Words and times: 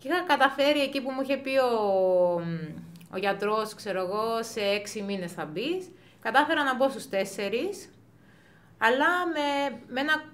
Και 0.00 0.08
είχα 0.08 0.22
καταφέρει 0.22 0.80
εκεί 0.80 1.00
που 1.00 1.10
μου 1.10 1.20
είχε 1.22 1.36
πει 1.36 1.56
ο, 1.58 2.42
ο 3.10 3.18
γιατρός, 3.18 3.74
ξέρω 3.74 4.00
εγώ, 4.00 4.42
σε 4.42 4.60
έξι 4.60 5.02
μήνες 5.02 5.32
θα 5.32 5.44
μπεις. 5.44 5.90
Κατάφερα 6.20 6.64
να 6.64 6.76
μπω 6.76 6.88
στους 6.88 7.08
τέσσερις, 7.08 7.90
αλλά 8.78 9.06
με, 9.26 9.76
με, 9.88 10.00
ένα, 10.00 10.24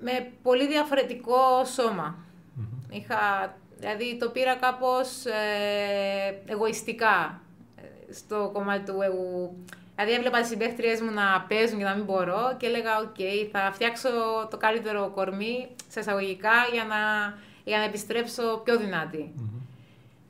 με 0.00 0.32
πολύ 0.42 0.66
διαφορετικό 0.66 1.64
Είχα, 2.90 3.54
δηλαδή 3.78 4.16
το 4.20 4.28
πήρα 4.28 4.56
κάπως 4.56 5.24
ε, 5.24 6.42
εγωιστικά 6.46 7.40
ε, 7.76 8.12
στο 8.12 8.50
κομμάτι 8.52 8.92
του 8.92 9.00
εγώ. 9.02 9.54
Δηλαδή 9.94 10.12
έβλεπα 10.14 10.40
τις 10.40 10.48
συμπαίχτριές 10.48 11.00
μου 11.00 11.10
να 11.10 11.46
παίζουν 11.48 11.78
και 11.78 11.84
να 11.84 11.94
μην 11.94 12.04
μπορώ 12.04 12.56
και 12.56 12.66
έλεγα: 12.66 12.98
Οκ, 12.98 13.16
θα 13.52 13.70
φτιάξω 13.72 14.08
το 14.50 14.56
καλύτερο 14.56 15.10
κορμί 15.14 15.68
σε 15.88 16.00
εισαγωγικά 16.00 16.52
για 16.72 16.84
να, 16.84 16.98
για 17.64 17.78
να 17.78 17.84
επιστρέψω 17.84 18.60
πιο 18.64 18.78
δυνατη 18.78 19.34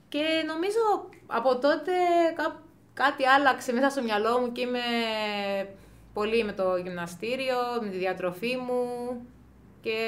Και 0.09 0.25
νομίζω 0.47 1.09
από 1.27 1.59
τότε 1.59 1.93
κά, 2.37 2.63
κάτι 2.95 3.27
άλλαξε 3.27 3.73
μέσα 3.73 3.91
στο 3.91 4.03
μυαλό 4.03 4.39
μου 4.39 4.53
και 4.53 4.61
είμαι 4.61 4.81
πολύ 6.13 6.45
με 6.45 6.53
το 6.53 6.77
γυμναστήριο, 6.77 7.57
με 7.83 7.89
τη 7.89 7.97
διατροφή 7.97 8.57
μου 8.57 8.87
και, 9.81 9.99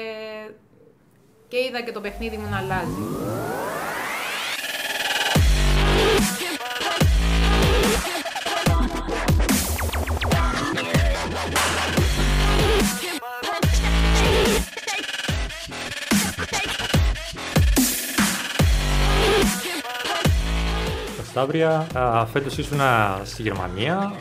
και 1.47 1.57
είδα 1.57 1.81
και 1.81 1.91
το 1.91 2.01
παιχνίδι 2.01 2.37
μου 2.37 2.49
να 2.49 2.57
αλλάζει. 2.57 3.03
Σταύρια, 21.33 21.87
φέτος 22.31 22.57
ήσουν 22.57 22.79
στη 23.23 23.41
Γερμανία 23.41 24.13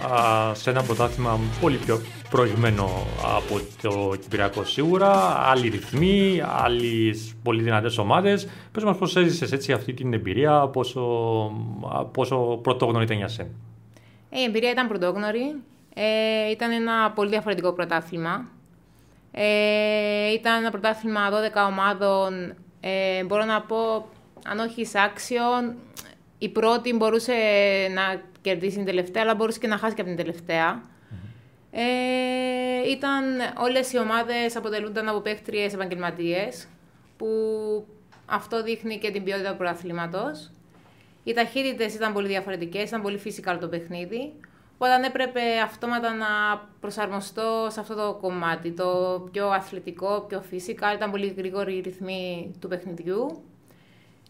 σε 0.52 0.70
ένα 0.70 0.82
πρωτάθλημα 0.82 1.38
πολύ 1.60 1.76
πιο 1.76 2.00
προηγμένο 2.30 3.06
από 3.36 3.60
το 3.82 4.16
Κυπριακό 4.20 4.64
σίγουρα. 4.64 5.10
Άλλοι 5.50 5.68
ρυθμοί, 5.68 6.42
άλλε 6.64 7.10
πολύ 7.42 7.62
δυνατές 7.62 7.98
ομάδες. 7.98 8.48
Πες 8.72 8.84
μας, 8.84 8.96
πώς 8.96 9.16
έζησες 9.16 9.52
έτσι 9.52 9.72
αυτή 9.72 9.94
την 9.94 10.12
εμπειρία, 10.12 10.68
πόσο, 10.72 11.00
πόσο 12.12 12.58
πρωτόγνωρη 12.62 13.04
ήταν 13.04 13.16
για 13.16 13.28
σένα; 13.28 13.48
Ε, 14.30 14.40
η 14.40 14.44
εμπειρία 14.44 14.70
ήταν 14.70 14.88
πρωτόγνωρη. 14.88 15.54
Ε, 15.94 16.50
ήταν 16.50 16.70
ένα 16.70 17.10
πολύ 17.10 17.28
διαφορετικό 17.28 17.72
πρωτάθλημα. 17.72 18.44
Ε, 19.32 20.32
ήταν 20.32 20.60
ένα 20.60 20.70
πρωτάθλημα 20.70 21.30
12 21.30 21.66
ομάδων. 21.68 22.54
Ε, 22.80 23.24
μπορώ 23.24 23.44
να 23.44 23.60
πω, 23.60 24.08
αν 24.44 24.58
όχι 24.58 24.86
άξιον, 25.04 25.74
η 26.42 26.48
πρώτη 26.48 26.92
μπορούσε 26.92 27.32
να 27.94 28.22
κερδίσει 28.40 28.76
την 28.76 28.84
τελευταία, 28.84 29.22
αλλά 29.22 29.34
μπορούσε 29.34 29.58
και 29.58 29.66
να 29.66 29.76
χάσει 29.76 29.94
και 29.94 30.00
από 30.00 30.10
την 30.10 30.24
τελευταια 30.24 30.82
Ε, 31.70 32.90
ήταν, 32.90 33.24
όλες 33.58 33.92
οι 33.92 33.98
ομάδες 33.98 34.56
αποτελούνταν 34.56 35.08
από 35.08 35.20
παίχτριες 35.20 35.72
επαγγελματίες, 35.74 36.68
που 37.16 37.26
αυτό 38.26 38.62
δείχνει 38.62 38.98
και 38.98 39.10
την 39.10 39.24
ποιότητα 39.24 39.50
του 39.50 39.56
προαθλήματος. 39.56 40.50
Οι 41.24 41.32
ταχύτητες 41.32 41.94
ήταν 41.94 42.12
πολύ 42.12 42.28
διαφορετικές, 42.28 42.88
ήταν 42.88 43.02
πολύ 43.02 43.18
φυσικά 43.18 43.58
το 43.58 43.68
παιχνίδι. 43.68 44.32
Οπότε 44.74 45.06
έπρεπε 45.06 45.40
αυτόματα 45.64 46.14
να 46.14 46.26
προσαρμοστώ 46.80 47.66
σε 47.70 47.80
αυτό 47.80 47.94
το 47.94 48.18
κομμάτι, 48.20 48.70
το 48.70 48.88
πιο 49.32 49.48
αθλητικό, 49.48 50.24
πιο 50.28 50.40
φυσικά. 50.40 50.92
Ήταν 50.92 51.10
πολύ 51.10 51.34
γρήγορη 51.36 51.76
η 51.76 51.80
ρυθμή 51.80 52.54
του 52.60 52.68
παιχνιδιού. 52.68 53.42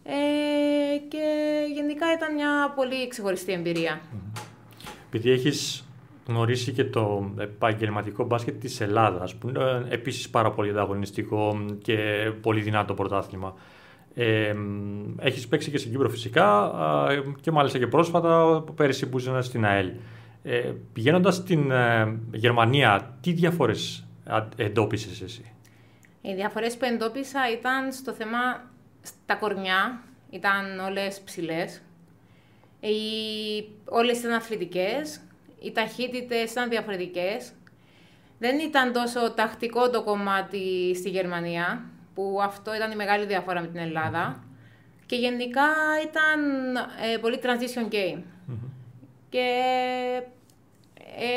Ε, 0.03 0.97
και 1.07 1.25
γενικά 1.73 2.13
ήταν 2.13 2.33
μια 2.33 2.73
πολύ 2.75 3.07
ξεχωριστή 3.07 3.51
εμπειρία. 3.51 4.01
Επειδή 5.07 5.31
έχεις 5.31 5.87
γνωρίσει 6.27 6.71
και 6.71 6.83
το 6.83 7.31
επαγγελματικό 7.37 8.25
μπάσκετ 8.25 8.59
της 8.59 8.81
Ελλάδας, 8.81 9.35
που 9.35 9.49
είναι 9.49 9.85
επίσης 9.89 10.29
πάρα 10.29 10.51
πολύ 10.51 10.69
ανταγωνιστικό 10.69 11.65
και 11.81 11.95
πολύ 12.41 12.61
δυνατό 12.61 12.93
πρωτάθλημα. 12.93 13.53
Ε, 14.15 14.55
έχεις 15.19 15.47
παίξει 15.47 15.71
και 15.71 15.77
στην 15.77 15.91
Κύπρο 15.91 16.09
φυσικά 16.09 16.71
και 17.41 17.51
μάλιστα 17.51 17.77
και 17.77 17.87
πρόσφατα 17.87 18.63
πέρυσι 18.75 19.09
που 19.09 19.17
ήσουν 19.17 19.43
στην 19.43 19.65
ΑΕΛ. 19.65 19.91
Ε, 20.43 20.71
πηγαίνοντας 20.93 21.35
στην 21.35 21.71
ε, 21.71 22.19
Γερμανία, 22.31 23.17
τι 23.21 23.31
διαφορές 23.31 24.07
εντόπισες 24.55 25.21
εσύ; 25.21 25.51
Οι 26.21 26.33
διαφορές 26.33 26.77
που 26.77 26.85
εντόπισα 26.85 27.39
ήταν 27.51 27.91
στο 27.91 28.11
θέμα 28.11 28.37
τα 29.25 29.35
κορμιά 29.35 30.01
ήταν 30.29 30.79
όλες 30.79 31.21
ψηλές. 31.21 31.81
Οι... 32.79 32.91
Όλες 33.85 34.19
ήταν 34.19 34.31
αθλητικές. 34.31 35.21
Οι 35.59 35.71
ταχύτητες 35.71 36.51
ήταν 36.51 36.69
διαφορετικές. 36.69 37.51
Δεν 38.39 38.59
ήταν 38.59 38.93
τόσο 38.93 39.33
τακτικό 39.33 39.89
το 39.89 40.03
κομμάτι 40.03 40.95
στη 40.95 41.09
Γερμανία, 41.09 41.83
που 42.13 42.39
αυτό 42.41 42.75
ήταν 42.75 42.91
η 42.91 42.95
μεγάλη 42.95 43.25
διαφορά 43.25 43.61
με 43.61 43.67
την 43.67 43.79
Ελλάδα. 43.79 44.43
Και 45.05 45.15
γενικά 45.15 45.67
ήταν 46.03 46.75
ε, 47.13 47.17
πολύ 47.17 47.39
transition 47.43 47.93
game. 47.93 48.21
Και 49.29 49.61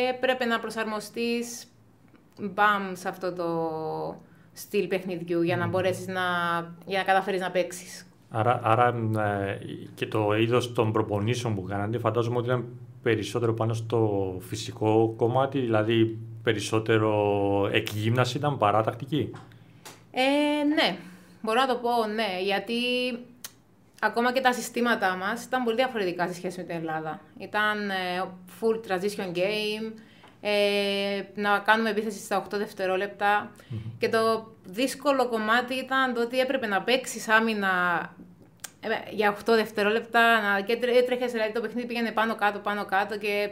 έπρεπε 0.09 0.45
να 0.45 0.59
προσαρμοστείς 0.59 1.67
μπαμ 2.41 2.95
σε 2.95 3.09
αυτό 3.09 3.33
το 3.33 4.21
στυλ 4.57 4.87
παιχνιδιού 4.87 5.43
για 5.43 5.57
να 5.57 5.67
μπορέσεις 5.67 6.07
να, 6.07 6.23
για 6.87 6.99
να 6.99 7.05
καταφέρεις 7.05 7.41
να 7.41 7.51
παίξεις. 7.51 8.07
Άρα, 8.31 8.61
άρα 8.63 8.95
ε, 9.19 9.59
και 9.95 10.07
το 10.07 10.37
είδος 10.37 10.73
των 10.73 10.93
προπονήσεων 10.93 11.55
που 11.55 11.63
κάνατε 11.63 11.99
φαντάζομαι 11.99 12.37
ότι 12.37 12.47
ήταν 12.47 12.65
περισσότερο 13.03 13.55
πάνω 13.55 13.75
στο 13.75 14.35
φυσικό 14.41 15.15
κομμάτι, 15.17 15.61
δηλαδή 15.61 16.19
περισσότερο 16.43 17.13
εκγύμναση 17.73 18.37
ήταν 18.37 18.59
παρά 18.59 18.83
τακτική; 18.83 19.31
Ε, 20.11 20.65
ναι, 20.65 20.97
μπορώ 21.43 21.61
να 21.61 21.67
το 21.67 21.75
πω 21.75 22.07
ναι, 22.15 22.43
γιατί 22.45 22.75
ακόμα 24.01 24.33
και 24.33 24.41
τα 24.41 24.53
συστήματά 24.53 25.17
μας 25.17 25.45
ήταν 25.45 25.65
πολύ 25.65 25.77
διαφορετικά 25.77 26.27
σε 26.27 26.35
σχέση 26.35 26.59
με 26.59 26.65
την 26.65 26.77
Ελλάδα. 26.77 27.21
Ήταν 27.39 27.91
ε, 27.91 27.95
full 28.61 28.91
transition 28.91 29.37
game, 29.37 29.93
ε, 30.49 31.23
να 31.35 31.59
κάνουμε 31.59 31.91
επίθεση 31.91 32.19
στα 32.19 32.45
8 32.45 32.47
δευτερόλεπτα. 32.51 33.51
Και 33.99 34.09
το 34.09 34.53
δύσκολο 34.65 35.29
κομμάτι 35.29 35.75
ήταν 35.75 36.15
το 36.15 36.21
ότι 36.21 36.39
έπρεπε 36.39 36.67
να 36.67 36.83
παίξεις 36.83 37.29
άμυνα 37.29 37.69
ε, 38.81 38.89
για 39.11 39.37
8 39.37 39.39
δευτερόλεπτα 39.45 40.41
να, 40.41 40.61
και 40.61 40.79
έτρεχες, 40.83 41.33
δηλαδή 41.33 41.53
το 41.53 41.61
παιχνίδι 41.61 41.87
πήγαινε 41.87 42.11
πάνω 42.11 42.35
κάτω, 42.35 42.59
πάνω 42.59 42.85
κάτω 42.85 43.19
και 43.19 43.51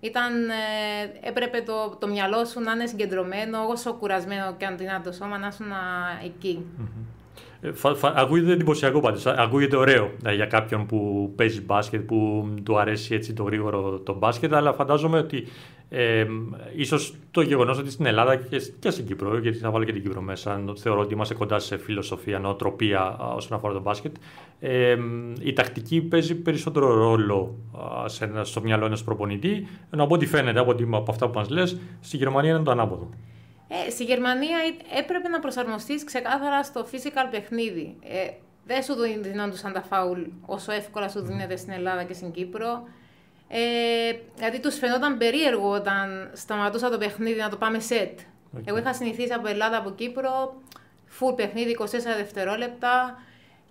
ήταν, 0.00 0.50
ε, 0.50 1.28
έπρεπε 1.28 1.60
το, 1.60 1.96
το 2.00 2.06
μυαλό 2.06 2.44
σου 2.44 2.60
να 2.60 2.72
είναι 2.72 2.86
συγκεντρωμένο, 2.86 3.66
όσο 3.66 3.92
κουρασμένο 3.92 4.54
και 4.56 4.66
αν 4.66 4.76
είναι 4.80 5.00
το 5.04 5.12
σώμα, 5.12 5.38
να 5.38 5.46
ήσουν 5.46 5.72
εκεί. 6.24 6.66
Ακούγεται 8.14 8.52
εντυπωσιακό 8.52 9.00
πάντως. 9.00 9.26
Ακούγεται 9.26 9.76
ωραίο 9.76 10.10
ε, 10.24 10.34
για 10.34 10.46
κάποιον 10.46 10.86
που 10.86 11.32
παίζει 11.36 11.60
μπάσκετ, 11.60 12.00
που 12.00 12.48
του 12.62 12.78
αρέσει 12.78 13.14
έτσι 13.14 13.32
το 13.32 13.42
γρήγορο 13.42 13.98
το 13.98 14.14
μπάσκετ, 14.14 14.54
αλλά 14.54 14.72
φαντάζομαι 14.72 15.18
ότι 15.18 15.46
ε, 15.88 16.26
ίσως 16.76 17.14
το 17.30 17.40
γεγονός 17.40 17.78
ότι 17.78 17.90
στην 17.90 18.06
Ελλάδα 18.06 18.36
και, 18.36 18.62
και 18.78 18.90
στην 18.90 19.06
Κύπρο, 19.06 19.38
γιατί 19.38 19.58
θα 19.58 19.70
βάλω 19.70 19.84
και 19.84 19.92
την 19.92 20.02
Κύπρο 20.02 20.20
μέσα, 20.20 20.64
θεωρώ 20.76 21.00
ότι 21.00 21.14
είμαστε 21.14 21.34
κοντά 21.34 21.58
σε 21.58 21.76
φιλοσοφία, 21.76 22.38
νοοτροπία 22.38 23.16
όσον 23.36 23.56
αφορά 23.56 23.72
το 23.72 23.80
μπάσκετ, 23.80 24.16
ε, 24.60 24.96
η 25.42 25.52
τακτική 25.52 26.00
παίζει 26.00 26.34
περισσότερο 26.34 26.94
ρόλο 26.94 27.58
σε, 28.06 28.30
στο 28.42 28.60
μυαλό 28.60 28.84
ενός 28.84 29.04
προπονητή, 29.04 29.66
ενώ 29.90 30.02
από 30.02 30.14
ό,τι 30.14 30.26
φαίνεται 30.26 30.60
από, 30.60 30.70
από 30.90 31.10
αυτά 31.10 31.28
που 31.28 31.38
μας 31.38 31.48
λες, 31.48 31.78
στη 32.00 32.16
Γερμανία 32.16 32.50
είναι 32.50 32.62
το 32.62 32.70
ανάποδο. 32.70 33.08
Ε, 33.74 33.90
στη 33.90 34.04
Γερμανία 34.04 34.58
έπρεπε 34.98 35.28
να 35.28 35.38
προσαρμοστείς 35.38 36.04
ξεκάθαρα 36.04 36.62
στο 36.62 36.86
physical 36.92 37.26
παιχνίδι. 37.30 37.96
Ε, 38.02 38.28
δεν 38.66 38.82
σου 38.82 38.94
δίνονταν 39.20 39.72
τα 39.72 39.82
φάουλ 39.82 40.20
όσο 40.46 40.72
εύκολα 40.72 41.08
σου 41.08 41.20
δίνεται 41.20 41.56
στην 41.56 41.72
Ελλάδα 41.72 42.02
και 42.04 42.14
στην 42.14 42.30
Κύπρο. 42.30 42.88
Ε, 43.48 43.60
γιατί 44.38 44.60
τους 44.60 44.78
φαινόταν 44.78 45.18
περίεργο 45.18 45.70
όταν 45.70 46.30
σταματούσα 46.32 46.90
το 46.90 46.98
παιχνίδι 46.98 47.40
να 47.40 47.48
το 47.48 47.56
πάμε 47.56 47.78
σετ. 47.78 48.18
Εγώ 48.64 48.78
είχα 48.78 48.94
συνηθίσει 48.94 49.32
από 49.32 49.48
Ελλάδα, 49.48 49.76
από 49.76 49.90
Κύπρο, 49.90 50.62
full 51.20 51.36
παιχνίδι, 51.36 51.76
24 51.80 51.84
δευτερόλεπτα. 52.16 53.22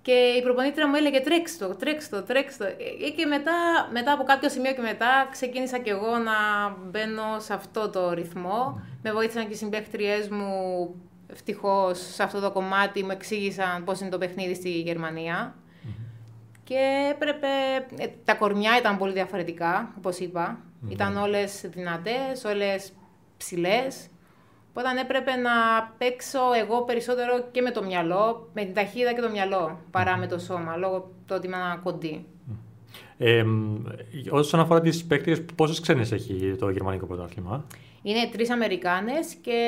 Και 0.01 0.11
η 0.11 0.41
προπονήτρια 0.41 0.87
μου 0.87 0.95
έλεγε 0.95 1.19
τρέξτε 1.19 1.67
το, 1.67 1.75
τρέξτε 1.75 2.15
το, 2.15 2.23
τρέξτε 2.23 2.65
το. 2.65 2.83
Ε, 3.05 3.09
και 3.09 3.25
μετά, 3.25 3.51
μετά 3.91 4.11
από 4.11 4.23
κάποιο 4.23 4.49
σημείο 4.49 4.73
και 4.73 4.81
μετά 4.81 5.27
ξεκίνησα 5.31 5.79
κι 5.79 5.89
εγώ 5.89 6.17
να 6.17 6.69
μπαίνω 6.89 7.39
σε 7.39 7.53
αυτό 7.53 7.89
το 7.89 8.13
ρυθμό. 8.13 8.81
Με 9.01 9.11
βοήθησαν 9.11 9.47
και 9.47 9.53
οι 9.53 9.55
συμπαίχτριές 9.55 10.29
μου 10.29 10.55
ευτυχώς 11.31 11.99
σε 12.13 12.23
αυτό 12.23 12.39
το 12.39 12.51
κομμάτι, 12.51 13.03
μου 13.03 13.11
εξήγησαν 13.11 13.83
πώς 13.83 13.99
είναι 13.99 14.09
το 14.09 14.17
παιχνίδι 14.17 14.53
στη 14.53 14.69
γερμανια 14.69 15.55
Και 16.63 17.09
έπρεπε, 17.11 17.47
ε, 17.97 18.07
τα 18.25 18.33
κορμιά 18.35 18.77
ήταν 18.77 18.97
πολύ 18.97 19.13
διαφορετικά, 19.13 19.93
όπως 19.97 20.19
Ήταν 20.89 21.17
όλες 21.17 21.61
δυνατές, 21.65 22.43
όλες 22.45 22.93
ψηλές. 23.37 24.07
Οπότε 24.73 24.99
έπρεπε 25.01 25.35
να 25.35 25.51
παίξω 25.97 26.39
εγώ 26.61 26.83
περισσότερο 26.83 27.43
και 27.51 27.61
με 27.61 27.71
το 27.71 27.83
μυαλό, 27.83 28.49
με 28.53 28.63
την 28.63 28.73
ταχύτητα 28.73 29.13
και 29.13 29.21
το 29.21 29.29
μυαλό, 29.29 29.79
παρά 29.91 30.17
με 30.17 30.27
το 30.27 30.39
σώμα, 30.39 30.75
λόγω 30.75 30.99
του 30.99 31.35
ότι 31.37 31.47
είμαι 31.47 31.57
κοντή. 31.83 32.25
Ε, 33.17 33.43
όσον 34.29 34.59
αφορά 34.59 34.81
τις 34.81 35.05
παίκτριες, 35.05 35.45
πόσες 35.55 35.79
ξένες 35.79 36.11
έχει 36.11 36.55
το 36.59 36.69
γερμανικό 36.69 37.05
πρωτάθλημα; 37.05 37.65
Είναι 38.01 38.29
τρεις 38.31 38.49
Αμερικάνες 38.49 39.33
και 39.41 39.59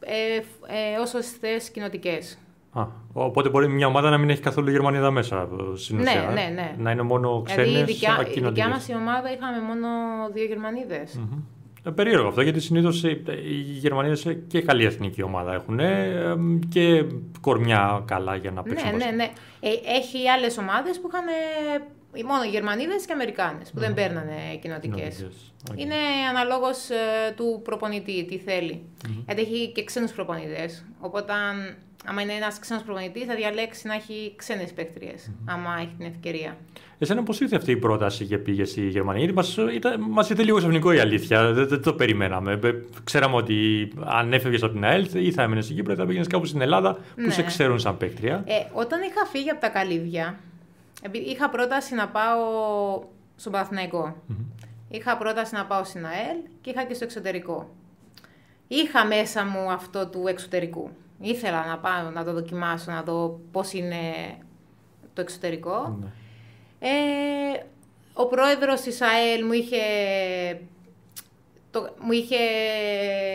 ε, 0.00 0.36
ε, 0.66 0.98
όσε 1.00 1.20
θες 1.20 1.70
κοινοτικές. 1.70 2.38
Α, 2.72 2.86
οπότε 3.12 3.48
μπορεί 3.48 3.68
μια 3.68 3.86
ομάδα 3.86 4.10
να 4.10 4.18
μην 4.18 4.30
έχει 4.30 4.40
καθόλου 4.40 4.70
Γερμανίδα 4.70 5.10
μέσα 5.10 5.48
στην 5.74 5.96
ναι, 5.96 6.02
ουσία. 6.02 6.30
Ναι, 6.34 6.52
ναι. 6.54 6.74
Να 6.78 6.90
είναι 6.90 7.02
μόνο 7.02 7.42
ξένε. 7.42 7.62
Δηλαδή, 7.62 7.80
η 7.90 7.94
δικιά, 7.94 8.26
η 8.34 8.40
δικιά 8.40 8.68
μας 8.68 8.88
η 8.88 8.94
ομάδα 8.94 9.32
είχαμε 9.32 9.60
μόνο 9.60 9.88
δύο 10.32 10.44
Γερμανίδες. 10.44 11.18
Mm-hmm. 11.18 11.42
Περίεργο 11.94 12.28
αυτό, 12.28 12.40
γιατί 12.40 12.60
συνήθως 12.60 13.02
οι 13.02 13.60
Γερμανίδε 13.78 14.34
και 14.34 14.62
καλή 14.62 14.84
εθνική 14.84 15.22
ομάδα 15.22 15.54
έχουν 15.54 15.80
και 16.68 17.04
κορμιά 17.40 18.02
καλά 18.06 18.36
για 18.36 18.50
να 18.50 18.62
παίξουν. 18.62 18.96
Ναι, 18.96 19.04
ναι, 19.04 19.10
ναι. 19.10 19.30
Ε, 19.60 19.70
έχει 19.84 20.28
άλλες 20.28 20.58
ομάδες 20.58 21.00
που 21.00 21.08
είχαν 21.08 21.24
μόνο 22.26 22.44
Γερμανίδες 22.44 23.06
και 23.06 23.12
Αμερικάνες 23.12 23.70
που 23.70 23.78
δεν 23.78 23.94
παίρνανε 23.94 24.34
κοινοτικές. 24.62 25.26
Okay. 25.70 25.78
Είναι 25.78 25.94
αναλόγως 26.30 26.90
ε, 26.90 27.32
του 27.36 27.60
προπονητή, 27.64 28.24
τι 28.24 28.38
θέλει. 28.38 28.82
Mm-hmm. 28.82 29.22
Γιατί 29.26 29.40
έχει 29.42 29.72
και 29.72 29.84
ξένους 29.84 30.12
προπονητές. 30.12 30.84
Οπότε, 31.00 31.32
άμα 32.06 32.22
είναι 32.22 32.32
ένας 32.32 32.58
ξένος 32.58 32.82
προπονητής, 32.82 33.24
θα 33.24 33.34
διαλέξει 33.34 33.86
να 33.86 33.94
έχει 33.94 34.32
ξένες 34.36 34.72
παίκτριες, 34.72 35.30
mm-hmm. 35.30 35.44
άμα 35.46 35.76
έχει 35.78 35.94
την 35.98 36.06
ευκαιρία. 36.06 36.56
Εσένα 36.98 37.22
πώς 37.22 37.40
ήρθε 37.40 37.56
αυτή 37.56 37.70
η 37.70 37.76
πρόταση 37.76 38.24
για 38.24 38.40
πήγες 38.40 38.70
στη 38.70 38.88
Γερμανία, 38.88 39.24
Γιατί 39.24 39.88
μας 40.10 40.30
ήρθε 40.30 40.42
λίγο 40.42 40.56
ξαφνικό 40.56 40.92
η 40.92 40.98
αλήθεια. 40.98 41.52
Δεν, 41.52 41.68
δεν, 41.68 41.82
το 41.82 41.92
περιμέναμε. 41.92 42.58
Ξέραμε 43.04 43.36
ότι 43.36 43.88
αν 44.04 44.32
έφευγες 44.32 44.62
από 44.62 44.72
την 44.72 44.84
ΑΕΛ 44.84 45.08
ή 45.12 45.32
θα 45.32 45.42
έμενες 45.42 45.64
στην 45.64 45.76
Κύπρο 45.76 45.92
ή 45.92 45.96
θα 45.96 46.06
πήγαινες 46.06 46.26
κάπου 46.26 46.44
στην 46.44 46.60
Ελλάδα 46.60 46.94
που 46.94 47.00
ναι. 47.20 47.30
σε 47.30 47.42
ξέρουν 47.42 47.78
σαν 47.78 47.96
παίκτρια. 47.96 48.44
Ε, 48.46 48.52
όταν 48.72 49.00
είχα 49.02 49.26
φύγει 49.26 49.50
από 49.50 49.60
τα 49.60 49.68
καλύβια, 49.68 50.38
Είχα 51.12 51.48
πρόταση 51.48 51.94
να 51.94 52.08
πάω 52.08 52.38
στον 53.36 53.52
Παθηναϊκό. 53.52 54.16
Είχα 54.88 55.16
πρόταση 55.16 55.54
να 55.54 55.66
πάω 55.66 55.84
στην 55.84 56.06
ΑΕΛ 56.06 56.36
και 56.60 56.70
είχα 56.70 56.84
και 56.84 56.94
στο 56.94 57.04
εξωτερικό. 57.04 57.70
Είχα 58.68 59.06
μέσα 59.06 59.44
μου 59.44 59.70
αυτό 59.70 60.08
του 60.08 60.26
εξωτερικού. 60.26 60.90
Ήθελα 61.20 61.66
να 61.66 61.78
πάω 61.78 62.10
να 62.10 62.24
το 62.24 62.32
δοκιμάσω, 62.32 62.90
να 62.90 63.02
δω 63.02 63.40
πώς 63.52 63.72
είναι 63.72 63.98
το 65.14 65.20
εξωτερικό. 65.20 65.98
Ναι. 66.00 66.08
Ε, 66.78 67.64
ο 68.14 68.26
πρόεδρος 68.26 68.80
της 68.80 69.00
ΑΕΛ 69.00 69.44
μου 69.44 69.52
είχε, 69.52 69.78
το, 71.70 71.94
μου 72.00 72.12
είχε 72.12 72.36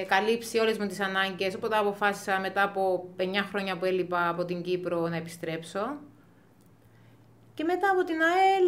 καλύψει 0.07 0.57
όλες 0.57 0.77
μου 0.77 0.87
τις 0.87 0.99
ανάγκες, 0.99 1.55
οπότε 1.55 1.77
αποφάσισα 1.77 2.39
μετά 2.39 2.63
από 2.63 3.09
9 3.17 3.23
χρόνια 3.49 3.77
που 3.77 3.85
έλειπα 3.85 4.29
από 4.29 4.45
την 4.45 4.61
Κύπρο 4.61 5.07
να 5.07 5.15
επιστρέψω. 5.15 5.97
Και 7.53 7.63
μετά 7.63 7.89
από 7.89 8.03
την 8.03 8.15
ΑΕΛ 8.21 8.65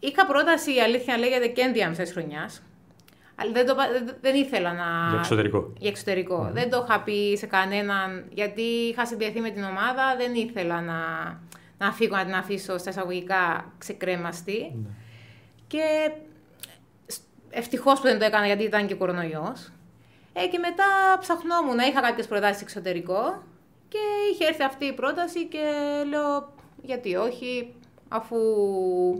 είχα 0.00 0.26
πρόταση, 0.26 0.74
η 0.74 0.80
αλήθεια 0.80 1.18
λέγεται, 1.18 1.46
και 1.48 1.60
ενδιάμεσα 1.60 2.04
χρονιάς. 2.06 2.62
Αλλά 3.36 3.52
δεν, 3.52 3.66
το, 3.66 3.74
δεν, 4.20 4.34
ήθελα 4.34 4.72
να. 4.72 5.08
Για 5.10 5.18
εξωτερικό. 5.18 5.72
Για 5.78 5.90
εξωτερικο 5.90 6.50
Δεν 6.52 6.70
το 6.70 6.86
είχα 6.88 7.00
πει 7.00 7.36
σε 7.36 7.46
κανέναν, 7.46 8.24
γιατί 8.30 8.62
είχα 8.62 9.06
συνδεθεί 9.06 9.40
με 9.40 9.50
την 9.50 9.64
ομάδα, 9.64 10.16
δεν 10.18 10.34
ήθελα 10.34 10.80
να, 10.80 10.98
να 11.78 11.92
φύγω, 11.92 12.16
να 12.16 12.24
την 12.24 12.34
αφήσω 12.34 12.78
στα 12.78 12.90
εισαγωγικά 12.90 13.72
ξεκρέμαστη. 13.78 14.72
Ναι. 14.74 14.88
Και 15.66 16.10
ευτυχώς 17.50 18.00
που 18.00 18.06
δεν 18.06 18.18
το 18.18 18.24
έκανα, 18.24 18.46
γιατί 18.46 18.62
ήταν 18.62 18.86
και 18.86 18.94
κορονοϊός. 18.94 19.72
Ε, 20.32 20.46
και 20.46 20.58
μετά 20.58 20.84
ψαχνόμουν, 21.20 21.78
είχα 21.78 22.00
κάποιες 22.00 22.26
προτάσεις 22.26 22.62
εξωτερικό 22.62 23.42
και 23.88 23.98
είχε 24.32 24.46
έρθει 24.46 24.62
αυτή 24.62 24.84
η 24.84 24.92
πρόταση 24.92 25.44
και 25.44 25.58
λέω 26.08 26.52
γιατί 26.82 27.14
όχι, 27.14 27.74
αφού 28.16 28.36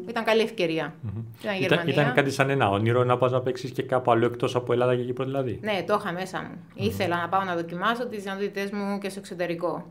ήταν 0.09 0.25
καλή 0.25 0.41
ευκαιρία. 0.41 0.95
Mm-hmm. 1.07 1.63
Ήταν, 1.63 1.89
ήταν, 1.89 2.13
κάτι 2.13 2.31
σαν 2.31 2.51
ένα 2.51 2.71
όνειρο 2.71 3.05
να 3.05 3.17
πας 3.17 3.33
να 3.33 3.41
παίξεις 3.41 3.71
και 3.71 3.83
κάπου 3.83 4.11
άλλο 4.11 4.27
εκτός 4.27 4.55
από 4.55 4.73
Ελλάδα 4.73 4.97
και 4.97 5.03
Κύπρος, 5.03 5.27
δηλαδή. 5.27 5.59
Ναι, 5.63 5.85
το 5.87 5.97
είχα 6.01 6.13
μέσα 6.13 6.43
μου. 6.43 6.65
Ήθελα 6.75 7.21
να 7.21 7.29
πάω 7.29 7.43
να 7.43 7.55
δοκιμάσω 7.55 8.07
τις 8.07 8.23
δυνατότητέ 8.23 8.71
μου 8.73 8.99
και 8.99 9.09
στο 9.09 9.19
εξωτερικό. 9.19 9.87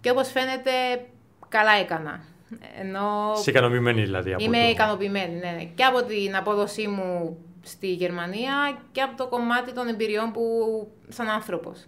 Και 0.00 0.10
όπως 0.10 0.30
φαίνεται, 0.30 0.70
καλά 1.48 1.72
έκανα. 1.72 2.20
Ενώ... 2.80 3.32
Είσαι 3.36 3.50
ικανοποιημένη 3.50 4.02
δηλαδή. 4.02 4.32
Από 4.32 4.44
Είμαι 4.44 4.62
το... 4.62 4.68
ικανοποιημένη, 4.68 5.34
ναι, 5.34 5.50
ναι. 5.50 5.64
Και 5.74 5.84
από 5.84 6.02
την 6.02 6.36
απόδοσή 6.36 6.86
μου 6.86 7.36
στη 7.62 7.92
Γερμανία 7.92 8.78
και 8.92 9.00
από 9.00 9.16
το 9.16 9.26
κομμάτι 9.26 9.72
των 9.72 9.88
εμπειριών 9.88 10.32
που 10.32 10.42
σαν 11.08 11.28
ανθρωπος 11.28 11.86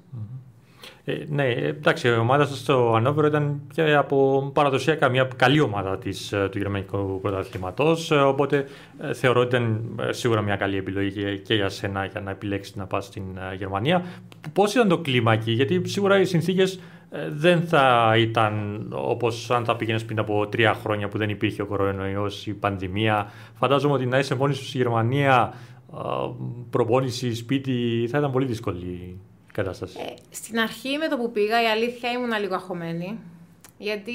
ε, 1.05 1.25
ναι, 1.29 1.45
εντάξει, 1.45 2.09
η 2.09 2.11
ομάδα 2.11 2.47
σα 2.47 2.55
στο 2.55 2.93
Ανόβερο 2.97 3.27
ήταν 3.27 3.61
και 3.73 3.95
από 3.95 4.51
παραδοσιακά 4.55 5.09
μια 5.09 5.29
καλή 5.37 5.61
ομάδα 5.61 5.99
της, 5.99 6.33
ε, 6.33 6.49
του 6.51 6.59
γερμανικού 6.59 7.19
πρωταθλήματος. 7.23 8.11
Ε, 8.11 8.15
οπότε 8.15 8.67
ε, 9.01 9.13
θεωρώ 9.13 9.41
ότι 9.41 9.57
ήταν 9.57 9.81
σίγουρα 10.11 10.41
μια 10.41 10.57
καλή 10.57 10.77
επιλογή 10.77 11.39
και 11.39 11.55
για 11.55 11.69
σένα 11.69 12.05
για 12.05 12.21
να 12.21 12.31
επιλέξεις 12.31 12.75
να 12.77 12.87
πας 12.87 13.05
στην 13.05 13.23
Γερμανία. 13.59 14.05
Πώς 14.53 14.75
ήταν 14.75 14.89
το 14.89 14.99
κλίμα 14.99 15.33
εκεί, 15.33 15.53
Γιατί 15.53 15.89
σίγουρα 15.89 16.21
οι 16.21 16.25
συνθήκες 16.25 16.81
δεν 17.31 17.63
θα 17.63 18.15
ήταν 18.19 18.87
όπως 18.91 19.51
αν 19.51 19.65
θα 19.65 19.77
πήγαινες 19.77 20.05
πριν 20.05 20.19
από 20.19 20.47
τρία 20.47 20.75
χρόνια 20.75 21.09
που 21.09 21.19
δεν 21.19 21.29
υπήρχε 21.29 21.63
ο 21.63 21.67
κορονοϊός, 21.67 22.47
η 22.47 22.55
πανδημία. 22.55 23.33
Φαντάζομαι 23.55 23.95
ότι 23.95 24.07
να 24.07 24.19
είσαι 24.19 24.35
μόνη 24.35 24.55
σου 24.55 24.65
στη 24.65 24.77
Γερμανία, 24.77 25.55
προπόνηση, 26.71 27.35
σπίτι, 27.35 28.07
θα 28.11 28.19
ήταν 28.19 28.31
πολύ 28.31 28.47
δύσκολη 28.47 29.19
κατάσταση. 29.57 29.99
Ε, 29.99 30.15
στην 30.31 30.59
αρχή 30.59 30.97
με 30.99 31.09
το 31.09 31.17
που 31.17 31.31
πήγα, 31.33 31.63
η 31.63 31.67
αλήθεια 31.67 32.11
ήμουν 32.11 32.41
λίγο 32.41 32.55
αγχωμένη. 32.55 33.19
Γιατί 33.79 34.13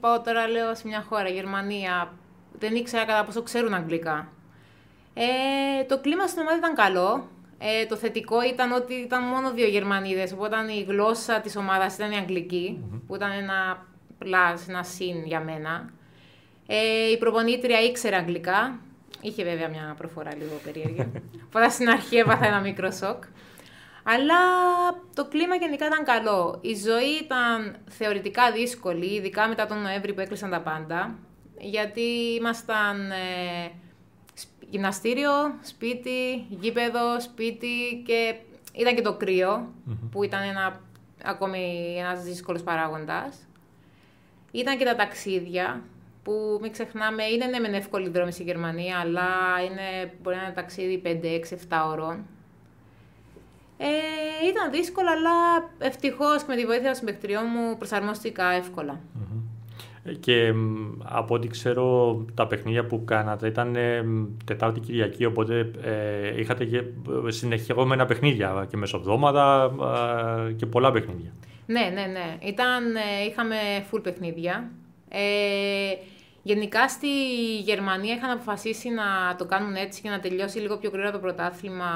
πάω 0.00 0.20
τώρα, 0.20 0.48
λέω, 0.48 0.74
σε 0.74 0.86
μια 0.86 1.04
χώρα, 1.08 1.28
Γερμανία, 1.28 2.12
δεν 2.58 2.74
ήξερα 2.74 3.04
κατά 3.04 3.24
πόσο 3.24 3.42
ξέρουν 3.42 3.74
αγγλικά. 3.74 4.28
Ε, 5.14 5.84
το 5.84 5.98
κλίμα 6.00 6.26
στην 6.26 6.40
ομάδα 6.40 6.56
ήταν 6.56 6.74
καλό. 6.74 7.28
Ε, 7.58 7.86
το 7.86 7.96
θετικό 7.96 8.42
ήταν 8.42 8.72
ότι 8.72 8.94
ήταν 8.94 9.22
μόνο 9.22 9.52
δύο 9.52 9.66
Γερμανίδες, 9.66 10.32
οπότε 10.32 10.56
η 10.72 10.82
γλώσσα 10.88 11.40
της 11.40 11.56
ομάδας 11.56 11.94
ήταν 11.94 12.10
η 12.12 12.16
αγγλικη 12.16 12.84
που 13.06 13.14
ήταν 13.14 13.30
ένα 13.30 13.86
plus, 14.22 14.58
ένα 14.68 14.82
συν 14.82 15.24
για 15.24 15.40
μένα. 15.40 15.90
Ε, 16.66 17.10
η 17.10 17.18
προπονήτρια 17.18 17.80
ήξερε 17.80 18.16
αγγλικά. 18.16 18.78
Είχε 19.20 19.44
βέβαια 19.44 19.68
μια 19.68 19.94
προφορά 19.98 20.34
λίγο 20.34 20.60
περίεργη. 20.64 21.12
οπότε 21.46 21.68
στην 21.68 21.88
αρχή 21.88 22.16
έπαθα 22.16 22.46
ένα 22.46 22.60
μικρό 22.60 22.90
σοκ. 22.90 23.24
Αλλά 24.04 24.36
το 25.14 25.28
κλίμα 25.28 25.54
γενικά 25.54 25.86
ήταν 25.86 26.04
καλό. 26.04 26.58
Η 26.60 26.74
ζωή 26.74 27.10
ήταν 27.22 27.76
θεωρητικά 27.88 28.52
δύσκολη, 28.52 29.06
ειδικά 29.06 29.48
μετά 29.48 29.66
τον 29.66 29.82
Νοέμβρη 29.82 30.14
που 30.14 30.20
έκλεισαν 30.20 30.50
τα 30.50 30.60
πάντα. 30.60 31.18
Γιατί 31.58 32.34
ήμασταν 32.38 33.10
ε, 33.10 33.70
γυμναστήριο, 34.70 35.30
σπίτι, 35.62 36.46
γήπεδο, 36.48 37.20
σπίτι 37.20 38.02
και 38.06 38.34
ήταν 38.72 38.94
και 38.94 39.02
το 39.02 39.16
κρυο 39.16 39.74
που 40.10 40.24
ήταν 40.24 40.42
ένα, 40.42 40.80
ακόμη 41.22 41.94
ένας 41.98 42.22
δύσκολος 42.22 42.62
παράγοντας. 42.62 43.48
Ήταν 44.50 44.78
και 44.78 44.84
τα 44.84 44.94
ταξίδια, 44.94 45.82
που 46.22 46.58
μην 46.60 46.72
ξεχνάμε, 46.72 47.24
είναι 47.24 47.46
ναι 47.46 47.58
μεν 47.58 47.74
εύκολη 47.74 48.08
δρόμη 48.08 48.32
στη 48.32 48.42
Γερμανία, 48.42 48.98
αλλά 48.98 49.28
είναι, 49.64 50.12
μπορεί 50.22 50.36
να 50.36 50.42
είναι 50.42 50.52
ταξίδι 50.52 51.02
5, 51.04 51.24
6, 51.24 51.56
7 51.68 51.88
ώρων. 51.90 52.26
Ε, 53.82 54.46
ήταν 54.48 54.70
δύσκολο, 54.70 55.08
αλλά 55.10 55.68
ευτυχώς 55.78 56.38
και 56.38 56.44
με 56.48 56.56
τη 56.56 56.64
βοήθεια 56.64 56.84
των 56.84 56.94
συμπεκτριών 56.94 57.42
μου 57.54 57.76
προσαρμόστηκα 57.76 58.52
ε, 58.52 58.62
Και 60.20 60.54
από 61.02 61.34
ό,τι 61.34 61.48
ξέρω, 61.48 62.16
τα 62.34 62.46
παιχνίδια 62.46 62.86
που 62.86 63.04
κάνατε 63.04 63.46
ήταν 63.46 63.76
ε, 63.76 64.04
Τετάρτη 64.44 64.80
Κυριακή, 64.80 65.24
οπότε 65.24 65.70
ε, 65.82 66.40
είχατε 66.40 66.64
και 66.64 66.76
ε, 66.76 67.30
συνεχιζόμενα 67.30 68.06
παιχνίδια 68.06 68.66
και 68.70 68.76
μεσοβδόματα 68.76 69.70
ε, 70.48 70.52
και 70.52 70.66
πολλά 70.66 70.90
παιχνίδια. 70.90 71.32
Ναι, 71.66 71.90
ναι, 71.94 72.06
ναι. 72.06 72.36
Ήταν, 72.40 72.84
είχαμε 73.28 73.56
full 73.90 74.02
παιχνίδια. 74.02 74.70
Ε, 75.08 75.20
γενικά 76.42 76.88
στη 76.88 77.08
Γερμανία 77.60 78.14
είχαν 78.14 78.30
αποφασίσει 78.30 78.88
να 78.88 79.36
το 79.36 79.44
κάνουν 79.44 79.74
έτσι 79.74 80.00
και 80.02 80.08
να 80.08 80.20
τελειώσει 80.20 80.58
λίγο 80.58 80.76
πιο 80.76 80.90
γρήγορα 80.90 81.12
το 81.12 81.18
πρωτάθλημα 81.18 81.86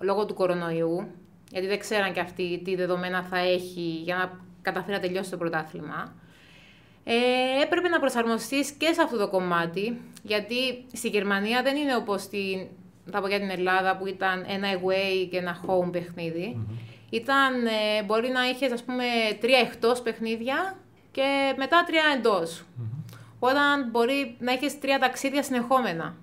λόγω 0.00 0.26
του 0.26 0.34
κορονοϊού 0.34 1.06
γιατί 1.50 1.66
δεν 1.66 1.78
ξέραν 1.78 2.12
και 2.12 2.20
αυτοί 2.20 2.60
τι 2.64 2.74
δεδομένα 2.74 3.22
θα 3.22 3.38
έχει 3.38 3.80
για 3.80 4.16
να 4.16 4.40
καταφέρει 4.62 4.92
να 4.92 5.00
τελειώσει 5.00 5.30
το 5.30 5.36
πρωτάθλημα. 5.36 6.14
Ε, 7.04 7.14
έπρεπε 7.62 7.88
να 7.88 8.00
προσαρμοστείς 8.00 8.70
και 8.70 8.92
σε 8.92 9.02
αυτό 9.02 9.18
το 9.18 9.28
κομμάτι, 9.28 10.00
γιατί 10.22 10.84
στη 10.92 11.08
Γερμανία 11.08 11.62
δεν 11.62 11.76
είναι 11.76 11.96
όπως 11.96 12.22
στην, 12.22 12.66
θα 13.10 13.20
πω 13.20 13.28
για 13.28 13.38
την 13.38 13.50
Ελλάδα 13.50 13.96
που 13.96 14.06
ήταν 14.06 14.44
ένα 14.48 14.68
away 14.72 15.28
και 15.30 15.36
ένα 15.36 15.60
home 15.66 15.92
παιχνιδι 15.92 16.66
Ήταν, 17.10 17.66
ε, 17.66 18.02
μπορεί 18.06 18.28
να 18.28 18.48
είχες 18.48 18.72
ας 18.72 18.82
πούμε 18.82 19.04
τρία 19.40 19.58
εκτός 19.58 20.02
παιχνίδια 20.02 20.76
και 21.10 21.54
μετά 21.56 21.84
τρία 21.86 22.02
εντός. 22.16 22.64
Όταν 23.38 23.90
μπορεί 23.90 24.36
να 24.38 24.52
έχεις 24.52 24.80
τρία 24.80 24.98
ταξίδια 24.98 25.42
συνεχόμενα 25.42 26.16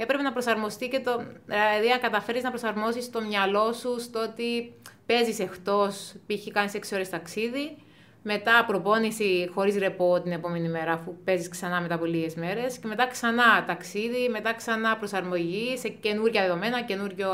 έπρεπε 0.00 0.22
να 0.22 0.32
προσαρμοστεί 0.32 0.88
και 0.88 1.00
το. 1.00 1.22
Δηλαδή, 1.44 1.88
να 1.88 1.98
καταφέρεις 1.98 2.42
να 2.42 2.50
προσαρμόσεις 2.50 3.10
το 3.10 3.20
μυαλό 3.20 3.72
σου 3.72 4.00
στο 4.00 4.20
ότι 4.20 4.74
παίζεις 5.06 5.38
εκτός, 5.38 6.14
π.χ. 6.26 6.52
κάνεις 6.52 6.72
6 6.72 6.80
ώρες 6.92 7.08
ταξίδι, 7.08 7.76
μετά 8.22 8.64
προπόνηση 8.66 9.50
χωρίς 9.54 9.76
ρεπό 9.76 10.20
την 10.20 10.32
επόμενη 10.32 10.68
μέρα, 10.68 10.92
αφού 10.92 11.16
παίζεις 11.24 11.48
ξανά 11.48 11.80
μετά 11.80 11.94
από 11.94 12.04
λίγε 12.04 12.28
μέρες. 12.36 12.78
Και 12.78 12.86
μετά 12.86 13.06
ξανά 13.06 13.64
ταξίδι, 13.66 14.28
μετά 14.28 14.54
ξανά 14.54 14.96
προσαρμογή 14.96 15.76
σε 15.76 15.88
καινούργια 15.88 16.42
δεδομένα, 16.42 16.82
καινούριο, 16.82 17.28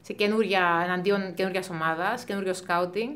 σε 0.00 0.12
καινούρια 0.12 0.82
εναντίον 0.84 1.34
καινούργιας 1.34 1.70
ομάδας, 1.70 2.24
καινούριο 2.24 2.54
σκάουτινγκ. 2.54 3.14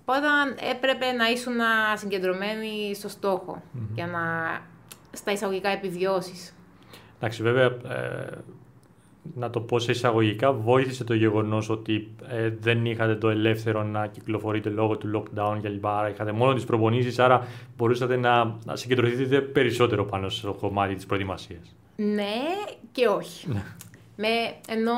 Οπότε 0.00 0.26
έπρεπε 0.70 1.12
να 1.12 1.30
ήσουν 1.30 1.56
συγκεντρωμένοι 1.94 2.94
στο 2.94 3.08
στόχο 3.08 3.62
mm-hmm. 3.62 3.88
για 3.94 4.06
να 4.06 4.20
στα 5.12 5.32
εισαγωγικά 5.32 5.68
επιβιώσεις. 5.68 6.54
Εντάξει, 7.20 7.42
βέβαια, 7.42 7.66
ε, 7.66 8.38
να 9.34 9.50
το 9.50 9.60
πω 9.60 9.78
σε 9.78 9.90
εισαγωγικά, 9.90 10.52
βοήθησε 10.52 11.04
το 11.04 11.14
γεγονός 11.14 11.68
ότι 11.68 12.08
ε, 12.28 12.50
δεν 12.60 12.84
είχατε 12.86 13.14
το 13.14 13.28
ελεύθερο 13.28 13.82
να 13.82 14.06
κυκλοφορείτε 14.06 14.68
λόγω 14.68 14.96
του 14.96 15.10
lockdown 15.14 15.58
κλπ. 15.62 15.86
Άρα 15.86 16.08
είχατε 16.08 16.32
μόνο 16.32 16.54
τις 16.54 16.64
προπονήσεις, 16.64 17.18
άρα 17.18 17.46
μπορούσατε 17.76 18.16
να, 18.16 18.56
να 18.64 18.76
συγκεντρωθείτε 18.76 19.40
περισσότερο 19.40 20.04
πάνω 20.04 20.28
στο 20.28 20.52
κομμάτι 20.52 20.94
της 20.94 21.06
προετοιμασίας. 21.06 21.74
Ναι 21.96 22.34
και 22.92 23.06
όχι. 23.06 23.48
Ναι. 23.48 23.62
Με, 24.16 24.28
ενώ 24.68 24.92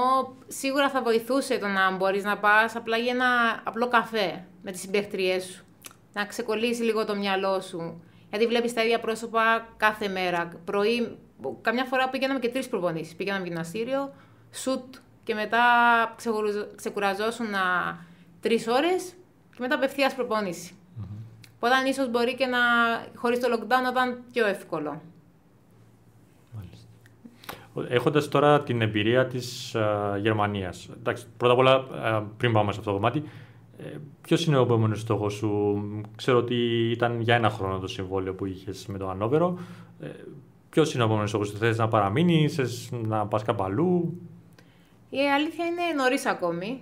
σίγουρα 0.48 0.90
θα 0.90 1.02
βοηθούσε 1.02 1.58
το 1.58 1.66
να 1.66 1.96
μπορείς 1.96 2.24
να 2.24 2.38
πας 2.38 2.76
απλά 2.76 2.96
για 2.96 3.12
ένα 3.12 3.26
απλό 3.64 3.88
καφέ 3.88 4.44
με 4.62 4.70
τις 4.70 4.80
συμπαίχτριές 4.80 5.44
σου. 5.44 5.64
Να 6.12 6.24
ξεκολλήσει 6.24 6.82
λίγο 6.82 7.04
το 7.04 7.16
μυαλό 7.16 7.60
σου. 7.60 8.02
Γιατί 8.32 8.46
βλέπεις 8.46 8.74
τα 8.74 8.84
ίδια 8.84 9.00
πρόσωπα 9.00 9.68
κάθε 9.76 10.08
μέρα. 10.08 10.48
Πρωί 10.64 11.18
καμιά 11.60 11.84
φορά 11.84 12.08
πήγαμε 12.08 12.38
και 12.38 12.48
τρεις 12.48 12.68
προπονήσεις. 12.68 13.14
Πήγαμε 13.14 13.46
γυμναστήριο, 13.46 14.12
σουτ 14.50 14.94
και 15.24 15.34
μετά 15.34 15.64
ξεκουραζόσουν 16.74 17.46
τρεις 18.40 18.66
ώρες 18.66 19.14
και 19.50 19.58
μετά 19.58 19.74
απευθείας 19.74 20.14
προπόνηση. 20.14 20.74
Mm-hmm. 20.74 21.46
Οπότε 21.56 21.88
ίσως 21.88 22.10
μπορεί 22.10 22.34
και 22.34 22.46
να 22.46 22.58
χωρίς 23.14 23.40
το 23.40 23.48
lockdown 23.52 23.82
να 23.82 23.88
ήταν 23.88 24.22
πιο 24.32 24.46
εύκολο. 24.46 25.02
Έχοντας 27.88 28.28
τώρα 28.28 28.62
την 28.62 28.82
εμπειρία 28.82 29.26
της 29.26 29.76
Γερμανίας, 30.20 30.90
πρώτα 31.36 31.52
απ' 31.52 31.58
όλα, 31.58 31.80
πριν 32.36 32.52
πάμε 32.52 32.72
σε 32.72 32.78
αυτό 32.78 32.90
το 32.90 32.96
κομμάτι, 32.96 33.24
ε, 33.78 33.96
Ποιος 34.22 34.44
είναι 34.44 34.56
ο 34.56 34.62
επόμενος 34.62 35.00
στόχος 35.00 35.34
σου, 35.34 35.80
Ξέρω 36.16 36.38
ότι 36.38 36.90
ήταν 36.90 37.20
για 37.20 37.34
ένα 37.34 37.50
χρόνο 37.50 37.78
το 37.78 37.86
συμβόλαιο 37.86 38.34
που 38.34 38.46
είχες 38.46 38.86
με 38.86 38.98
το 38.98 39.08
Ανόβερο. 39.08 39.58
Ε, 40.00 40.08
Ποιος 40.70 40.94
είναι 40.94 41.02
ο 41.02 41.06
επόμενος 41.06 41.28
στόχος 41.28 41.48
σου, 41.48 41.56
Θες 41.56 41.78
να 41.78 41.88
παραμείνεις, 41.88 42.54
θες 42.54 42.88
να 42.92 43.26
πας 43.26 43.42
κάπου 43.42 43.62
αλλού; 43.62 44.20
Η 45.10 45.18
αλήθεια 45.36 45.64
είναι 45.64 45.82
νωρίς 45.96 46.26
ακόμη. 46.26 46.80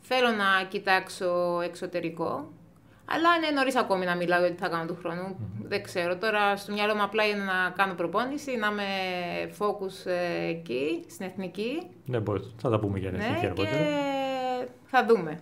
Θέλω 0.00 0.28
να 0.28 0.64
κοιτάξω 0.68 1.60
εξωτερικό. 1.64 2.52
Αλλά 3.10 3.28
είναι 3.36 3.54
νωρίς 3.54 3.76
ακόμη 3.76 4.04
να 4.04 4.16
μιλάω 4.16 4.40
για 4.40 4.50
τι 4.50 4.56
θα 4.56 4.68
κάνω 4.68 4.86
του 4.86 4.98
χρόνου. 5.02 5.36
Δεν 5.62 5.82
ξέρω. 5.82 6.16
Τώρα 6.16 6.56
στο 6.56 6.72
μυαλό 6.72 6.94
μου 6.94 7.02
απλά 7.02 7.26
είναι 7.26 7.44
να 7.44 7.70
κάνω 7.76 7.94
προπόνηση, 7.94 8.56
να 8.56 8.66
είμαι 8.66 8.84
focus 9.58 10.10
ε, 10.10 10.48
εκεί, 10.48 11.04
στην 11.10 11.26
εθνική. 11.26 11.82
Ναι, 12.04 12.18
μπορείς. 12.18 12.54
Θα 12.56 12.70
τα 12.70 12.78
πούμε 12.78 12.98
για 12.98 13.10
την 13.10 13.20
εθνική 13.20 13.40
ναι, 13.40 13.46
αργότερα 13.46 13.78
θα 14.90 15.06
δούμε. 15.08 15.38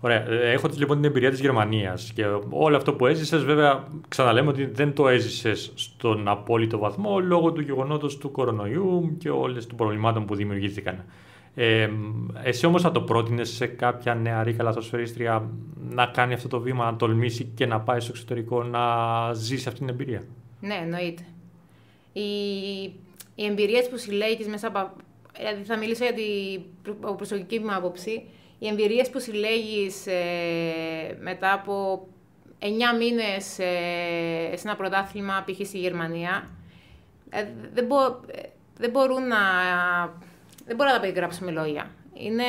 Ωραία. 0.00 0.30
Ε, 0.30 0.52
Έχοντα 0.52 0.74
λοιπόν 0.78 0.96
την 0.96 1.04
εμπειρία 1.04 1.30
της 1.30 1.40
Γερμανίας 1.40 2.12
και 2.14 2.24
όλο 2.50 2.76
αυτό 2.76 2.92
που 2.92 3.06
έζησες, 3.06 3.44
βέβαια, 3.44 3.84
ξαναλέμε 4.08 4.48
ότι 4.48 4.64
δεν 4.64 4.92
το 4.92 5.08
έζησες 5.08 5.72
στον 5.74 6.28
απόλυτο 6.28 6.78
βαθμό 6.78 7.18
λόγω 7.18 7.52
του 7.52 7.60
γεγονότος 7.60 8.18
του 8.18 8.30
κορονοϊού 8.30 9.16
και 9.18 9.30
όλες 9.30 9.66
των 9.66 9.76
προβλημάτων 9.76 10.26
που 10.26 10.34
δημιουργήθηκαν. 10.34 11.04
Ε, 11.54 11.88
εσύ 12.42 12.66
όμως 12.66 12.82
θα 12.82 12.90
το 12.90 13.00
πρότεινες 13.00 13.48
σε 13.50 13.66
κάποια 13.66 14.14
νεαρή 14.14 14.52
καλαθοσφαιρίστρια 14.52 15.50
να 15.90 16.06
κάνει 16.06 16.32
αυτό 16.34 16.48
το 16.48 16.60
βήμα, 16.60 16.84
να 16.84 16.96
τολμήσει 16.96 17.44
και 17.54 17.66
να 17.66 17.80
πάει 17.80 18.00
στο 18.00 18.12
εξωτερικό 18.14 18.62
να 18.62 18.82
ζήσει 19.32 19.68
αυτή 19.68 19.80
την 19.80 19.88
εμπειρία; 19.88 20.24
Ναι, 20.60 20.74
εννοείται. 20.82 21.22
Οι, 22.12 22.20
οι 23.34 23.44
εμπειρίες 23.44 23.88
που 23.88 23.96
συλλέγεις 23.96 24.48
μέσα 24.48 24.66
από. 24.66 24.90
Δηλαδή, 25.38 25.62
θα 25.62 25.76
μιλήσω 25.76 26.04
για 26.04 26.14
την 26.14 27.16
προσωπική 27.16 27.58
μου 27.58 27.74
άποψη 27.74 28.22
οι 28.58 28.68
εμπειρίες 28.68 29.10
που 29.10 29.20
συλλέγεις 29.20 30.06
ε, 30.06 31.16
μετά 31.20 31.52
από 31.52 32.06
9 32.60 32.64
μήνες 32.98 33.58
ε, 33.58 34.56
σε 34.56 34.68
ένα 34.68 34.76
πρωτάθλημα, 34.76 35.44
π.χ. 35.46 35.66
στη 35.66 35.78
Γερμανία, 35.78 36.50
ε, 37.30 37.46
δεν, 37.72 37.86
μπο, 37.86 38.04
ε, 38.06 38.42
δεν 38.78 38.90
μπορούν 38.90 39.26
να. 39.26 39.38
Δεν 40.64 40.76
μπορώ 40.76 40.88
να 40.88 40.94
τα 40.94 41.00
περιγράψω 41.00 41.44
με 41.44 41.50
λόγια. 41.50 41.90
Είναι, 42.14 42.44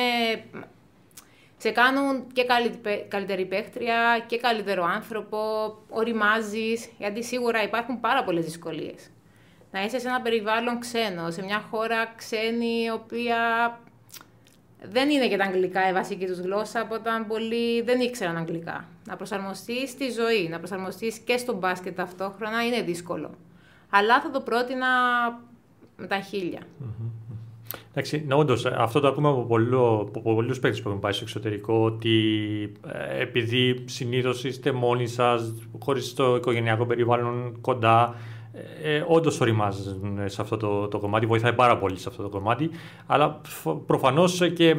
σε 1.56 1.70
κάνουν 1.70 2.26
και 2.32 2.44
καλύτερη 3.08 3.46
παίχτρια 3.46 4.24
και 4.26 4.38
καλύτερο 4.38 4.84
άνθρωπο, 4.84 5.38
οριμάζεις, 5.88 6.90
γιατί 6.98 7.24
σίγουρα 7.24 7.62
υπάρχουν 7.62 8.00
πάρα 8.00 8.24
πολλές 8.24 8.44
δυσκολίες. 8.44 9.10
Να 9.70 9.84
είσαι 9.84 9.98
σε 9.98 10.08
ένα 10.08 10.20
περιβάλλον 10.20 10.78
ξένο, 10.78 11.30
σε 11.30 11.42
μια 11.42 11.60
χώρα 11.70 12.12
ξένη, 12.16 12.82
η 12.84 12.90
οποία 12.90 13.38
δεν 14.82 15.10
είναι 15.10 15.28
και 15.28 15.36
τα 15.36 15.44
αγγλικά 15.44 15.88
η 15.88 15.92
βασική 15.92 16.26
τους 16.26 16.38
γλώσσα, 16.38 16.80
από 16.80 16.94
όταν 16.94 17.26
πολλοί 17.26 17.82
δεν 17.82 18.00
ήξεραν 18.00 18.36
αγγλικά. 18.36 18.84
Να 19.06 19.16
προσαρμοστείς 19.16 19.90
στη 19.90 20.10
ζωή, 20.10 20.48
να 20.48 20.58
προσαρμοστείς 20.58 21.18
και 21.18 21.36
στο 21.36 21.54
μπάσκετ 21.54 21.96
ταυτόχρονα 21.96 22.66
είναι 22.66 22.82
δύσκολο. 22.82 23.30
Αλλά 23.90 24.20
θα 24.20 24.30
το 24.30 24.40
πρότεινα 24.40 24.88
με 25.96 26.06
τα 26.06 26.20
χιλια 26.20 26.60
Εντάξει, 27.90 28.24
ναι, 28.26 28.34
όντως, 28.34 28.66
αυτό 28.66 29.00
το 29.00 29.08
ακούμε 29.08 29.28
από, 29.28 29.56
από 30.16 30.34
πολλούς 30.34 30.60
παίκτες 30.60 30.82
που 30.82 30.88
έχουν 30.88 31.00
πάει 31.00 31.12
στο 31.12 31.24
εξωτερικό, 31.24 31.84
ότι 31.84 32.16
ε, 32.86 33.20
επειδή 33.20 33.84
συνήθως 33.84 34.44
είστε 34.44 34.72
μόνοι 34.72 35.06
σας, 35.06 35.54
χωρίς 35.78 36.14
το 36.14 36.36
οικογενειακό 36.36 36.86
περιβάλλον 36.86 37.60
κοντά, 37.60 38.14
ε, 38.82 39.04
όντως 39.06 39.40
οριμάζουν 39.40 40.20
σε 40.24 40.42
αυτό 40.42 40.56
το, 40.56 40.88
το 40.88 40.98
κομμάτι, 40.98 41.26
βοηθάει 41.26 41.52
πάρα 41.52 41.78
πολύ 41.78 41.98
σε 41.98 42.08
αυτό 42.08 42.22
το 42.22 42.28
κομμάτι. 42.28 42.70
Αλλά 43.06 43.40
προφανώς 43.86 44.52
και 44.54 44.76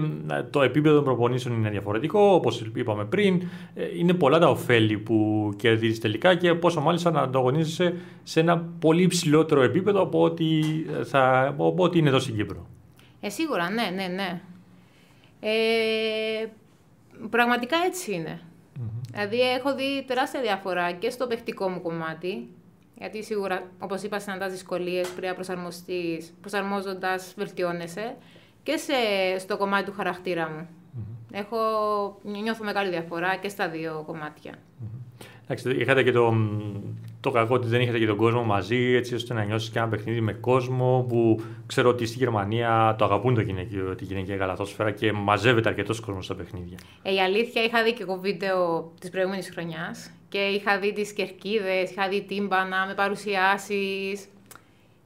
το 0.50 0.62
επίπεδο 0.62 0.96
των 0.96 1.04
προπονήσεων 1.04 1.56
είναι 1.56 1.70
διαφορετικό, 1.70 2.20
όπως 2.20 2.64
είπαμε 2.76 3.06
πριν. 3.06 3.42
Ε, 3.74 3.98
είναι 3.98 4.14
πολλά 4.14 4.40
τα 4.40 4.50
ωφέλη 4.50 4.98
που 4.98 5.50
κερδίζεις 5.56 6.00
τελικά 6.00 6.36
και 6.36 6.54
πόσο 6.54 6.82
μάλιστα 6.82 7.12
να 7.12 7.22
ανταγωνίζεσαι 7.22 7.96
σε 8.24 8.40
ένα 8.40 8.66
πολύ 8.80 9.04
υψηλότερο 9.04 9.62
επίπεδο 9.62 10.02
από 10.02 10.22
ό,τι, 10.22 10.62
θα, 11.04 11.48
από 11.48 11.74
ό,τι 11.78 12.00
είναι 12.00 12.10
εδώ 12.10 12.20
στην 12.20 12.36
Κύπρο. 12.36 12.68
Ε, 13.22 13.30
σίγουρα, 13.30 13.70
ναι, 13.70 13.90
ναι, 13.96 14.08
ναι. 14.08 14.42
Ε, 15.40 16.48
πραγματικά 17.30 17.78
έτσι 17.86 18.14
είναι. 18.14 18.40
Mm-hmm. 18.42 19.10
Δηλαδή 19.12 19.40
έχω 19.42 19.76
δει 19.76 20.04
τεράστια 20.08 20.42
διαφορά 20.42 20.92
και 20.92 21.10
στο 21.10 21.28
παιχτικό 21.28 21.70
μου 21.70 21.82
κομμάτι 21.82 22.48
γιατί 23.02 23.24
σίγουρα, 23.24 23.64
όπως 23.80 24.02
είπα, 24.02 24.20
συναντά 24.20 24.50
δυσκολίες 24.50 25.10
πριν 25.10 25.28
να 25.28 25.34
προσαρμοστείς, 25.34 26.34
προσαρμόζοντας, 26.42 27.34
βελτιώνεσαι 27.38 28.16
και 28.64 28.78
σε, 28.78 28.94
στο 29.40 29.58
κομμάτι 29.58 29.86
του 29.86 29.94
χαρακτήρα 29.98 30.50
μου. 30.50 30.68
Mm-hmm. 30.68 31.36
Έχω, 31.36 31.58
νιώθω 32.24 32.64
μεγάλη 32.64 32.90
διαφορά 32.90 33.36
και 33.36 33.50
στα 33.50 33.70
δύο 33.70 34.04
κομμάτια. 34.06 34.54
Mm-hmm. 34.54 35.26
Εντάξει, 35.44 35.82
είχατε 35.82 36.04
και 36.04 36.12
το, 36.12 36.34
το 37.20 37.32
κακό 37.32 37.54
ότι 37.56 37.68
δεν 37.68 37.82
είχατε 37.82 38.00
και 38.00 38.06
τον 38.06 38.18
κόσμο 38.18 38.44
μαζί, 38.44 38.94
έτσι 38.96 39.16
ώστε 39.16 39.34
να 39.34 39.44
νιώσεις 39.44 39.70
και 39.70 39.80
ένα 39.80 39.88
παιχνίδι 39.88 40.22
με 40.22 40.34
κόσμο 40.34 41.06
που 41.10 41.42
ξέρω 41.66 41.90
ότι 41.90 42.06
στη 42.06 42.18
Γερμανία 42.18 42.96
το 42.98 43.06
αγαπούν 43.06 43.36
το 43.36 43.42
γυναικείο, 43.42 43.96
τη 43.96 44.06
γυναικεία 44.06 44.36
γαλατόσφαιρα 44.36 44.92
και 44.92 45.12
μαζεύεται 45.12 45.70
αρκετός 45.70 46.00
κόσμος 46.00 46.26
στα 46.26 46.36
παιχνίδια. 46.36 46.78
Ε, 47.02 47.14
η 47.14 47.22
αλήθεια, 47.22 47.64
είχα 47.64 47.84
δει 47.84 47.94
και 47.94 48.04
εγώ 48.04 48.16
βίντεο 48.16 48.92
της 49.00 49.10
προηγούμενης 49.10 49.50
χρονιάς 49.50 50.12
και 50.32 50.40
είχα 50.40 50.80
δει 50.80 50.94
τις 50.94 51.14
κερκίδες, 51.14 51.92
είχα 51.92 52.08
δει 52.08 52.22
τύμπανα 52.22 52.86
με 52.86 52.94
παρουσιάσεις. 52.94 54.28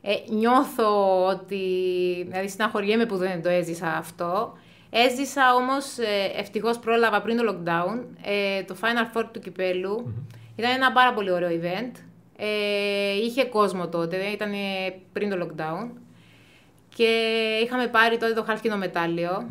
Ε, 0.02 0.14
νιώθω 0.28 1.26
ότι. 1.26 1.66
Δηλαδή, 2.28 2.50
συναχωριέμαι 2.50 3.06
που 3.06 3.16
δεν 3.16 3.42
το 3.42 3.50
έζησα 3.50 3.88
αυτό. 3.88 4.58
Έζησα 4.90 5.56
όμως, 5.56 5.98
ε, 5.98 6.40
ευτυχώς 6.40 6.80
πρόλαβα 6.80 7.22
πριν 7.22 7.38
το 7.38 7.44
lockdown, 7.52 8.00
ε, 8.24 8.64
το 8.64 8.76
Final 8.82 9.18
Four 9.18 9.24
του 9.32 9.40
κυπελου 9.40 10.14
Ήταν 10.56 10.72
ένα 10.72 10.92
πάρα 10.92 11.14
πολύ 11.14 11.32
ωραίο 11.32 11.50
event. 11.50 11.92
Ε, 12.38 13.14
είχε 13.24 13.46
κόσμο 13.46 13.88
τότε, 13.88 14.18
ήταν 14.18 14.52
πριν 15.14 15.30
το 15.30 15.38
lockdown. 15.42 15.90
Και 16.96 17.10
είχαμε 17.64 17.88
πάρει 17.88 18.18
τότε 18.18 18.34
το 18.34 18.44
χάλκινο 18.44 18.78
μετάλλιο. 18.78 19.48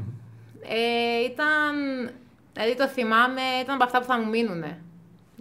Ε, 0.68 1.24
ήταν, 1.24 1.74
δηλαδή 2.52 2.76
το 2.76 2.88
θυμάμαι, 2.88 3.40
ήταν 3.62 3.74
από 3.74 3.84
αυτά 3.84 3.98
που 3.98 4.06
θα 4.06 4.18
μου 4.18 4.28
μείνουν. 4.28 4.64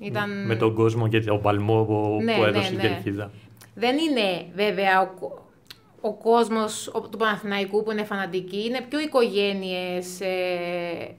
Ήταν... 0.01 0.45
Με 0.45 0.55
τον 0.55 0.73
κόσμο 0.73 1.07
και 1.07 1.19
τον 1.19 1.41
παλμό 1.41 1.83
που, 1.83 2.19
ναι, 2.23 2.35
που 2.35 2.43
έδωσε 2.43 2.73
ναι, 2.73 2.83
η 2.83 2.87
Κερκίδα. 2.87 3.31
Δεν 3.75 3.97
είναι 3.97 4.45
βέβαια 4.55 5.01
ο, 5.01 5.31
ο 6.01 6.13
κόσμος 6.13 6.91
του 7.11 7.17
Παναθηναϊκού 7.17 7.83
που 7.83 7.91
είναι 7.91 8.03
φανατικοί, 8.03 8.65
είναι 8.65 8.81
πιο 8.89 8.99
οικογένειες, 8.99 10.21
ε, 10.21 11.15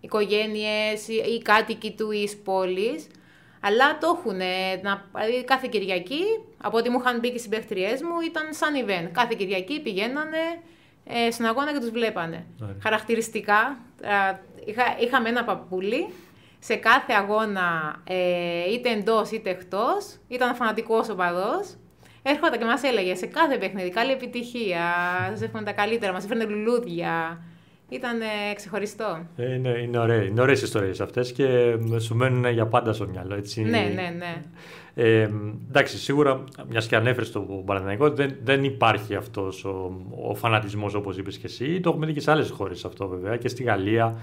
οικογένειες 0.00 1.08
ή 1.08 1.42
κάτοικοι 1.42 1.94
του 1.96 2.10
εις 2.10 2.36
πόλης, 2.36 3.06
αλλά 3.60 3.98
το 3.98 4.18
έχουν. 4.18 4.38
Δηλαδή 5.12 5.44
κάθε 5.44 5.68
Κυριακή, 5.70 6.22
από 6.62 6.76
ό,τι 6.76 6.90
μου 6.90 6.98
είχαν 7.00 7.18
μπει 7.18 7.28
και 7.28 7.34
οι 7.34 7.38
συμπαίχτριές 7.38 8.02
μου, 8.02 8.20
ήταν 8.26 8.44
σαν 8.50 8.74
event. 8.86 9.08
Κάθε 9.12 9.34
Κυριακή 9.38 9.80
πηγαίνανε 9.80 10.38
ε, 11.04 11.30
στον 11.30 11.46
αγώνα 11.46 11.72
και 11.72 11.78
τους 11.78 11.90
βλέπανε. 11.90 12.46
Χαρακτηριστικά, 12.82 13.78
είχα, 14.64 14.82
είχαμε 15.00 15.28
ένα 15.28 15.44
παππούλι 15.44 16.06
σε 16.58 16.74
κάθε 16.74 17.12
αγώνα, 17.12 17.96
ε, 18.04 18.72
είτε 18.72 18.90
εντός 18.90 19.30
είτε 19.30 19.50
εκτός, 19.50 20.16
ήταν 20.28 20.54
φανατικός 20.54 21.08
οπαδό. 21.08 21.60
Έρχονταν 22.22 22.58
και 22.58 22.64
μας 22.64 22.82
έλεγε 22.82 23.14
σε 23.14 23.26
κάθε 23.26 23.58
παιχνίδι 23.58 23.90
καλή 23.90 24.12
επιτυχία. 24.12 24.82
Σας 25.30 25.42
εύχομαι 25.42 25.64
τα 25.64 25.72
καλύτερα, 25.72 26.12
μας 26.12 26.24
έφερνε 26.24 26.44
λουλούδια. 26.44 27.42
Ήταν 27.88 28.20
ε, 28.20 28.54
ξεχωριστό. 28.54 29.26
Ε, 29.36 29.54
είναι, 29.54 29.68
είναι, 29.68 29.98
ωραίες, 29.98 30.26
είναι 30.26 30.40
ωραίες 30.40 30.62
ιστορίες 30.62 31.00
αυτές 31.00 31.32
και 31.32 31.76
σου 31.98 32.14
μένουν 32.14 32.46
για 32.46 32.66
πάντα 32.66 32.92
στο 32.92 33.06
μυαλό. 33.08 33.34
Έτσι. 33.34 33.62
Ναι, 33.62 33.90
ναι, 33.94 34.14
ναι. 34.16 34.42
Ε, 35.00 35.28
εντάξει, 35.68 35.98
σίγουρα, 35.98 36.44
μιας 36.68 36.86
και 36.86 36.96
ανέφερες 36.96 37.30
το 37.32 37.40
Παναθηναϊκό, 37.40 38.10
δεν, 38.10 38.36
δεν 38.42 38.64
υπάρχει 38.64 39.14
αυτός 39.14 39.64
ο, 39.64 39.92
ο 40.28 40.34
φανατισμός 40.34 40.94
όπως 40.94 41.18
είπες 41.18 41.38
και 41.38 41.46
εσύ. 41.46 41.80
Το 41.80 41.90
έχουμε 41.90 42.06
δει 42.06 42.12
και 42.12 42.20
σε 42.20 42.30
άλλες 42.30 42.50
χώρες 42.50 42.84
αυτό 42.84 43.08
βέβαια. 43.08 43.36
Και 43.36 43.48
στη 43.48 43.62
Γαλλία, 43.62 44.16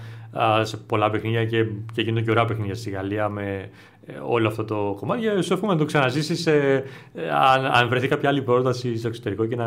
σε 0.62 0.76
πολλά 0.76 1.10
παιχνίδια 1.10 1.44
και, 1.44 1.64
και 1.92 2.02
γίνονται 2.02 2.24
και 2.24 2.30
ωραία 2.30 2.44
παιχνίδια 2.44 2.74
στη 2.74 2.90
Γαλλία 2.90 3.28
με 3.28 3.70
ε, 3.95 3.95
όλο 4.26 4.48
αυτό 4.48 4.64
το 4.64 4.96
κομμάτι. 4.98 5.26
Ε, 5.26 5.42
σου 5.42 5.52
εύχομαι 5.52 5.72
να 5.72 5.78
το 5.78 5.84
ξαναζήσεις 5.84 6.46
ε, 6.46 6.84
αν, 7.32 7.66
αν 7.66 7.88
βρεθεί 7.88 8.08
κάποια 8.08 8.28
άλλη 8.28 8.42
πρόταση 8.42 8.98
στο 8.98 9.08
εξωτερικό 9.08 9.46
και 9.46 9.56
να, 9.56 9.66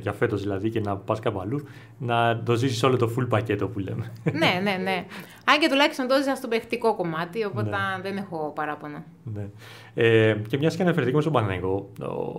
για 0.00 0.12
φέτος 0.12 0.42
δηλαδή 0.42 0.70
και 0.70 0.80
να 0.80 0.96
πας 0.96 1.20
κάπου 1.20 1.40
αλλού, 1.40 1.64
να 1.98 2.42
το 2.44 2.54
ζήσεις 2.54 2.82
όλο 2.82 2.96
το 2.96 3.14
full 3.18 3.28
πακέτο 3.28 3.68
που 3.68 3.78
λέμε. 3.78 4.12
ναι, 4.24 4.60
ναι, 4.62 4.82
ναι. 4.82 5.04
Αν 5.44 5.58
και 5.60 5.68
τουλάχιστον 5.68 6.06
το 6.06 6.16
ζήσα 6.16 6.34
στο 6.34 6.48
παιχτικό 6.48 6.94
κομμάτι, 6.94 7.44
οπότε 7.44 7.70
ναι. 7.70 8.02
δεν 8.02 8.16
έχω 8.16 8.52
παράπονα. 8.54 9.04
Ναι. 9.34 9.48
Ε, 9.94 10.36
και 10.48 10.58
μιας 10.58 10.76
και 10.76 10.82
αναφερθήκαμε 10.82 11.20
στον 11.22 11.32
Παναγενικό, 11.32 11.88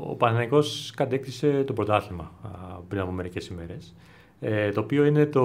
ο 0.10 0.16
Παναγενικός 0.16 0.94
κατέκτησε 0.96 1.64
το 1.68 1.74
πρωτάθλημα 1.74 2.32
πριν 2.88 3.02
από 3.02 3.12
μερικές 3.12 3.48
ημέρες. 3.48 3.94
Ε, 4.42 4.72
το 4.72 4.80
οποίο 4.80 5.06
είναι 5.06 5.26
το 5.26 5.42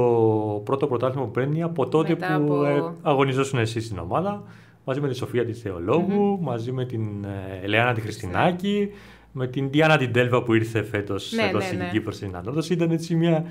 πρώτο 0.64 0.86
πρωτάθλημα 0.86 1.24
που 1.24 1.30
παίρνει 1.30 1.62
από 1.62 1.88
τότε 1.88 2.08
Μετά 2.08 2.40
που 2.46 2.54
από... 2.54 2.64
ε, 2.64 2.92
αγωνιζόσουν 3.02 3.58
εσείς 3.58 3.84
στην 3.84 3.98
ομάδα 3.98 4.42
μαζί 4.84 5.00
με 5.00 5.08
τη 5.08 5.14
Σοφία 5.14 5.44
τη 5.44 5.52
θεολογου 5.52 6.38
μαζί 6.42 6.72
με 6.72 6.84
την 6.84 7.24
ε, 7.24 7.64
Ελεάνα 7.64 7.92
τη 7.92 8.00
Χριστινάκη, 8.00 8.90
με 9.36 9.46
την 9.46 9.70
Διάννα 9.70 9.96
την 9.96 10.12
Τέλβα 10.12 10.42
που 10.42 10.54
ήρθε 10.54 10.82
φέτος 10.82 11.32
ναι, 11.32 11.42
εδώ 11.42 11.58
ναι, 11.58 11.64
στην 11.64 11.78
ναι. 11.78 11.88
Κύπρο 11.92 12.12
στην 12.12 12.36
Ανόδοση. 12.36 12.72
Ήταν 12.72 12.90
έτσι 12.90 13.14
μια 13.14 13.44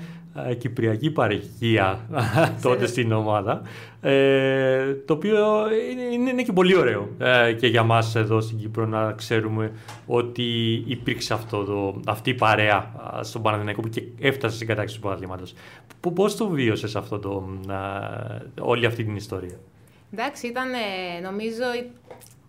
ε, 0.48 0.54
κυπριακή 0.54 1.10
παρεχία 1.10 2.08
τότε 2.62 2.86
στην 2.86 3.12
ομάδα. 3.12 3.62
Ε, 4.00 4.94
το 4.94 5.12
οποίο 5.12 5.36
είναι, 6.12 6.30
είναι, 6.30 6.42
και 6.42 6.52
πολύ 6.52 6.76
ωραίο 6.76 7.08
ε, 7.18 7.52
και 7.52 7.66
για 7.66 7.82
μας 7.82 8.14
εδώ 8.14 8.40
στην 8.40 8.58
Κύπρο 8.58 8.86
να 8.86 9.12
ξέρουμε 9.12 9.72
ότι 10.06 10.72
υπήρξε 10.86 11.34
αυτό 11.34 11.64
το, 11.64 12.00
αυτή 12.06 12.30
η 12.30 12.34
παρέα 12.34 12.92
στον 13.20 13.42
Παναδημαϊκό 13.42 13.80
που 13.80 13.88
και 13.88 14.02
έφτασε 14.20 14.54
στην 14.54 14.66
κατάξυση 14.66 15.00
του 15.00 15.06
παραδείγματο. 15.06 15.44
Πώς 16.14 16.36
το 16.36 16.48
βίωσες 16.48 16.96
αυτό 16.96 17.18
το, 17.18 17.48
όλη 18.60 18.86
αυτή 18.86 19.04
την 19.04 19.16
ιστορία; 19.16 19.58
Εντάξει, 20.16 20.46
ήταν, 20.46 20.68
νομίζω, 21.22 21.64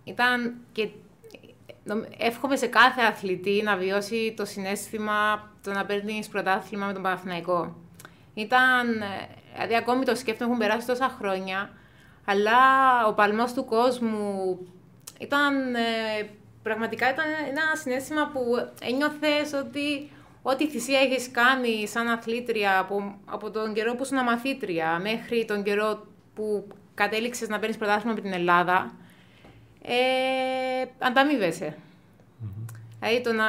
ήταν 0.04 0.56
και 0.72 0.90
εύχομαι 2.18 2.56
σε 2.56 2.68
κάθε 2.68 3.02
αθλητή 3.02 3.62
να 3.64 3.76
βιώσει 3.78 4.34
το 4.38 4.46
συνέστημα 4.46 5.50
το 5.64 5.72
να 5.72 5.86
παίρνει 5.86 6.26
πρωτάθλημα 6.32 6.86
με 6.86 6.94
τον 6.94 7.02
Παναθηναϊκό. 7.02 7.76
Ήταν, 8.34 8.88
δηλαδή 9.54 9.76
ακόμη 9.76 10.06
το 10.06 10.16
σκέφτομαι, 10.16 10.50
έχουν 10.50 10.68
περάσει 10.68 10.88
τόσα 10.88 11.16
χρόνια, 11.20 11.70
αλλά 12.26 12.58
ο 13.08 13.14
παλμός 13.14 13.54
του 13.54 13.66
κόσμου 13.66 14.58
ήταν, 15.20 15.76
ε, 15.76 16.30
πραγματικά 16.64 17.10
ήταν 17.10 17.26
ένα 17.50 17.62
συνέστημα 17.82 18.30
που 18.34 18.42
ένιωθες 18.82 19.54
ότι 19.54 20.12
ό,τι 20.42 20.68
θυσία 20.68 21.00
έχεις 21.00 21.32
κάνει 21.32 21.88
σαν 21.88 22.08
αθλήτρια 22.08 22.80
από, 22.80 23.20
από 23.26 23.52
τον 23.52 23.74
καιρό 23.74 23.96
που 23.96 24.04
ήσουν 24.04 24.24
μαθήτρια 24.24 25.00
μέχρι 25.00 25.46
τον 25.46 25.64
καιρό 25.64 26.08
που 26.34 26.68
κατέληξες 26.96 27.48
να 27.48 27.60
παίρνεις 27.60 27.78
πρωτάθλημα 27.78 28.14
με 28.14 28.22
την 28.22 28.34
Ελλάδα, 28.34 28.92
ε, 29.82 29.94
ανταμείβεσαι. 31.00 31.76
Mm-hmm. 31.76 32.74
Δηλαδή, 33.00 33.22
το 33.22 33.34
να... 33.34 33.46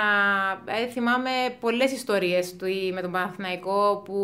Δηλαδή, 0.65 0.93
θυμάμαι 0.93 1.31
πολλές 1.61 1.93
ιστορίες 1.93 2.57
του 2.57 2.67
με 2.95 3.01
τον 3.01 3.11
Παναθηναϊκό 3.11 4.03
που 4.05 4.19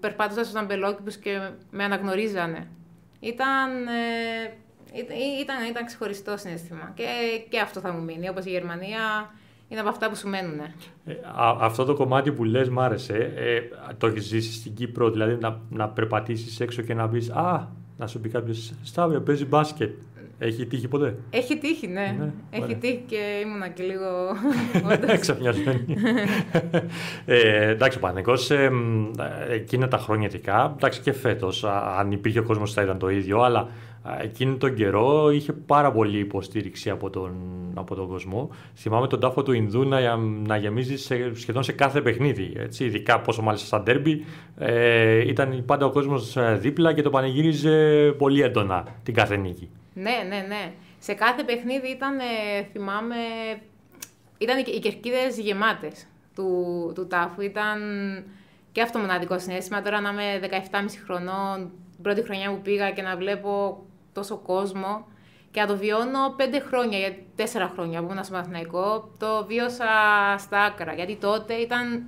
περπάτουσα 0.00 0.44
στους 0.44 0.60
αμπελόκηπους 0.60 1.16
και 1.16 1.38
με 1.70 1.84
αναγνωρίζανε. 1.84 2.66
Ήταν, 3.20 3.86
ε, 3.86 5.00
ήταν, 5.40 5.56
ήταν 5.70 5.86
ξεχωριστό 5.86 6.36
συνέστημα. 6.36 6.92
Και, 6.94 7.04
και 7.48 7.60
αυτό 7.60 7.80
θα 7.80 7.92
μου 7.92 8.02
μείνει, 8.02 8.28
όπως 8.28 8.44
η 8.44 8.50
Γερμανία 8.50 9.32
είναι 9.68 9.80
από 9.80 9.88
αυτά 9.88 10.08
που 10.08 10.16
σου 10.16 10.28
μένουν. 10.28 10.58
Ε, 10.58 11.14
αυτό 11.60 11.84
το 11.84 11.94
κομμάτι 11.94 12.32
που 12.32 12.44
λες 12.44 12.68
μ' 12.68 12.80
άρεσε. 12.80 13.32
Ε, 13.36 13.60
το 13.98 14.06
έχεις 14.06 14.24
ζήσει 14.24 14.52
στην 14.52 14.74
Κύπρο, 14.74 15.10
δηλαδή 15.10 15.36
να, 15.40 15.60
να 15.70 15.88
περπατήσεις 15.88 16.60
έξω 16.60 16.82
και 16.82 16.94
να 16.94 17.08
πεις 17.08 17.30
«Α, 17.30 17.68
να 17.98 18.06
σου 18.06 18.20
πει 18.20 18.28
κάποιος 18.28 18.72
Σταύρο, 18.82 19.20
παίζει 19.20 19.44
μπάσκετ. 19.44 19.90
Έχει 20.38 20.66
τύχει 20.66 20.88
ποτέ; 20.88 21.16
Έχει 21.30 21.58
τύχει, 21.58 21.86
ναι. 21.86 22.16
ναι 22.18 22.32
Έχει 22.50 22.74
τύχει 22.74 23.02
και 23.06 23.16
ήμουνα 23.44 23.68
και 23.68 23.82
λίγο. 23.82 24.06
Ξαφνιασμένη. 25.20 25.96
ε, 27.24 27.68
εντάξει, 27.68 27.98
ο 27.98 28.00
Πανεκό 28.00 28.32
ε, 28.32 28.70
εκείνα 29.54 29.88
τα 29.88 29.98
χρόνια 29.98 30.26
ειδικά, 30.26 30.74
εντάξει 30.76 31.00
και 31.00 31.12
φέτος, 31.12 31.64
αν 31.98 32.12
υπήρχε 32.12 32.38
ο 32.38 32.42
κόσμος 32.42 32.72
θα 32.72 32.82
ήταν 32.82 32.98
το 32.98 33.08
ίδιο, 33.08 33.40
αλλά 33.40 33.68
εκείνη 34.20 34.56
τον 34.56 34.74
καιρό 34.74 35.30
είχε 35.30 35.52
πάρα 35.52 35.92
πολύ 35.92 36.18
υποστήριξη 36.18 36.90
από 36.90 37.10
τον, 37.10 37.32
από 37.74 37.94
τον 37.94 38.08
κόσμο. 38.08 38.50
Θυμάμαι 38.74 39.06
τον 39.06 39.20
τάφο 39.20 39.42
του 39.42 39.52
Ινδού 39.52 39.84
να, 39.84 40.16
να 40.16 40.56
γεμίζει 40.56 40.96
σε, 40.96 41.34
σχεδόν 41.34 41.62
σε 41.62 41.72
κάθε 41.72 42.00
παιχνίδι. 42.00 42.52
Έτσι, 42.56 42.84
ειδικά 42.84 43.20
πόσο 43.20 43.42
μάλιστα 43.42 43.66
στα 43.66 43.82
ντέρμπι 43.82 44.24
ε, 44.58 45.28
ήταν 45.28 45.62
πάντα 45.66 45.86
ο 45.86 45.90
κόσμος 45.90 46.36
ε, 46.36 46.58
δίπλα 46.60 46.92
και 46.92 47.02
το 47.02 47.10
πανηγύριζε 47.10 48.14
πολύ 48.18 48.42
έντονα 48.42 48.86
την 49.02 49.14
κάθε 49.14 49.36
νίκη. 49.36 49.70
Ναι, 49.94 50.16
ναι, 50.28 50.44
ναι. 50.48 50.72
Σε 50.98 51.14
κάθε 51.14 51.42
παιχνίδι 51.42 51.88
ήταν, 51.88 52.18
ε, 52.18 52.62
θυμάμαι, 52.72 53.16
ήταν 54.38 54.58
οι 54.58 54.78
κερκίδες 54.78 55.38
γεμάτες 55.38 56.06
του, 56.34 56.92
του 56.94 57.06
τάφου. 57.06 57.40
Ήταν 57.40 57.78
και 58.72 58.82
αυτό 58.82 58.98
μοναδικό 58.98 59.38
συνέστημα. 59.38 59.82
Τώρα 59.82 60.00
να 60.00 60.10
είμαι 60.10 60.40
17,5 60.42 60.86
χρονών, 61.04 61.70
την 61.94 62.02
πρώτη 62.02 62.22
χρονιά 62.22 62.50
που 62.50 62.60
πήγα 62.62 62.90
και 62.90 63.02
να 63.02 63.16
βλέπω 63.16 63.82
τόσο 64.12 64.36
κόσμο 64.36 65.06
και 65.50 65.60
να 65.60 65.66
το 65.66 65.76
βιώνω 65.76 66.34
πέντε 66.36 66.60
χρόνια, 66.60 66.98
για 66.98 67.16
τέσσερα 67.36 67.70
χρόνια 67.74 68.02
που 68.02 68.10
ήμουν 68.10 68.24
στο 68.24 68.34
Μαθηναϊκό, 68.34 69.10
το 69.18 69.44
βίωσα 69.46 69.84
στα 70.38 70.62
άκρα. 70.62 70.94
Γιατί 70.94 71.16
τότε 71.16 71.54
ήταν, 71.54 72.06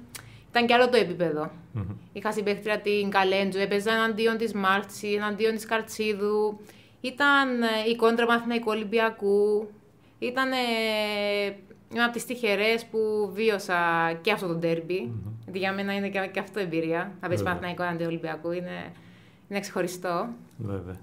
ήταν 0.50 0.66
και 0.66 0.74
άλλο 0.74 0.88
το 0.88 0.96
επίπεδο. 0.96 1.50
Mm-hmm. 1.74 1.94
Είχα 2.12 2.32
συμπαίχτρια 2.32 2.80
την 2.80 3.10
Καλέντζου, 3.10 3.58
έπαιζα 3.58 3.92
εναντίον 3.92 4.36
της 4.36 4.52
Μάρτσι, 4.52 5.08
εναντίον 5.08 5.54
της 5.54 5.66
Καρτσίδου. 5.66 6.60
Ήταν 7.00 7.62
ε, 7.62 7.66
η 7.90 7.96
κόντρα 7.96 8.26
Μαθηναϊκού 8.26 8.70
Ολυμπιακού. 8.70 9.68
Ήταν 10.18 10.48
μια 11.90 12.04
από 12.04 12.12
τις 12.12 12.24
τυχερές 12.26 12.84
που 12.84 13.30
βίωσα 13.32 14.12
και 14.20 14.32
αυτό 14.32 14.46
το 14.46 14.54
ντερμπι 14.54 15.12
mm-hmm. 15.12 15.30
Γιατί 15.42 15.58
για 15.58 15.72
μένα 15.72 15.94
είναι 15.94 16.08
και, 16.08 16.30
και 16.32 16.40
αυτό 16.40 16.60
εμπειρία. 16.60 17.12
Να 17.20 17.28
πεις 17.28 17.42
Μαθηναϊκό 17.42 17.82
αντί 17.82 18.04
Ολυμπιακού. 18.04 18.50
Είναι, 18.50 18.92
είναι 19.48 19.60
ξεχωριστό. 19.60 20.28
Βέβαια. 20.58 20.98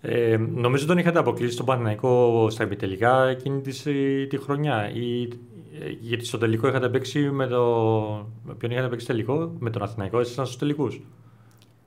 Ε, 0.00 0.36
νομίζω 0.36 0.86
τον 0.86 0.98
είχατε 0.98 1.18
αποκλείσει 1.18 1.52
στον 1.52 1.66
Παναθηναϊκό 1.66 2.46
στα 2.50 2.62
επιτελικά 2.62 3.28
εκείνη 3.28 3.60
της, 3.60 3.82
τη 4.28 4.38
χρονιά. 4.38 4.90
Ή, 4.94 5.22
ε, 5.80 5.90
γιατί 6.00 6.24
στο 6.24 6.38
τελικό 6.38 6.68
είχατε 6.68 6.88
παίξει 6.88 7.30
με 7.30 7.46
το. 7.46 7.62
Με 8.44 8.54
ποιον 8.54 8.70
είχατε 8.70 8.88
παίξει 8.88 9.06
τελικό, 9.06 9.52
με 9.58 9.70
τον 9.70 9.82
Αθηναϊκό, 9.82 10.20
ήσασταν 10.20 10.46
στους 10.46 10.58
τελικούς; 10.58 11.00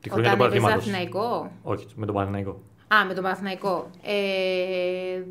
Τη 0.01 0.09
χρονιά 0.09 0.33
Όταν 0.33 0.51
του 0.51 0.67
Αθηναϊκό; 0.67 1.51
Όχι, 1.63 1.85
με 1.95 2.05
τον 2.05 2.15
Παναθηναϊκό. 2.15 2.61
Α, 2.87 3.05
με 3.07 3.13
τον 3.13 3.23
Παναθηναϊκό. 3.23 3.89
Ε, 4.01 5.23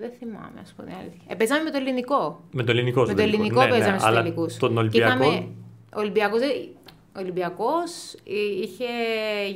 δεν 0.00 0.10
θυμάμαι, 0.18 0.60
ας 0.62 0.74
πούμε 0.76 0.90
αλήθεια. 1.00 1.22
Ε, 1.26 1.34
παίζαμε 1.34 1.62
με 1.62 1.70
το 1.70 1.76
ελληνικό. 1.76 2.40
Με 2.50 2.62
το 2.62 2.70
ελληνικό, 2.70 3.04
Με 3.06 3.14
το 3.14 3.22
ελληνικό 3.22 3.60
ναι, 3.60 3.64
ναι 3.66 3.70
παίζαμε 3.70 3.92
ναι, 3.92 3.98
στου 3.98 4.12
τελικούς. 4.12 4.56
Τον 4.56 4.76
Ολυμπιακό. 4.76 5.26
Ο 5.94 6.00
Ολυμπιακό 6.00 6.36
ο 6.36 6.97
Ολυμπιακός 7.18 8.14
είχε 8.62 8.84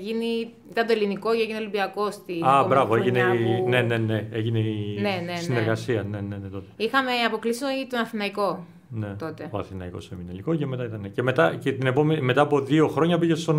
γίνει. 0.00 0.54
Ήταν 0.70 0.86
το 0.86 0.92
ελληνικό 0.92 1.34
και 1.34 1.42
έγινε 1.42 1.58
Ολυμπιακός 1.58 2.14
στην. 2.14 2.44
Α, 2.44 2.64
μπράβο, 2.64 2.96
έγινε. 2.96 3.22
Που... 3.22 3.68
Ναι, 3.68 3.80
ναι, 3.80 3.96
ναι. 3.96 4.28
Έγινε 4.32 4.58
η 4.58 4.98
ναι, 5.00 5.10
ναι, 5.10 5.32
ναι. 5.32 5.36
συνεργασία. 5.36 6.02
Ναι, 6.02 6.20
ναι, 6.20 6.36
ναι, 6.36 6.48
τότε. 6.48 6.66
Είχαμε 6.76 7.10
αποκλείσει 7.26 7.64
τον 7.90 7.98
Αθηναϊκό. 7.98 8.66
Ναι, 8.94 9.14
τότε; 9.18 9.48
ο 9.50 9.58
Αθηναϊκός 9.58 10.10
έμεινε 10.10 10.28
ελληνικό 10.28 10.54
και 10.54 10.66
μετά 10.66 10.84
ήταν. 10.84 11.12
Και 11.12 11.22
μετά, 11.22 11.56
και 11.56 11.72
την 11.72 11.86
επόμενη, 11.86 12.20
μετά 12.20 12.40
από 12.40 12.60
δύο 12.60 12.88
χρόνια 12.88 13.18
πήγε 13.18 13.34
στον, 13.34 13.56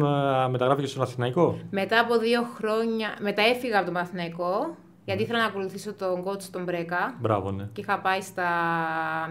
μεταγράφηκε 0.49 0.87
στον 0.87 1.01
Αθηναϊκό. 1.01 1.59
Μετά 1.69 1.99
από 1.99 2.17
δύο 2.17 2.41
χρόνια. 2.55 3.17
Μετά 3.19 3.41
έφυγα 3.41 3.77
από 3.77 3.85
τον 3.85 3.97
Αθηναϊκό. 3.97 4.75
Γιατί 5.05 5.23
ήθελα 5.23 5.39
να 5.39 5.45
ακολουθήσω 5.45 5.93
τον 5.93 6.23
coach 6.25 6.43
τον 6.51 6.63
Μπρέκα. 6.63 7.15
Μπράβο, 7.19 7.51
ναι. 7.51 7.69
Και 7.73 7.81
είχα 7.81 7.99
πάει 7.99 8.21
στα 8.21 8.49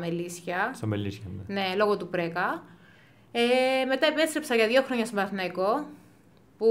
Μελίσια. 0.01 0.71
Στα 0.75 0.87
Μελίσια, 0.87 1.25
ναι. 1.37 1.55
Ναι, 1.55 1.75
λόγω 1.77 1.97
του 1.97 2.09
Πρέκα. 2.09 2.63
Ε, 3.33 3.85
μετά 3.85 4.07
επέστρεψα 4.07 4.55
για 4.55 4.67
δύο 4.67 4.83
χρόνια 4.83 5.05
στο 5.05 5.15
Παναθηναϊκό, 5.15 5.87
που 6.59 6.67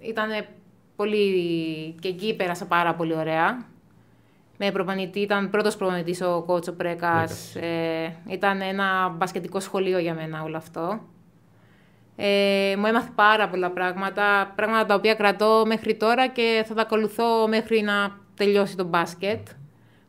ήταν 0.00 0.28
πολύ... 0.96 1.94
και 2.00 2.08
εκεί 2.08 2.34
πέρασα 2.34 2.66
πάρα 2.66 2.94
πολύ 2.94 3.14
ωραία. 3.14 3.64
Με 4.58 4.70
προπονητή, 4.70 5.20
ήταν 5.20 5.50
πρώτος 5.50 5.76
προπονητής 5.76 6.20
ο 6.20 6.42
κότσο 6.46 6.72
Πρέκας. 6.72 7.54
Ε, 7.56 8.16
ήταν 8.28 8.60
ένα 8.60 9.08
μπασκετικό 9.08 9.60
σχολείο 9.60 9.98
για 9.98 10.14
μένα 10.14 10.42
όλο 10.42 10.56
αυτό. 10.56 11.00
Ε, 12.16 12.74
μου 12.78 12.86
έμαθε 12.86 13.10
πάρα 13.14 13.48
πολλά 13.48 13.70
πράγματα, 13.70 14.52
πράγματα 14.56 14.86
τα 14.86 14.94
οποία 14.94 15.14
κρατώ 15.14 15.62
μέχρι 15.66 15.96
τώρα 15.96 16.28
και 16.28 16.64
θα 16.66 16.74
τα 16.74 16.82
ακολουθώ 16.82 17.48
μέχρι 17.48 17.80
να 17.80 18.18
τελειώσει 18.36 18.76
το 18.76 18.84
μπάσκετ. 18.84 19.48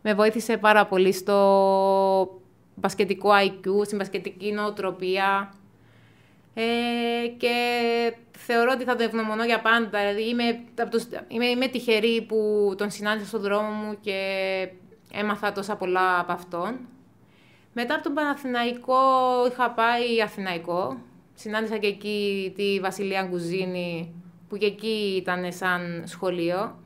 Με 0.02 0.13
βοήθησε 0.13 0.58
πάρα 0.58 0.86
πολύ 0.86 1.12
στο 1.12 2.41
μπασκετικό 2.76 3.30
IQ, 3.30 3.86
στην 3.86 3.98
μπασκετική 3.98 4.52
νοοτροπία 4.52 5.54
ε, 6.54 7.28
και 7.38 7.54
θεωρώ 8.38 8.72
ότι 8.74 8.84
θα 8.84 8.96
το 8.96 9.04
ευγνωμονώ 9.04 9.44
για 9.44 9.62
πάντα. 9.62 10.00
Δηλαδή 10.00 10.30
είμαι, 10.30 10.44
είμαι, 11.28 11.46
είμαι 11.46 11.68
τυχερή 11.68 12.22
που 12.22 12.74
τον 12.78 12.90
συνάντησα 12.90 13.28
στον 13.28 13.42
δρόμο 13.42 13.70
μου 13.70 13.98
και 14.02 14.20
έμαθα 15.12 15.52
τόσα 15.52 15.76
πολλά 15.76 16.20
από 16.20 16.32
αυτόν. 16.32 16.80
Μετά 17.74 17.94
από 17.94 18.04
τον 18.04 18.14
Παναθηναϊκό 18.14 19.02
είχα 19.52 19.72
πάει 19.72 20.22
Αθηναϊκό. 20.24 20.98
Συνάντησα 21.34 21.78
και 21.78 21.88
εκεί 21.88 22.54
τη 22.56 22.80
Βασιλεία 22.80 23.28
Γκουζίνη, 23.30 24.14
που 24.50 24.58
και 24.58 24.66
εκεί 24.66 25.16
ήταν 25.18 25.52
σαν 25.52 26.04
σχολείο. 26.06 26.78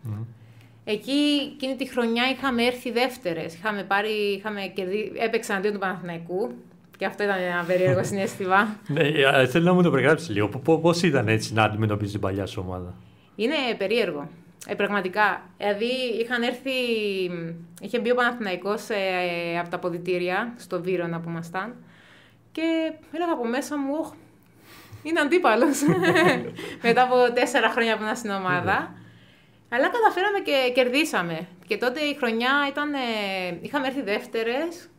Εκεί, 0.92 1.52
εκείνη 1.54 1.76
τη 1.76 1.90
χρονιά, 1.90 2.24
είχαμε 2.30 2.64
έρθει 2.64 2.92
δεύτερες. 2.92 3.54
Είχαμε 3.54 3.84
πάρει, 3.84 4.10
είχαμε 4.10 4.62
κερδί... 4.76 5.12
έπαιξα 5.16 5.56
αντίον 5.56 5.74
του 5.74 5.80
Παναθηναϊκού. 5.80 6.52
Και 6.98 7.06
αυτό 7.06 7.24
ήταν 7.24 7.42
ένα 7.42 7.64
περίεργο 7.64 8.04
συνέστημα. 8.10 8.76
ναι, 8.88 9.02
ε, 9.02 9.48
θέλω 9.48 9.66
να 9.66 9.74
μου 9.74 9.82
το 9.82 9.90
περιγράψεις 9.92 10.30
λίγο. 10.30 10.48
Πώς 10.82 11.02
ήταν 11.02 11.28
έτσι 11.28 11.54
να 11.54 11.64
αντιμετωπίζεις 11.64 12.12
την 12.12 12.22
παλιά 12.22 12.46
σου 12.46 12.64
ομάδα; 12.66 12.94
Είναι 13.36 13.56
περίεργο. 13.78 14.30
Ε, 14.68 14.76
πραγματικά. 14.76 15.42
Δηλαδή, 15.58 15.92
είχαν 16.22 16.42
έρθει. 16.42 16.72
Είχε 17.82 18.00
μπει 18.00 18.12
ο 18.12 18.16
Παναθηναϊκός 18.16 18.90
ε, 18.90 19.60
από 19.60 19.70
τα 19.70 19.76
αποδητήρια, 19.76 20.54
στο 20.58 20.82
Βύρονα 20.82 21.20
που 21.20 21.30
ήμασταν. 21.30 21.76
Και 22.52 22.94
έλεγα 23.12 23.32
από 23.32 23.48
μέσα 23.48 23.78
μου, 23.78 24.14
είναι 25.04 25.20
αντίπαλος. 25.20 25.78
Μετά 26.84 27.04
από 27.04 27.34
τέσσερα 27.34 27.70
χρόνια 27.70 27.98
που 27.98 28.04
ήμουν 28.04 28.16
στην 28.16 28.30
ομάδα. 28.30 28.99
Ναι. 29.70 29.78
Αλλά 29.78 29.90
καταφέραμε 29.90 30.40
και 30.40 30.72
κερδίσαμε. 30.74 31.48
Και 31.68 31.78
τότε 31.78 32.00
η 32.00 32.16
χρονιά 32.16 32.52
ήταν. 32.70 32.94
Ε, 32.94 32.98
είχαμε 33.62 33.88
έρθει 33.88 34.02
δεύτερες 34.02 34.90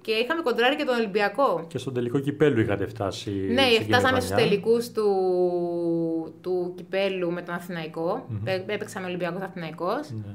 και 0.00 0.12
είχαμε 0.12 0.42
κοντράρει 0.42 0.76
και 0.76 0.84
τον 0.84 0.96
Ολυμπιακό. 0.96 1.66
Και 1.68 1.78
στον 1.78 1.94
τελικό 1.94 2.18
κυπέλου 2.18 2.60
είχατε 2.60 2.86
φτάσει. 2.86 3.30
Ναι, 3.30 3.62
φτάσαμε 3.82 4.20
στους 4.20 4.36
τελικούς 4.36 4.90
του, 4.90 5.08
του 6.40 6.72
κυπέλου 6.76 7.32
με 7.32 7.42
τον 7.42 7.54
Αθηναϊκό. 7.54 8.26
Mm-hmm. 8.30 8.46
Έπαιξαμε 8.66 9.06
Ολυμπιακός 9.06 9.42
Αθηναϊκός. 9.42 10.10
Ναι. 10.10 10.34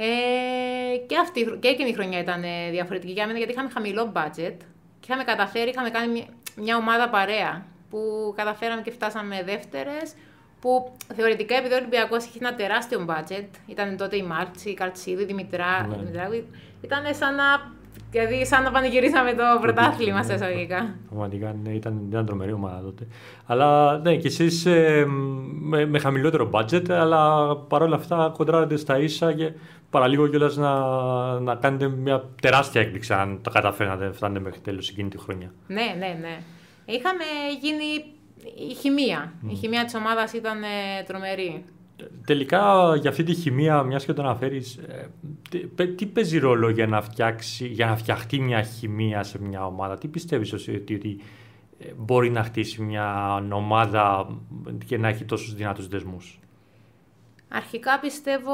Ε, 0.00 0.96
και, 1.06 1.16
αυτή, 1.18 1.58
και 1.60 1.68
εκείνη 1.68 1.88
η 1.88 1.92
χρονιά 1.92 2.20
ήταν 2.20 2.42
διαφορετική 2.70 3.12
για 3.12 3.26
μένα 3.26 3.38
γιατί 3.38 3.52
είχαμε 3.52 3.70
χαμηλό 3.70 4.12
budget 4.14 4.56
και 5.00 5.06
είχαμε 5.08 5.24
καταφέρει, 5.24 5.70
είχαμε 5.70 5.90
κάνει 5.90 6.12
μια, 6.12 6.26
μια 6.56 6.76
ομάδα 6.76 7.08
παρέα 7.08 7.66
που 7.90 8.32
καταφέραμε 8.36 8.82
και 8.82 8.90
φτάσαμε 8.90 9.42
δεύτερες. 9.44 10.14
Που 10.60 10.96
θεωρητικά 11.14 11.56
επειδή 11.56 11.74
ο 11.74 11.76
Ολυμπιακός 11.76 12.24
είχε 12.24 12.38
ένα 12.40 12.54
τεράστιο 12.54 13.06
budget, 13.08 13.48
ήταν 13.66 13.96
τότε 13.96 14.16
η 14.16 14.22
Μάρτσι, 14.22 14.70
η 14.70 14.74
Καρτσίδη, 14.74 15.22
η 15.22 15.26
Δημητρά, 15.26 15.86
ναι. 15.86 16.42
ήταν 16.82 17.14
σαν 17.14 17.34
να 17.34 17.76
Δηλαδή, 18.10 18.46
σαν 18.46 18.62
να 18.62 18.70
πανηγυρίσαμε 18.70 19.32
το 19.32 19.42
πρωτάθλημα 19.60 20.22
σε 20.22 20.34
εισαγωγικά. 20.34 20.94
Πραγματικά 21.08 21.56
ναι, 21.62 21.70
ήταν, 21.70 21.92
μια 21.92 22.24
τρομερή 22.24 22.52
ομάδα 22.52 22.82
τότε. 22.82 23.06
Αλλά 23.46 23.98
ναι, 23.98 24.16
και 24.16 24.26
εσείς 24.26 24.66
ε, 24.66 25.04
με, 25.60 25.86
με, 25.86 25.98
χαμηλότερο 25.98 26.50
budget, 26.52 26.90
αλλά 26.90 27.56
παρόλα 27.56 27.96
αυτά 27.96 28.32
κοντράρετε 28.36 28.76
στα 28.76 28.98
ίσα 28.98 29.32
και 29.32 29.52
παραλίγο 29.90 30.28
κιόλας 30.28 30.56
να, 30.56 30.80
να 31.40 31.54
κάνετε 31.54 31.88
μια 31.88 32.24
τεράστια 32.42 32.80
έκπληξη 32.80 33.12
αν 33.12 33.40
τα 33.42 33.50
καταφέρατε 33.50 34.12
φτάνετε 34.12 34.40
μέχρι 34.40 34.60
τέλος 34.60 34.88
εκείνη 34.88 35.08
τη 35.08 35.18
χρονιά. 35.18 35.52
Ναι, 35.66 35.94
ναι, 35.98 36.18
ναι. 36.20 36.38
Είχαμε 36.84 37.24
γίνει 37.60 38.04
η 38.70 38.74
χημεία. 38.74 39.32
Η 39.48 39.54
χημεία 39.54 39.84
της 39.84 39.94
ομάδας 39.94 40.32
ήταν 40.32 40.62
ε, 40.62 41.02
τρομερή. 41.06 41.64
Τελικά 42.26 42.94
για 42.96 43.10
αυτή 43.10 43.22
τη 43.22 43.34
χημεία, 43.34 43.82
μιας 43.82 44.04
και 44.04 44.12
το 44.12 44.22
αναφέρεις, 44.22 44.76
ε, 44.76 45.10
τι, 45.96 46.06
παίζει 46.06 46.38
ρόλο 46.38 46.70
για 46.70 46.86
να, 46.86 47.00
φτιάξει, 47.00 47.66
για 47.66 47.86
να 47.86 47.96
φτιαχτεί 47.96 48.40
μια 48.40 48.62
χημεία 48.62 49.22
σε 49.22 49.40
μια 49.42 49.66
ομάδα, 49.66 49.98
τι 49.98 50.08
πιστεύεις 50.08 50.52
ότι, 50.52 50.94
ότι 50.94 51.20
ε, 51.78 51.92
μπορεί 51.96 52.30
να 52.30 52.42
χτίσει 52.42 52.82
μια 52.82 53.34
ομάδα 53.52 54.28
και 54.86 54.98
να 54.98 55.08
έχει 55.08 55.24
τόσους 55.24 55.54
δυνατούς 55.54 55.88
δεσμούς; 55.88 56.38
Αρχικά 57.48 57.98
πιστεύω 57.98 58.52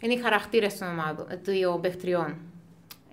είναι 0.00 0.12
οι 0.12 0.18
χαρακτήρες 0.18 0.78
των 0.78 0.88
ομάδων, 0.88 1.26
ε, 1.28 1.36
των 1.36 1.80
παιχτριών. 1.80 2.36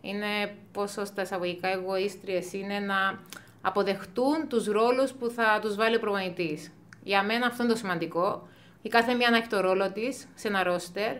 Είναι 0.02 0.56
πόσο 0.72 1.06
στα 1.06 1.22
εισαγωγικά 1.22 1.68
εγωίστριες 1.68 2.54
είναι 2.54 2.80
να 2.80 3.20
αποδεχτούν 3.62 4.48
τους 4.48 4.66
ρόλους 4.66 5.12
που 5.12 5.30
θα 5.30 5.60
τους 5.62 5.76
βάλει 5.76 5.96
ο 5.96 6.00
προπονητής. 6.00 6.72
Για 7.04 7.24
μένα 7.24 7.46
αυτό 7.46 7.64
είναι 7.64 7.72
το 7.72 7.78
σημαντικό 7.78 8.48
η 8.82 8.90
κάθε 8.90 9.14
μία 9.14 9.30
να 9.30 9.38
έχει 9.38 9.48
το 9.48 9.60
ρόλο 9.60 9.92
της 9.92 10.28
σε 10.36 10.48
ένα 10.48 10.64
ρόστερ, 10.64 11.16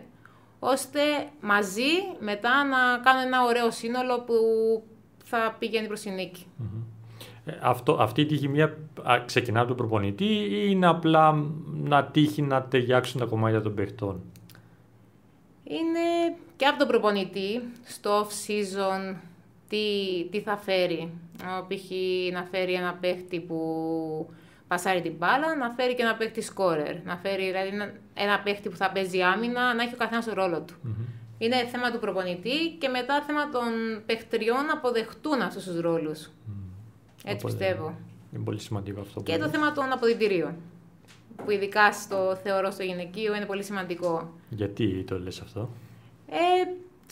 ώστε 0.58 1.00
μαζί 1.40 1.92
μετά 2.20 2.64
να 2.64 2.98
κάνουν 3.02 3.26
ένα 3.26 3.44
ωραίο 3.44 3.70
σύνολο 3.70 4.20
που 4.20 4.34
θα 5.24 5.56
πηγαίνει 5.58 5.86
προς 5.86 6.00
τη 6.00 6.10
νικη 6.10 6.46
ε, 7.44 7.52
αυτό, 7.62 7.92
αυτή 8.00 8.26
τη 8.26 8.36
χημεία 8.36 8.76
ξεκινά 9.26 9.58
από 9.58 9.68
τον 9.68 9.76
προπονητή 9.76 10.24
ή 10.24 10.66
είναι 10.68 10.86
απλά 10.86 11.44
να 11.72 12.04
τύχει 12.04 12.42
να 12.42 12.62
ταιριάξουν 12.62 13.20
τα 13.20 13.26
κομμάτια 13.26 13.60
των 13.60 13.74
παιχτών; 13.74 14.20
Είναι 15.64 16.36
και 16.56 16.66
από 16.66 16.78
τον 16.78 16.88
προπονητή 16.88 17.60
στο 17.84 18.26
off-season 18.26 19.14
τι, 19.70 20.28
τι 20.30 20.40
θα 20.40 20.56
φέρει. 20.56 21.12
Π.χ. 21.68 21.90
να 22.32 22.42
φέρει 22.50 22.72
ένα 22.72 22.94
παίχτη 23.00 23.40
που 23.40 23.60
πασάρει 24.68 25.00
την 25.00 25.12
μπάλα, 25.18 25.56
να 25.56 25.70
φέρει 25.70 25.94
και 25.94 26.02
ένα 26.02 26.14
παίχτη 26.14 26.40
σκόρερ. 26.42 27.02
Να 27.04 27.16
φέρει 27.16 27.44
δηλαδή 27.44 27.70
ένα 28.14 28.40
παίχτη 28.40 28.68
που 28.68 28.76
θα 28.76 28.90
παίζει 28.90 29.22
άμυνα, 29.22 29.74
να 29.74 29.82
έχει 29.82 29.94
ο 29.94 29.96
καθένας 29.96 30.24
το 30.24 30.34
ρόλο 30.34 30.60
του. 30.60 30.74
Mm-hmm. 30.84 31.38
Είναι 31.38 31.56
θέμα 31.56 31.90
του 31.90 31.98
προπονητή 31.98 32.76
και 32.78 32.88
μετά 32.88 33.22
θέμα 33.26 33.48
των 33.48 33.62
παιχτριών 34.06 34.64
να 34.64 34.72
αποδεχτούν 34.72 35.40
αυτούς 35.40 35.64
τους 35.64 35.80
ρόλους. 35.80 36.26
Mm. 36.26 36.30
Έτσι 37.24 37.44
πιστεύω. 37.44 37.94
Είναι 38.34 38.44
πολύ 38.44 38.60
σημαντικό 38.60 39.00
αυτό. 39.00 39.20
Και 39.20 39.38
το 39.38 39.48
θέμα 39.48 39.72
των 39.72 39.92
αποδητηρίων. 39.92 40.54
Που 41.44 41.50
ειδικά 41.50 41.92
στο 41.92 42.38
θεωρώ 42.42 42.70
στο 42.70 42.82
γυναικείο 42.82 43.34
είναι 43.34 43.46
πολύ 43.46 43.62
σημαντικό. 43.62 44.32
Γιατί 44.48 45.04
το 45.06 45.18
λες 45.18 45.40
αυτό; 45.40 45.70
Ε, 46.28 46.36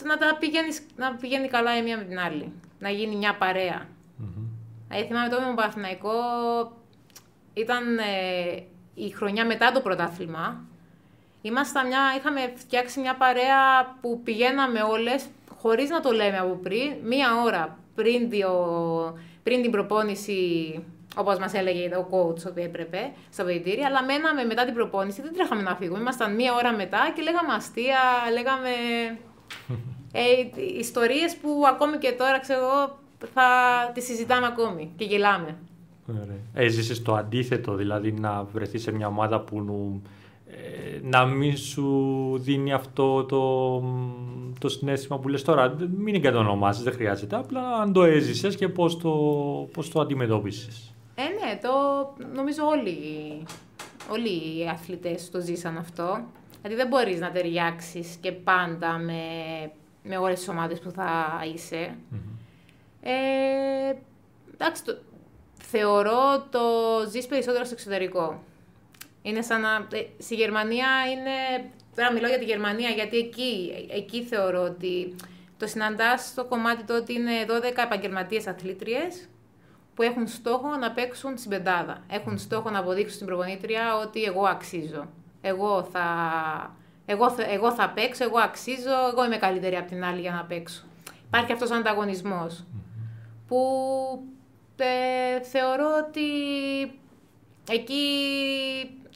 να, 0.05 0.17
τα 0.17 0.37
πηγαίνεις, 0.39 0.81
να 0.95 1.15
πηγαίνει 1.15 1.47
καλά 1.47 1.77
η 1.77 1.81
μία 1.81 1.97
με 1.97 2.03
την 2.03 2.19
άλλη. 2.19 2.51
Να 2.79 2.89
γίνει 2.89 3.15
μια 3.15 3.35
παρέα. 3.35 3.81
Mm-hmm. 3.85 4.47
Δηλαδή 4.87 5.07
θυμάμαι 5.07 5.29
τότε 5.29 5.41
με 5.41 5.47
τον 5.47 5.55
Παναθηναϊκό 5.55 6.11
ήταν 7.53 7.97
ε, 7.97 8.63
η 8.93 9.09
χρονιά 9.09 9.45
μετά 9.45 9.71
το 9.71 9.81
πρωτάθλημα. 9.81 10.63
Ήμασταν 11.41 11.87
μια, 11.87 11.99
είχαμε 12.17 12.53
φτιάξει 12.55 12.99
μια 12.99 13.15
παρέα 13.15 13.95
που 14.01 14.21
πηγαίναμε 14.23 14.81
όλες, 14.81 15.25
χωρίς 15.57 15.89
να 15.89 15.99
το 15.99 16.11
λέμε 16.11 16.37
από 16.37 16.59
πριν, 16.63 16.93
μία 17.03 17.41
ώρα 17.43 17.77
πριν, 17.95 18.29
πριν 19.43 19.61
την 19.61 19.71
προπόνηση, 19.71 20.39
όπως 21.15 21.37
μας 21.39 21.53
έλεγε 21.53 21.95
ο 21.95 22.07
coach 22.11 22.45
ότι 22.47 22.61
έπρεπε, 22.61 23.11
στα 23.31 23.43
παιδιτήρια, 23.43 23.87
αλλά 23.87 24.03
μέναμε 24.03 24.43
μετά 24.43 24.65
την 24.65 24.73
προπόνηση, 24.73 25.21
δεν 25.21 25.33
τρέχαμε 25.33 25.61
να 25.61 25.75
φύγουμε. 25.75 25.99
Ήμασταν 25.99 26.35
μία 26.35 26.53
ώρα 26.53 26.71
μετά 26.71 27.11
και 27.15 27.21
λέγαμε 27.21 27.53
αστεία, 27.53 27.99
λέγαμε 28.33 28.69
ε, 30.11 30.21
ιστορίες 30.79 31.35
που 31.35 31.63
ακόμη 31.67 31.97
και 31.97 32.11
τώρα, 32.11 32.39
ξέρω 32.39 32.59
εγώ, 32.59 32.97
θα 33.33 33.47
τις 33.93 34.05
συζητάμε 34.05 34.47
ακόμη 34.47 34.91
και 34.95 35.05
γελάμε. 35.05 35.57
Έζησε 36.53 37.01
το 37.01 37.15
αντίθετο, 37.15 37.75
δηλαδή 37.75 38.11
να 38.11 38.43
βρεθείς 38.43 38.81
σε 38.81 38.91
μια 38.91 39.07
ομάδα 39.07 39.39
που 39.39 39.57
ε, 40.51 40.99
να 41.03 41.25
μην 41.25 41.57
σου 41.57 42.37
δίνει 42.37 42.73
αυτό 42.73 43.23
το, 43.23 43.79
το 44.59 44.69
συνέστημα 44.69 45.19
που 45.19 45.27
λες 45.27 45.43
τώρα. 45.43 45.75
Μην 45.97 46.15
εγκατονομάσεις, 46.15 46.83
δεν 46.83 46.93
χρειάζεται. 46.93 47.35
Απλά 47.35 47.75
αν 47.75 47.93
το 47.93 48.03
έζησες 48.03 48.55
και 48.55 48.67
πώς 48.67 48.97
το, 48.97 49.11
πώς 49.73 49.89
το 49.89 50.01
αντιμετώπισες. 50.01 50.93
Ε, 51.15 51.21
ναι, 51.21 51.59
το 51.61 51.69
νομίζω 52.35 52.63
όλοι, 52.65 52.97
όλοι 54.11 54.29
οι 54.29 54.67
αθλητές 54.71 55.29
το 55.29 55.39
ζήσαν 55.39 55.77
αυτό. 55.77 56.19
Δηλαδή 56.61 56.81
δεν 56.81 56.87
μπορείς 56.87 57.19
να 57.19 57.31
ταιριάξεις 57.31 58.15
και 58.21 58.31
πάντα 58.31 58.97
με, 58.97 59.21
με 60.03 60.17
όλες 60.17 60.39
τις 60.39 60.47
ομάδες 60.47 60.79
που 60.79 60.91
θα 60.91 61.41
εισαι 61.53 61.95
Ε, 63.01 63.93
εντάξει, 64.53 64.83
το, 64.83 64.97
θεωρώ 65.63 66.47
το 66.49 66.59
ζεις 67.09 67.25
περισσότερο 67.27 67.63
στο 67.63 67.73
εξωτερικό. 67.73 68.43
Είναι 69.21 69.41
σαν 69.41 69.61
να... 69.61 69.87
Ε, 69.91 70.05
στη 70.17 70.35
Γερμανία 70.35 70.87
είναι... 71.11 71.69
Τώρα 71.95 72.13
μιλώ 72.13 72.27
για 72.27 72.39
τη 72.39 72.45
Γερμανία 72.45 72.89
γιατί 72.89 73.17
εκεί, 73.17 73.71
εκεί 73.91 74.23
θεωρώ 74.23 74.61
ότι 74.61 75.15
το 75.57 75.67
συναντάς 75.67 76.25
στο 76.25 76.45
κομμάτι 76.45 76.83
το 76.83 76.95
ότι 76.95 77.13
είναι 77.13 77.31
12 77.47 77.77
επαγγελματίες 77.83 78.47
αθλήτριες 78.47 79.29
που 79.95 80.01
έχουν 80.01 80.27
στόχο 80.27 80.75
να 80.75 80.91
παίξουν 80.91 81.37
στην 81.37 81.49
πεντάδα. 81.49 82.03
Έχουν 82.09 82.37
στόχο 82.37 82.69
να 82.69 82.79
αποδείξουν 82.79 83.13
στην 83.13 83.25
προπονήτρια 83.25 83.97
ότι 83.97 84.23
εγώ 84.23 84.45
αξίζω. 84.45 85.07
Εγώ 85.41 85.83
θα, 85.83 86.05
εγώ, 87.05 87.31
θα, 87.31 87.43
εγώ 87.43 87.71
θα 87.71 87.89
παίξω, 87.89 88.23
εγώ 88.23 88.39
αξίζω, 88.39 89.07
εγώ 89.11 89.25
είμαι 89.25 89.37
καλύτερη 89.37 89.75
από 89.75 89.87
την 89.87 90.03
άλλη 90.03 90.21
για 90.21 90.31
να 90.31 90.43
παίξω. 90.45 90.83
Υπάρχει 91.27 91.51
αυτός 91.51 91.71
ο 91.71 91.75
ανταγωνισμός 91.75 92.65
που 93.47 93.59
ε, 94.77 95.41
θεωρώ 95.41 95.87
ότι 96.07 96.29
εκεί 97.71 98.03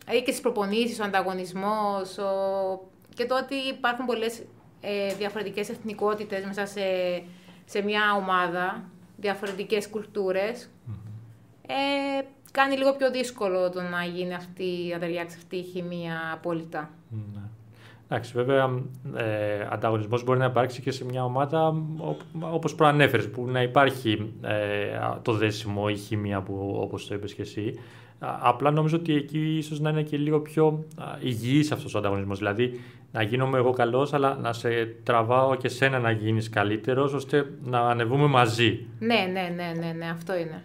και 0.06 0.32
στις 0.32 0.42
προπονήσεις, 0.42 1.00
ο 1.00 1.04
ανταγωνισμός 1.04 2.18
ο... 2.18 2.32
και 3.14 3.26
το 3.26 3.38
ότι 3.38 3.56
υπάρχουν 3.56 4.06
πολλές 4.06 4.44
ε, 4.82 5.14
διαφορετικές 5.14 5.70
εθνικότητες 5.70 6.46
μέσα 6.46 6.66
σε, 6.66 6.82
σε 7.66 7.82
μια 7.82 8.14
ομάδα, 8.16 8.84
διαφορετικές 9.18 9.90
ε, 11.68 12.22
κάνει 12.58 12.78
λίγο 12.78 12.96
πιο 12.96 13.12
δύσκολο 13.12 13.70
το 13.70 13.82
να 13.82 14.04
γίνει 14.04 14.34
αυτή, 14.34 14.90
να 14.94 15.00
ταιριάξει 15.00 15.38
αυτή 15.40 15.56
η 15.56 15.64
χημεία 15.64 16.16
απόλυτα. 16.34 16.90
Ναι. 17.10 17.42
Εντάξει, 18.08 18.32
βέβαια, 18.36 18.84
ε, 19.16 19.68
ανταγωνισμός 19.70 20.24
μπορεί 20.24 20.40
να 20.40 20.46
υπάρξει 20.46 20.82
και 20.82 20.92
σε 20.92 21.06
μια 21.06 21.24
ομάδα 21.24 21.76
όπως 22.40 22.76
προανέφερες, 22.76 23.30
που 23.30 23.46
να 23.46 23.62
υπάρχει 23.62 24.34
ε, 24.42 25.00
το 25.22 25.34
δέσιμο, 25.34 25.86
η 25.90 25.96
χημεία 25.96 26.42
που 26.42 26.78
όπως 26.82 27.08
το 27.08 27.16
είπες 27.16 27.34
και 27.34 27.42
εσύ. 27.42 27.80
Απλά 28.20 28.72
νομίζω 28.72 28.98
ότι 28.98 29.16
εκεί 29.16 29.58
ίσως 29.58 29.80
να 29.80 29.90
είναι 29.90 30.02
και 30.04 30.18
λίγο 30.18 30.40
πιο 30.40 30.86
υγιής 31.22 31.72
αυτός 31.72 31.96
ο 31.96 31.98
ανταγωνισμός. 31.98 32.38
Δηλαδή, 32.38 32.80
να 33.12 33.22
γίνομαι 33.22 33.58
εγώ 33.58 33.72
καλός, 33.72 34.14
αλλά 34.14 34.36
να 34.36 34.54
σε 34.54 34.70
τραβάω 35.04 35.56
και 35.56 35.68
σένα 35.68 36.00
να 36.00 36.12
γίνεις 36.12 36.50
καλύτερος, 36.50 37.14
ώστε 37.14 37.46
να 37.64 37.80
ανεβούμε 37.80 38.28
μαζί. 38.28 38.86
Ναι, 39.00 39.30
ναι, 39.32 39.54
ναι, 39.56 39.72
ναι, 39.80 39.92
ναι 39.92 40.10
αυτό 40.10 40.38
είναι. 40.38 40.64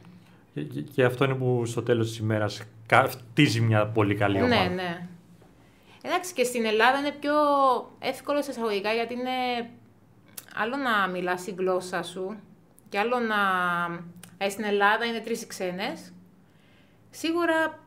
Και, 0.94 1.04
αυτό 1.04 1.24
είναι 1.24 1.34
που 1.34 1.66
στο 1.66 1.82
τέλος 1.82 2.08
της 2.08 2.18
ημέρας 2.18 2.62
χτίζει 3.08 3.60
μια 3.60 3.86
πολύ 3.86 4.14
καλή 4.14 4.38
ναι, 4.38 4.44
ομάδα. 4.44 4.62
Ναι, 4.62 4.74
ναι. 4.74 5.08
Εντάξει, 6.02 6.32
και 6.34 6.44
στην 6.44 6.64
Ελλάδα 6.64 6.98
είναι 6.98 7.12
πιο 7.20 7.34
εύκολο 7.98 8.42
σε 8.42 8.50
εισαγωγικά, 8.50 8.92
γιατί 8.92 9.14
είναι 9.14 9.70
άλλο 10.54 10.76
να 10.76 11.08
μιλάς 11.08 11.46
η 11.46 11.54
γλώσσα 11.58 12.02
σου 12.02 12.36
και 12.88 12.98
άλλο 12.98 13.18
να... 13.18 13.36
Ε, 14.38 14.48
στην 14.48 14.64
Ελλάδα 14.64 15.04
είναι 15.04 15.20
τρεις 15.20 15.46
ξένες. 15.46 16.12
Σίγουρα 17.10 17.78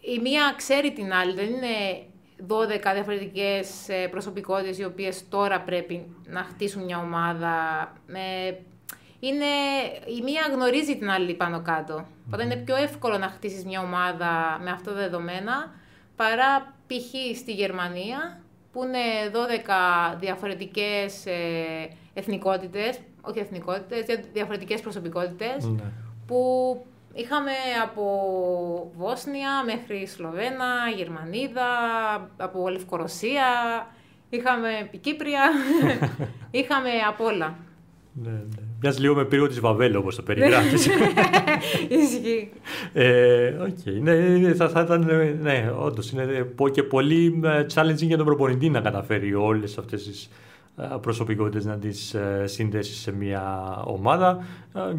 η 0.00 0.18
μία 0.18 0.54
ξέρει 0.56 0.92
την 0.92 1.12
άλλη, 1.12 1.34
δεν 1.34 1.46
είναι 1.46 2.04
12 2.48 2.92
διαφορετικές 2.94 3.88
ε, 3.88 4.08
προσωπικότητες 4.08 4.78
οι 4.78 4.84
οποίες 4.84 5.28
τώρα 5.28 5.60
πρέπει 5.60 6.06
να 6.26 6.42
χτίσουν 6.42 6.84
μια 6.84 6.98
ομάδα 6.98 7.56
με 8.06 8.56
είναι, 9.20 9.44
η 10.18 10.22
μία 10.22 10.42
γνωρίζει 10.52 10.98
την 10.98 11.10
άλλη 11.10 11.34
πάνω 11.34 11.62
κάτω. 11.62 12.04
Οπότε 12.26 12.42
είναι 12.42 12.56
πιο 12.56 12.76
εύκολο 12.76 13.18
να 13.18 13.28
χτίσεις 13.28 13.64
μια 13.64 13.80
ομάδα 13.80 14.58
με 14.62 14.70
αυτά 14.70 14.90
τα 14.90 14.96
δεδομένα 14.96 15.72
παρά 16.16 16.74
π.χ. 16.86 17.36
στη 17.38 17.52
Γερμανία 17.52 18.40
που 18.72 18.84
είναι 18.84 18.98
12 20.14 20.18
διαφορετικές 20.20 21.26
ε, 21.26 21.88
εθνικότητες, 22.14 22.98
όχι 23.20 23.38
εθνικότητες, 23.38 24.20
διαφορετικές 24.32 24.80
προσωπικότητες 24.80 25.64
ναι. 25.64 25.82
που 26.26 26.40
είχαμε 27.12 27.50
από 27.82 28.92
Βόσνια 28.96 29.64
μέχρι 29.64 30.06
Σλοβένα, 30.06 30.66
Γερμανίδα, 30.96 31.66
από 32.36 32.68
Λευκορωσία, 32.68 33.46
είχαμε 34.30 34.90
Κύπρια, 35.00 35.50
είχαμε 36.60 36.90
από 37.08 37.24
όλα. 37.24 37.56
Ναι, 38.12 38.30
ναι. 38.30 38.69
Μοιάζει 38.82 39.00
λίγο 39.00 39.14
με 39.14 39.24
πύργο 39.24 39.46
της 39.46 39.60
Βαβέλ 39.60 39.96
όπως 39.96 40.16
το 40.16 40.22
περιγράφεις. 40.22 40.86
Ισχύει. 42.02 42.50
ε, 42.92 43.54
okay. 43.62 44.00
ναι, 44.00 44.14
ναι, 44.14 44.54
θα, 44.54 44.68
θα 44.68 44.80
ήταν. 44.80 45.10
Ναι, 45.42 45.72
όντως 45.78 46.10
είναι 46.10 46.46
και 46.72 46.82
πολύ 46.82 47.40
ε, 47.44 47.66
challenging 47.74 48.06
για 48.06 48.16
τον 48.16 48.26
προπονητή 48.26 48.70
να 48.70 48.80
καταφέρει 48.80 49.34
όλες 49.34 49.78
αυτές 49.78 50.02
τις 50.02 50.30
ε, 50.76 50.96
προσωπικότητες 51.00 51.64
να 51.64 51.78
τις 51.78 52.14
ε, 52.14 52.46
συνδέσει 52.46 52.94
σε 52.94 53.12
μια 53.12 53.74
ομάδα 53.84 54.44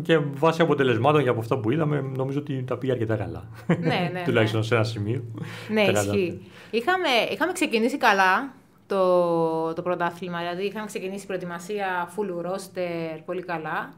και 0.01 0.19
βάσει 0.33 0.61
αποτελεσμάτων 0.61 1.23
και 1.23 1.29
από 1.29 1.39
αυτά 1.39 1.57
που 1.57 1.71
είδαμε 1.71 2.03
νομίζω 2.15 2.39
ότι 2.39 2.63
τα 2.67 2.77
πήγε 2.77 2.91
αρκετά 2.91 3.15
καλά. 3.15 3.43
Ναι, 3.67 4.09
ναι, 4.13 4.21
Τουλάχιστον 4.25 4.59
ναι. 4.59 4.65
σε 4.65 4.75
ένα 4.75 4.83
σημείο. 4.83 5.23
Ναι, 5.69 5.81
ισχύει. 5.81 6.41
Είχαμε, 6.71 7.09
είχαμε 7.31 7.51
ξεκινήσει 7.51 7.97
καλά 7.97 8.53
το, 8.91 9.73
το 9.73 9.81
πρωτάθλημα. 9.81 10.39
Δηλαδή 10.39 10.63
είχαμε 10.65 10.85
ξεκινήσει 10.85 11.23
η 11.23 11.27
προετοιμασία 11.27 12.13
full 12.15 12.45
roster 12.45 13.19
πολύ 13.25 13.41
καλά. 13.41 13.93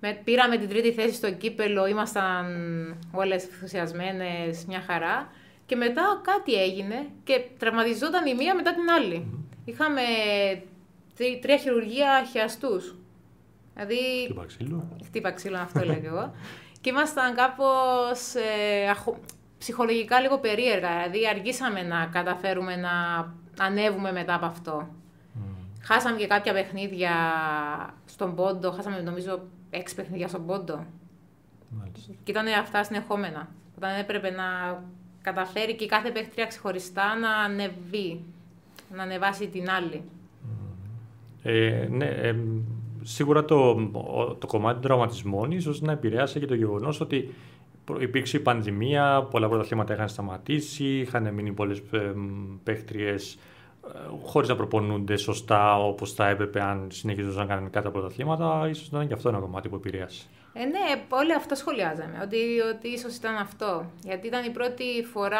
Με, 0.00 0.20
πήραμε 0.24 0.56
την 0.56 0.68
τρίτη 0.68 0.92
θέση 0.92 1.14
στο 1.14 1.30
κύπελο, 1.32 1.86
ήμασταν 1.86 2.46
όλες 3.12 3.44
ενθουσιασμένες, 3.44 4.64
μια 4.66 4.80
χαρά. 4.86 5.30
Και 5.66 5.76
μετά 5.76 6.20
κάτι 6.22 6.54
έγινε 6.62 7.06
και 7.24 7.40
τραυματιζόταν 7.58 8.26
η 8.26 8.34
μία 8.34 8.54
μετά 8.54 8.74
την 8.74 8.90
άλλη. 8.90 9.26
Είχαμε 9.64 10.02
τρί, 11.16 11.38
τρία 11.42 11.56
χειρουργία 11.56 12.24
χιαστούς. 12.30 12.94
Δηλαδή... 13.74 14.24
Χτύπα 14.24 14.44
ξύλο. 14.46 14.88
Χτύπα 15.04 15.30
ξύλο, 15.32 15.58
αυτό 15.58 15.84
λέω 15.88 16.00
εγώ. 16.04 16.34
και 16.80 16.90
ήμασταν 16.90 17.34
κάπως 17.34 18.34
ε, 18.34 18.94
ψυχολογικά 19.58 20.20
λίγο 20.20 20.38
περίεργα. 20.38 20.88
Δηλαδή 20.88 21.28
αργήσαμε 21.28 21.82
να 21.82 22.06
καταφέρουμε 22.12 22.76
να 22.76 22.90
ανέβουμε 23.58 24.12
μετά 24.12 24.34
από 24.34 24.46
αυτό. 24.46 24.88
Χάσαμε 25.82 26.16
και 26.16 26.26
κάποια 26.26 26.52
παιχνίδια 26.52 27.12
στον 28.04 28.34
πόντο. 28.34 28.70
Χάσαμε 28.70 29.00
νομίζω 29.00 29.40
έξι 29.70 29.94
παιχνίδια 29.94 30.28
στον 30.28 30.46
πόντο. 30.46 30.84
Μάλιστα. 31.68 32.12
Και 32.24 32.30
ήταν 32.30 32.46
αυτά 32.60 32.84
συνεχόμενα. 32.84 33.48
Όταν 33.76 33.98
έπρεπε 33.98 34.30
να 34.30 34.44
καταφέρει 35.22 35.74
και 35.74 35.86
κάθε 35.86 36.10
παίχτρια 36.10 36.46
ξεχωριστά 36.46 37.18
να 37.18 37.30
ανεβεί. 37.30 38.20
Να 38.94 39.02
ανεβάσει 39.02 39.48
την 39.48 39.70
άλλη. 39.70 40.02
Ε, 41.42 41.86
ναι, 41.90 42.04
ε, 42.04 42.34
σίγουρα 43.02 43.44
το, 43.44 43.74
το 44.38 44.46
κομμάτι 44.46 44.74
των 44.74 44.82
τραυματισμών 44.82 45.50
ίσως 45.50 45.80
να 45.80 45.92
επηρέασε 45.92 46.38
και 46.38 46.46
το 46.46 46.54
γεγονός 46.54 47.00
ότι 47.00 47.34
υπήρξε 47.98 48.36
η 48.36 48.40
πανδημία, 48.40 49.22
πολλά 49.30 49.48
πρωταθλήματα 49.48 49.94
είχαν 49.94 50.08
σταματήσει, 50.08 50.98
είχαν 50.98 51.34
μείνει 51.34 51.52
πολλές 51.52 51.78
ε, 51.92 52.12
παίχτριες 52.62 53.38
ε, 53.94 53.98
χωρίς 54.24 54.48
να 54.48 54.56
προπονούνται 54.56 55.16
σωστά 55.16 55.78
όπως 55.78 56.12
θα 56.12 56.28
έπρεπε 56.28 56.62
αν 56.62 56.88
συνεχίζονταν 56.90 57.46
να 57.46 57.54
κάνουν 57.54 57.70
κάτι 57.70 57.90
πρωταθλήματα. 57.90 58.72
σω 58.72 58.86
να 58.90 58.98
είναι 58.98 59.06
και 59.06 59.14
αυτό 59.14 59.28
ένα 59.28 59.38
κομμάτι 59.38 59.68
που 59.68 59.74
επηρέασε. 59.74 60.26
Ε, 60.52 60.64
ναι, 60.64 61.04
όλοι 61.08 61.34
αυτό 61.34 61.54
σχολιάζαμε. 61.54 62.20
Ότι, 62.22 62.36
ότι 62.74 62.88
ίσως 62.88 63.16
ήταν 63.16 63.36
αυτό. 63.36 63.90
Γιατί 64.04 64.26
ήταν 64.26 64.44
η 64.44 64.50
πρώτη 64.50 64.84
φορά. 65.12 65.38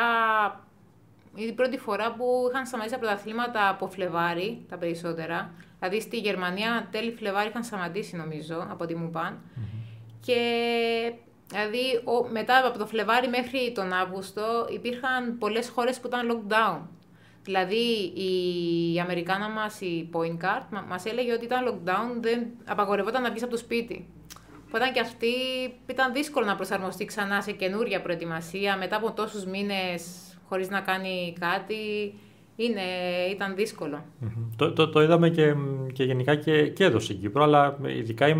Η 1.35 1.53
πρώτη 1.53 1.79
φορά 1.79 2.13
που 2.13 2.49
είχαν 2.51 2.67
σταματήσει 2.67 2.95
τα 2.95 3.01
πρωταθλήματα 3.01 3.69
από 3.69 3.89
Φλεβάρι, 3.89 4.65
τα 4.69 4.77
περισσότερα. 4.77 5.51
Δηλαδή 5.79 6.01
στη 6.01 6.19
Γερμανία 6.19 6.89
τέλη 6.91 7.11
Φλεβάρι 7.11 7.49
είχαν 7.49 7.65
σταματήσει 7.65 8.17
νομίζω, 8.17 8.67
από 8.71 8.85
ό,τι 8.85 8.95
μου 8.95 9.11
παν. 9.11 9.39
Και 10.21 10.41
Δηλαδή, 11.49 12.01
ο, 12.05 12.29
μετά 12.31 12.67
από 12.67 12.79
το 12.79 12.87
Φλεβάρι 12.87 13.29
μέχρι 13.29 13.73
τον 13.75 13.93
Αύγουστο 13.93 14.67
υπήρχαν 14.71 15.39
πολλές 15.39 15.69
χώρες 15.69 16.01
που 16.01 16.07
ήταν 16.07 16.31
lockdown. 16.31 16.81
Δηλαδή, 17.43 18.13
η 18.15 19.01
Αμερικάνα 19.01 19.49
μας, 19.49 19.81
η 19.81 20.11
Point 20.13 20.45
Card, 20.45 20.83
μας 20.89 21.05
έλεγε 21.05 21.33
ότι 21.33 21.45
ήταν 21.45 21.69
lockdown, 21.69 22.21
δεν 22.21 22.47
απαγορευόταν 22.65 23.23
να 23.23 23.31
βγεις 23.31 23.43
από 23.43 23.51
το 23.51 23.59
σπίτι. 23.59 24.07
Οπότε 24.67 24.91
και 24.95 25.01
αυτή 25.01 25.33
ήταν 25.87 26.13
δύσκολο 26.13 26.47
να 26.47 26.55
προσαρμοστεί 26.57 27.05
ξανά 27.05 27.41
σε 27.41 27.53
καινούρια 27.53 28.03
προετοιμασία 28.03 28.77
μετά 28.77 28.97
από 28.97 29.13
τόσους 29.13 29.45
μήνες 29.45 30.03
χωρίς 30.49 30.69
να 30.69 30.81
κάνει 30.81 31.35
κάτι 31.41 32.15
είναι, 32.61 32.81
ήταν 33.31 33.55
Το, 34.57 34.73
το, 34.73 34.89
το 34.89 35.03
είδαμε 35.03 35.29
και, 35.29 35.55
και 35.93 36.05
γενικά 36.05 36.35
και, 36.35 36.69
και 36.69 36.85
εδώ 36.85 36.99
στην 36.99 37.21
Κύπρο, 37.21 37.43
αλλά 37.43 37.79
ειδικά 37.99 38.29
οι, 38.29 38.37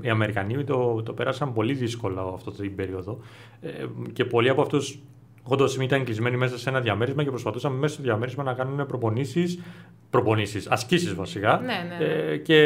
οι 0.00 0.08
Αμερικανοί 0.08 0.64
το, 0.64 1.02
το 1.02 1.12
πέρασαν 1.12 1.52
πολύ 1.52 1.74
δύσκολα 1.74 2.22
αυτό 2.34 2.50
την 2.50 2.74
περίοδο. 2.74 3.18
Ε, 3.60 3.70
και 4.12 4.24
πολλοί 4.24 4.48
από 4.48 4.62
αυτούς 4.62 4.98
σημείο 5.64 5.86
ήταν 5.86 6.04
κλεισμένοι 6.04 6.36
μέσα 6.36 6.58
σε 6.58 6.68
ένα 6.68 6.80
διαμέρισμα 6.80 7.22
και 7.22 7.30
προσπαθούσαν 7.30 7.72
μέσα 7.72 7.94
στο 7.94 8.02
διαμέρισμα 8.02 8.42
να 8.42 8.52
κάνουν 8.52 8.86
προπονήσεις, 8.86 9.58
προπονήσεις, 10.10 10.66
ασκήσεις 10.66 11.14
βασικά. 11.14 11.60
Ναι, 11.60 11.66
ναι, 11.66 12.06
ναι. 12.06 12.32
Ε, 12.32 12.36
και 12.36 12.56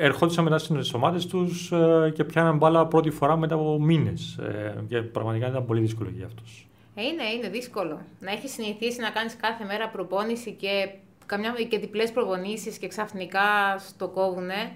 ερχόντουσαν 0.00 0.44
μετά 0.44 0.58
στις 0.58 0.94
ομάδες 0.94 1.26
τους 1.26 1.72
ε, 1.72 2.12
και 2.14 2.24
πιάναν 2.24 2.56
μπάλα 2.56 2.86
πρώτη 2.86 3.10
φορά 3.10 3.36
μετά 3.36 3.54
από 3.54 3.80
μήνες. 3.80 4.38
Ε, 4.38 4.84
και 4.88 5.02
πραγματικά 5.02 5.48
ήταν 5.48 5.64
πολύ 5.66 5.80
δύσκολο 5.80 6.10
για 6.16 6.26
αυτούς. 6.26 6.66
Ε, 6.98 7.02
είναι, 7.02 7.24
είναι 7.24 7.48
δύσκολο. 7.48 8.00
Να 8.20 8.30
έχεις 8.30 8.52
συνηθίσει 8.52 9.00
να 9.00 9.10
κάνεις 9.10 9.36
κάθε 9.36 9.64
μέρα 9.64 9.88
προπόνηση 9.88 10.52
και, 10.52 10.88
καμιά, 11.26 11.54
και 11.68 11.78
διπλές 11.78 12.12
προπονήσεις 12.12 12.78
και 12.78 12.88
ξαφνικά 12.88 13.78
στο 13.78 14.08
κόβουνε. 14.08 14.72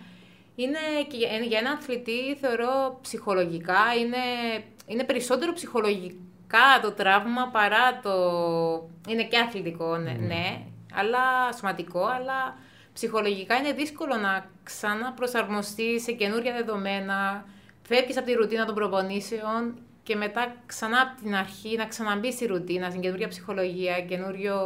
Είναι 0.55 0.79
και 1.09 1.17
για 1.47 1.59
έναν 1.59 1.73
αθλητή, 1.73 2.37
θεωρώ 2.41 2.99
ψυχολογικά, 3.03 3.95
είναι, 4.01 4.17
είναι 4.87 5.05
περισσότερο 5.05 5.53
ψυχολογικά 5.53 6.81
το 6.83 6.93
τραύμα 6.93 7.49
παρά 7.53 8.01
το. 8.03 8.11
Είναι 9.09 9.25
και 9.25 9.39
αθλητικό, 9.39 9.97
ναι, 9.97 10.17
mm. 10.17 10.27
ναι 10.27 10.61
αλλά 10.95 11.53
σωματικό, 11.59 12.05
αλλά 12.05 12.59
ψυχολογικά 12.93 13.57
είναι 13.57 13.73
δύσκολο 13.73 14.17
να 14.17 14.51
ξαναπροσαρμοστείς 14.63 16.03
σε 16.03 16.13
καινούργια 16.13 16.53
δεδομένα. 16.53 17.45
Φεύγεις 17.83 18.17
από 18.17 18.27
τη 18.27 18.33
ρουτίνα 18.33 18.65
των 18.65 18.75
προπονήσεων 18.75 19.79
και 20.03 20.17
μετά 20.17 20.55
ξανά 20.67 21.01
από 21.01 21.23
την 21.23 21.35
αρχή 21.35 21.77
να 21.77 21.87
ξαναμπεί 21.87 22.33
στη 22.33 22.47
ρουτίνα, 22.47 22.89
στην 22.89 23.01
καινούργια 23.01 23.29
ψυχολογία, 23.29 24.01
καινούριο... 24.01 24.57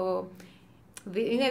Είναι 1.15 1.45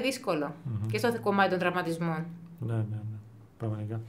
και 0.91 0.97
στο 0.97 1.19
κομμάτι 1.21 1.49
των 1.49 1.59
τραυματισμών. 1.59 2.25
Ναι, 2.59 2.73
ναι, 2.73 2.77
ναι. 2.77 3.17
πραγματικά. 3.57 4.01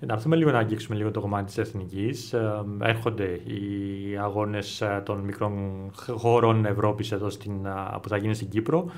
Να 0.00 0.14
έρθουμε 0.14 0.36
λίγο 0.36 0.50
να 0.50 0.58
αγγίξουμε 0.58 0.96
λίγο 0.96 1.10
το 1.10 1.20
κομμάτι 1.20 1.44
της 1.44 1.58
εθνικής. 1.58 2.32
Ε, 2.32 2.64
έρχονται 2.82 3.24
οι 3.24 4.16
αγώνες 4.20 4.80
ε, 4.80 5.02
των 5.04 5.20
μικρών 5.20 5.52
χώρων 6.16 6.64
Ευρώπης 6.64 7.12
εδώ 7.12 7.30
στην, 7.30 7.52
που 8.02 8.08
θα 8.08 8.16
γίνει 8.16 8.34
στην 8.34 8.48
Κύπρο. 8.48 8.90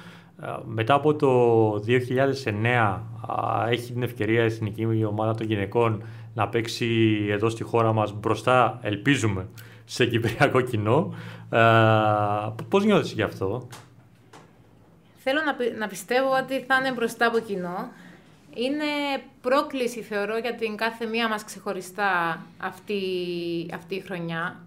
Μετά 0.65 0.95
από 0.95 1.15
το 1.15 1.73
2009 1.75 2.99
έχει 3.69 3.93
την 3.93 4.03
ευκαιρία 4.03 4.43
η 4.43 4.45
εθνική 4.45 5.05
ομάδα 5.05 5.35
των 5.35 5.47
γυναικών 5.47 6.03
να 6.35 6.49
παίξει 6.49 7.19
εδώ 7.31 7.49
στη 7.49 7.63
χώρα 7.63 7.93
μας 7.93 8.13
μπροστά, 8.13 8.79
ελπίζουμε, 8.83 9.47
σε 9.89 10.07
κυπριακό 10.07 10.61
κοινό. 10.61 11.15
Πώς 12.69 12.85
νιώθεις 12.85 13.13
γι' 13.13 13.23
αυτό; 13.23 13.69
Θέλω 15.19 15.41
να, 15.45 15.79
να 15.79 15.87
πιστεύω 15.87 16.29
ότι 16.43 16.61
θα 16.61 16.77
είναι 16.77 16.93
μπροστά 16.93 17.27
από 17.27 17.39
κοινό. 17.39 17.93
Είναι 18.55 18.85
πρόκληση, 19.41 20.03
θεωρώ, 20.03 20.39
για 20.39 20.55
την 20.55 20.77
κάθε 20.77 21.07
μία 21.07 21.29
μας 21.29 21.45
ξεχωριστά 21.45 22.43
αυτή, 22.59 23.03
αυτή 23.75 23.95
η 23.95 24.01
χρονιά. 24.01 24.61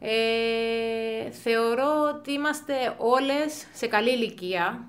Ε, 0.00 1.30
θεωρώ 1.30 2.12
ότι 2.14 2.32
είμαστε 2.32 2.94
όλες 2.98 3.66
σε 3.72 3.86
καλή 3.86 4.10
ηλικία. 4.10 4.84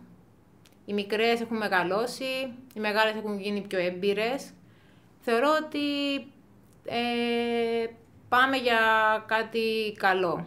Οι 0.85 0.93
μικρές 0.93 1.41
έχουν 1.41 1.57
μεγαλώσει, 1.57 2.53
οι 2.73 2.79
μεγάλες 2.79 3.15
έχουν 3.15 3.39
γίνει 3.39 3.61
πιο 3.61 3.79
έμπειρες. 3.79 4.53
Θεωρώ 5.19 5.47
ότι 5.65 6.15
ε, 6.85 7.85
πάμε 8.31 8.57
για 8.57 8.79
κάτι 9.25 9.93
καλό. 9.97 10.45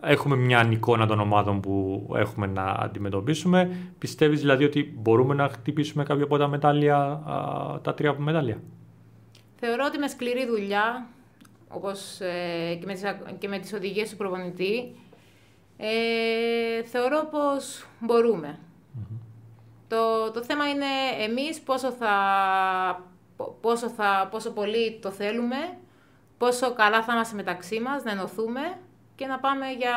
Έχουμε 0.00 0.36
μια 0.36 0.68
εικόνα 0.70 1.06
των 1.06 1.20
ομάδων 1.20 1.60
που 1.60 2.06
έχουμε 2.16 2.46
να 2.46 2.64
αντιμετωπίσουμε. 2.64 3.76
Πιστεύεις 3.98 4.40
δηλαδή 4.40 4.64
ότι 4.64 4.94
μπορούμε 4.98 5.34
να 5.34 5.48
χτυπήσουμε 5.48 6.04
κάποια 6.04 6.24
από 6.24 6.38
τα 6.38 6.48
μετάλλια, 6.48 7.22
τα 7.82 7.94
τρία 7.94 8.14
μετάλλια; 8.18 8.60
Θεωρώ 9.56 9.84
ότι 9.86 9.98
με 9.98 10.08
σκληρή 10.08 10.46
δουλειά, 10.46 11.06
όπως 11.68 12.20
ε, 12.20 12.74
και, 12.80 12.86
με 12.86 12.92
τις, 12.92 13.02
και 13.38 13.48
με 13.48 13.58
τις 13.58 13.72
οδηγίες 13.72 14.10
του 14.10 14.16
προπονητή, 14.16 14.96
ε, 15.76 16.82
θεωρώ 16.84 17.28
πως 17.30 17.86
μπορουμε 18.00 18.58
Το, 19.88 20.30
το 20.30 20.42
θέμα 20.42 20.68
είναι 20.68 20.86
εμείς 21.24 21.60
πόσο, 21.60 21.90
θα, 21.90 22.14
πόσο, 23.60 23.88
θα, 23.88 24.28
πόσο 24.30 24.50
πολύ 24.50 24.98
το 25.02 25.10
θέλουμε, 25.10 25.56
πόσο 26.38 26.72
καλά 26.72 27.02
θα 27.02 27.12
είμαστε 27.12 27.36
μεταξύ 27.36 27.80
μας, 27.80 28.02
να 28.04 28.10
ενωθούμε 28.10 28.60
και 29.14 29.26
να 29.26 29.38
πάμε 29.38 29.66
για 29.78 29.96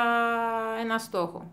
ένα 0.83 0.97
στόχο. 0.97 1.51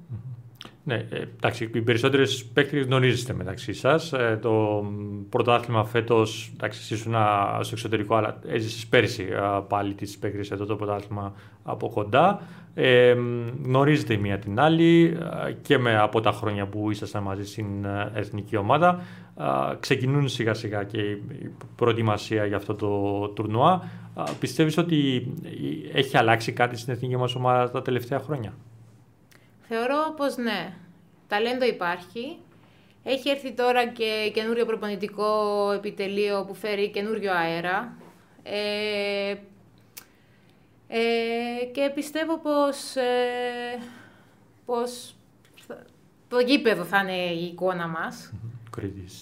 Ναι, 0.86 0.94
ε, 0.94 1.22
εντάξει, 1.36 1.70
οι 1.74 1.80
περισσότερες 1.80 2.44
παίκτες 2.44 2.84
γνωρίζετε 2.84 3.32
μεταξύ 3.32 3.72
σας. 3.72 4.12
Ε, 4.12 4.38
το 4.42 4.84
πρωτάθλημα 5.28 5.84
φέτος, 5.84 6.52
εντάξει, 6.54 6.80
εσύ 6.82 6.94
ήσουν 6.94 7.14
στο 7.60 7.70
εξωτερικό, 7.72 8.14
αλλά 8.14 8.38
έζησες 8.46 8.86
πέρσι 8.86 9.28
πάλι 9.68 9.94
τις 9.94 10.18
παίκτες 10.18 10.50
εδώ 10.50 10.64
το 10.64 10.76
πρωτάθλημα 10.76 11.32
από 11.62 11.88
κοντά. 11.88 12.42
Ε, 12.74 13.16
γνωρίζετε 13.64 14.14
η 14.14 14.16
μία 14.16 14.38
την 14.38 14.60
άλλη 14.60 15.18
και 15.62 15.78
με, 15.78 15.98
από 15.98 16.20
τα 16.20 16.32
χρόνια 16.32 16.66
που 16.66 16.90
ήσασταν 16.90 17.22
μαζί 17.22 17.44
στην 17.44 17.86
εθνική 18.14 18.56
ομάδα. 18.56 19.02
ξεκινούν 19.80 20.28
σιγά 20.28 20.54
σιγά 20.54 20.84
και 20.84 21.00
η 21.00 21.52
προετοιμασία 21.76 22.44
για 22.44 22.56
αυτό 22.56 22.74
το 22.74 22.88
τουρνουά. 23.28 23.88
Πιστεύεις 24.40 24.76
ότι 24.76 25.28
έχει 25.92 26.16
αλλάξει 26.16 26.52
κάτι 26.52 26.76
στην 26.76 26.92
εθνική 26.92 27.16
μας 27.16 27.34
ομάδα 27.34 27.70
τα 27.70 27.82
τελευταία 27.82 28.18
χρόνια; 28.18 28.54
Θεωρώ 29.68 30.14
πως 30.16 30.36
ναι. 30.36 30.74
Ταλέντο 31.28 31.64
υπάρχει. 31.64 32.36
Έχει 33.02 33.28
έρθει 33.28 33.52
τώρα 33.52 33.86
και 33.86 34.30
καινούριο 34.34 34.66
προπονητικό 34.66 35.70
επιτελείο 35.74 36.44
που 36.44 36.54
φέρει 36.54 36.90
καινούριο 36.90 37.32
αέρα. 37.32 37.96
Ε, 38.42 39.34
ε, 40.88 41.64
και 41.72 41.90
πιστεύω 41.94 42.38
πως, 42.38 42.96
ε, 42.96 43.78
πως 44.64 45.14
το 46.28 46.38
γήπεδο 46.38 46.84
θα 46.84 46.98
είναι 46.98 47.32
η 47.32 47.44
εικόνα 47.44 47.88
μας. 47.88 48.32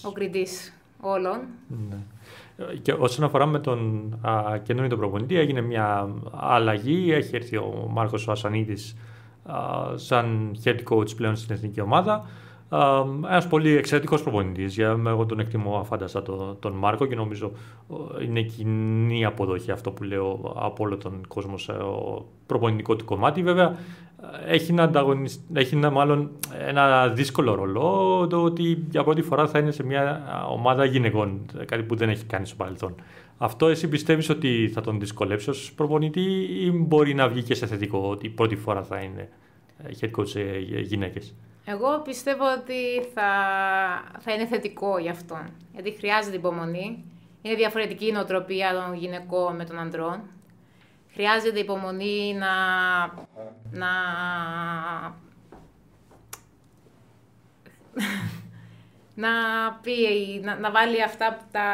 Ο 0.03 0.11
κριτής 0.11 0.73
όλων. 0.99 1.47
Ναι. 1.89 1.97
Και 2.81 2.91
όσον 2.91 3.25
αφορά 3.25 3.45
με 3.45 3.59
τον 3.59 4.13
α, 4.21 4.57
καινούριο 4.57 4.89
τον 4.89 4.99
προπονητή, 4.99 5.37
έγινε 5.37 5.61
μια 5.61 6.09
αλλαγή. 6.31 7.11
Έχει 7.11 7.35
έρθει 7.35 7.57
ο 7.57 7.87
Μάρκος 7.89 8.29
Ασανίδης 8.29 8.95
σαν 9.95 10.55
head 10.63 10.77
coach 10.89 11.15
πλέον 11.15 11.35
στην 11.35 11.55
εθνική 11.55 11.81
ομάδα. 11.81 12.25
Ένας 13.25 13.47
πολύ 13.47 13.77
εξαιρετικός 13.77 14.21
προπονητής. 14.23 14.77
Εγώ 14.77 15.25
τον 15.25 15.39
εκτιμώ 15.39 15.77
αφάνταστα 15.77 16.21
τον, 16.21 16.57
τον 16.59 16.73
Μάρκο 16.73 17.05
και 17.05 17.15
νομίζω 17.15 17.51
είναι 18.25 18.41
κοινή 18.41 19.25
αποδοχή 19.25 19.71
αυτό 19.71 19.91
που 19.91 20.03
λέω 20.03 20.53
από 20.55 20.83
όλο 20.83 20.97
τον 20.97 21.21
κόσμο 21.27 21.57
σε 21.57 21.73
προπονητικό 22.45 22.95
του 22.95 23.05
κομμάτι. 23.05 23.43
Βέβαια, 23.43 23.77
έχει 24.45 24.71
ένα, 24.71 24.91
έχει 25.53 25.75
ένα, 25.75 25.89
μάλλον 25.89 26.31
ένα 26.67 27.07
δύσκολο 27.07 27.55
ρόλο 27.55 28.27
το 28.29 28.43
ότι 28.43 28.85
για 28.89 29.03
πρώτη 29.03 29.21
φορά 29.21 29.47
θα 29.47 29.59
είναι 29.59 29.71
σε 29.71 29.83
μια 29.83 30.23
ομάδα 30.49 30.85
γυναικών, 30.85 31.45
κάτι 31.65 31.83
που 31.83 31.95
δεν 31.95 32.09
έχει 32.09 32.25
κάνει 32.25 32.45
στο 32.45 32.55
παρελθόν. 32.55 32.95
Αυτό 33.37 33.67
εσύ 33.67 33.87
πιστεύεις 33.87 34.29
ότι 34.29 34.69
θα 34.73 34.81
τον 34.81 34.99
δυσκολέψει 34.99 35.49
ως 35.49 35.73
προπονητή 35.75 36.47
ή 36.61 36.71
μπορεί 36.71 37.13
να 37.13 37.27
βγει 37.27 37.43
και 37.43 37.55
σε 37.55 37.65
θετικό 37.65 38.07
ότι 38.09 38.29
πρώτη 38.29 38.55
φορά 38.55 38.83
θα 38.83 38.99
είναι 38.99 39.29
ε, 39.83 39.89
head 40.01 40.19
coach 40.19 40.27
σε 40.27 40.41
γυναίκες; 40.81 41.35
Εγώ 41.65 42.01
πιστεύω 42.03 42.43
ότι 42.59 43.07
θα, 43.13 43.29
θα 44.19 44.33
είναι 44.33 44.45
θετικό 44.45 44.97
για 44.97 45.11
αυτόν. 45.11 45.49
Γιατί 45.73 45.91
χρειάζεται 45.91 46.35
υπομονή. 46.35 47.03
Είναι 47.41 47.55
διαφορετική 47.55 48.07
η 48.07 48.11
νοοτροπία 48.11 48.71
των 48.73 48.95
γυναικών 48.95 49.55
με 49.55 49.65
των 49.65 49.79
ανδρών. 49.79 50.21
Χρειάζεται 51.15 51.59
υπομονή 51.59 52.33
να, 52.33 52.53
να, 53.71 53.91
να 59.15 59.29
πει, 59.81 59.93
να, 60.43 60.59
να 60.59 60.71
βάλει 60.71 61.03
αυτά 61.03 61.47
τα, 61.51 61.67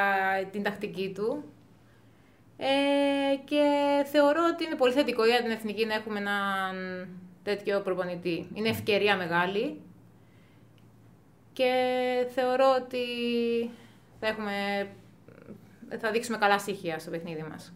την 0.51 0.63
τακτική 0.63 1.11
του. 1.15 1.43
Ε, 2.57 3.35
και 3.45 3.63
θεωρώ 4.11 4.41
ότι 4.53 4.63
είναι 4.63 4.75
πολύ 4.75 4.93
θετικό 4.93 5.25
για 5.25 5.41
την 5.41 5.51
Εθνική 5.51 5.85
να 5.85 5.93
έχουμε 5.93 6.19
έναν 6.19 7.07
τέτοιο 7.43 7.81
προπονητή. 7.81 8.47
Είναι 8.53 8.69
ευκαιρία 8.69 9.17
μεγάλη 9.17 9.81
και 11.53 11.73
θεωρώ 12.33 12.75
ότι 12.83 13.05
θα, 14.19 14.27
έχουμε, 14.27 14.87
θα 15.99 16.11
δείξουμε 16.11 16.37
καλά 16.37 16.59
στοιχεία 16.59 16.99
στο 16.99 17.09
παιχνίδι 17.09 17.45
μας. 17.49 17.73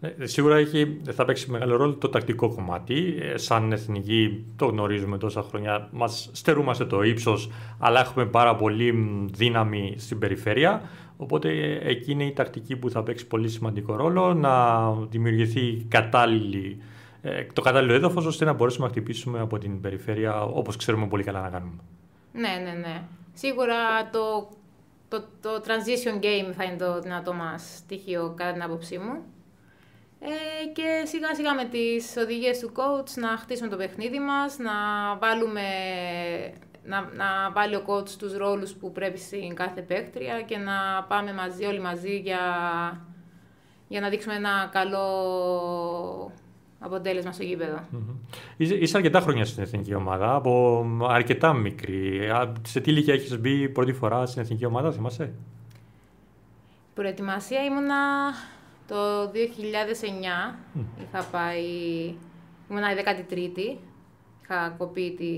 Ε, 0.00 0.26
σίγουρα 0.26 0.56
έχει, 0.56 1.00
θα 1.10 1.24
παίξει 1.24 1.50
μεγάλο 1.50 1.76
ρόλο 1.76 1.94
το 1.94 2.08
τακτικό 2.08 2.54
κομμάτι. 2.54 3.18
Ε, 3.20 3.36
σαν 3.36 3.72
εθνική 3.72 4.44
το 4.56 4.66
γνωρίζουμε 4.66 5.18
τόσα 5.18 5.42
χρόνια. 5.42 5.88
Μας 5.92 6.30
στερούμαστε 6.32 6.84
το 6.84 7.02
ύψος, 7.02 7.50
αλλά 7.78 8.00
έχουμε 8.00 8.26
πάρα 8.26 8.56
πολύ 8.56 8.94
δύναμη 9.32 9.94
στην 9.98 10.18
περιφέρεια. 10.18 10.82
Οπότε 11.16 11.48
ε, 11.48 11.88
εκεί 11.88 12.12
είναι 12.12 12.24
η 12.24 12.32
τακτική 12.32 12.76
που 12.76 12.90
θα 12.90 13.02
παίξει 13.02 13.26
πολύ 13.26 13.48
σημαντικό 13.48 13.96
ρόλο 13.96 14.34
να 14.34 14.92
δημιουργηθεί 14.92 15.86
κατάλληλη 15.88 16.82
ε, 17.22 17.46
το 17.52 17.60
κατάλληλο 17.62 17.94
έδαφος 17.94 18.26
ώστε 18.26 18.44
να 18.44 18.52
μπορέσουμε 18.52 18.86
να 18.86 18.92
χτυπήσουμε 18.92 19.40
από 19.40 19.58
την 19.58 19.80
περιφέρεια 19.80 20.42
όπως 20.42 20.76
ξέρουμε 20.76 21.06
πολύ 21.06 21.22
καλά 21.22 21.40
να 21.40 21.48
κάνουμε. 21.48 21.80
Ναι, 22.32 22.48
ναι, 22.64 22.78
ναι. 22.78 23.02
Σίγουρα 23.32 24.10
το, 24.12 24.48
το, 25.08 25.24
το 25.40 25.50
transition 25.64 26.24
game 26.24 26.52
θα 26.56 26.64
είναι 26.64 26.76
το 26.76 27.00
δυνατό 27.00 27.32
μας 27.32 27.76
στοιχείο 27.76 28.34
κατά 28.36 28.52
την 28.52 28.62
άποψή 28.62 28.98
μου. 28.98 29.22
Ε, 30.22 30.66
και 30.72 31.02
σιγά 31.04 31.34
σιγά 31.34 31.54
με 31.54 31.64
τις 31.64 32.16
οδηγίες 32.16 32.58
του 32.58 32.72
coach 32.74 33.10
να 33.16 33.28
χτίσουμε 33.28 33.68
το 33.68 33.76
παιχνίδι 33.76 34.18
μας, 34.18 34.58
να 34.58 34.72
βάλουμε 35.18 35.62
να, 36.84 37.00
να 37.00 37.50
βάλει 37.52 37.74
ο 37.74 37.82
coach 37.86 38.08
τους 38.08 38.36
ρόλους 38.36 38.72
που 38.72 38.92
πρέπει 38.92 39.18
στην 39.18 39.54
κάθε 39.54 39.80
παίκτρια 39.80 40.42
και 40.42 40.56
να 40.56 41.04
πάμε 41.08 41.32
μαζί, 41.32 41.64
όλοι 41.64 41.80
μαζί 41.80 42.18
για, 42.18 42.38
για 43.88 44.00
να 44.00 44.08
δείξουμε 44.08 44.34
ένα 44.34 44.68
καλό 44.72 46.32
αποτέλεσμα 46.78 47.32
στο 47.32 47.42
γήπεδο. 47.42 47.76
Mm-hmm. 47.76 48.38
Είσαι, 48.56 48.74
είσαι 48.74 48.96
αρκετά 48.96 49.20
χρόνια 49.20 49.44
στην 49.44 49.62
εθνική 49.62 49.94
ομάδα, 49.94 50.34
από 50.34 50.86
αρκετά 51.08 51.52
μικρή. 51.52 52.20
Σε 52.62 52.80
τι 52.80 52.90
ηλικία 52.90 53.14
έχεις 53.14 53.38
μπει 53.38 53.68
πρώτη 53.68 53.92
φορά 53.92 54.26
στην 54.26 54.42
εθνική 54.42 54.64
ομάδα, 54.64 54.92
θυμάσαι; 54.92 55.32
Προετοιμασία 56.94 57.64
ήμουνα 57.64 57.96
το 58.90 59.30
2009. 59.30 59.34
Mm. 60.74 60.84
Είχα 61.02 61.24
πάει, 61.30 61.64
ήμουνα 62.70 62.92
η 62.92 62.96
13η. 63.30 63.76
Είχα 64.42 64.74
κοπεί 64.78 65.14
τη, 65.18 65.32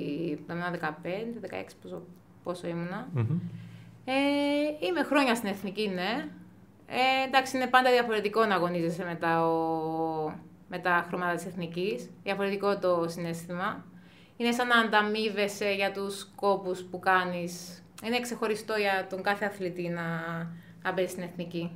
το 0.46 0.54
15, 0.80 0.86
16, 0.86 1.70
πόσο, 1.82 2.02
πόσο 2.42 2.68
ημουνα 2.68 3.08
Ε, 4.04 4.12
είμαι 4.86 5.02
χρόνια 5.02 5.34
στην 5.34 5.48
εθνική, 5.48 5.88
ναι. 5.88 6.28
Ε, 6.86 7.26
εντάξει, 7.26 7.56
είναι 7.56 7.66
πάντα 7.66 7.90
διαφορετικό 7.90 8.44
να 8.44 8.54
αγωνίζεσαι 8.54 9.04
μετά 9.04 9.46
ο, 9.46 10.34
με 10.68 10.78
τα 10.78 11.04
χρώματα 11.08 11.34
της 11.34 11.46
εθνικής. 11.46 12.10
Διαφορετικό 12.22 12.78
το 12.78 13.04
συνέστημα. 13.08 13.84
Είναι 14.36 14.52
σαν 14.52 14.66
να 14.66 14.78
ανταμείβεσαι 14.78 15.70
για 15.70 15.92
τους 15.92 16.30
κόπους 16.34 16.82
που 16.82 16.98
κάνεις. 16.98 17.82
Είναι 18.04 18.20
ξεχωριστό 18.20 18.74
για 18.74 19.06
τον 19.10 19.22
κάθε 19.22 19.44
αθλητή 19.44 19.88
να, 19.88 20.02
να 20.82 20.92
μπει 20.92 21.06
στην 21.06 21.22
εθνικη 21.22 21.70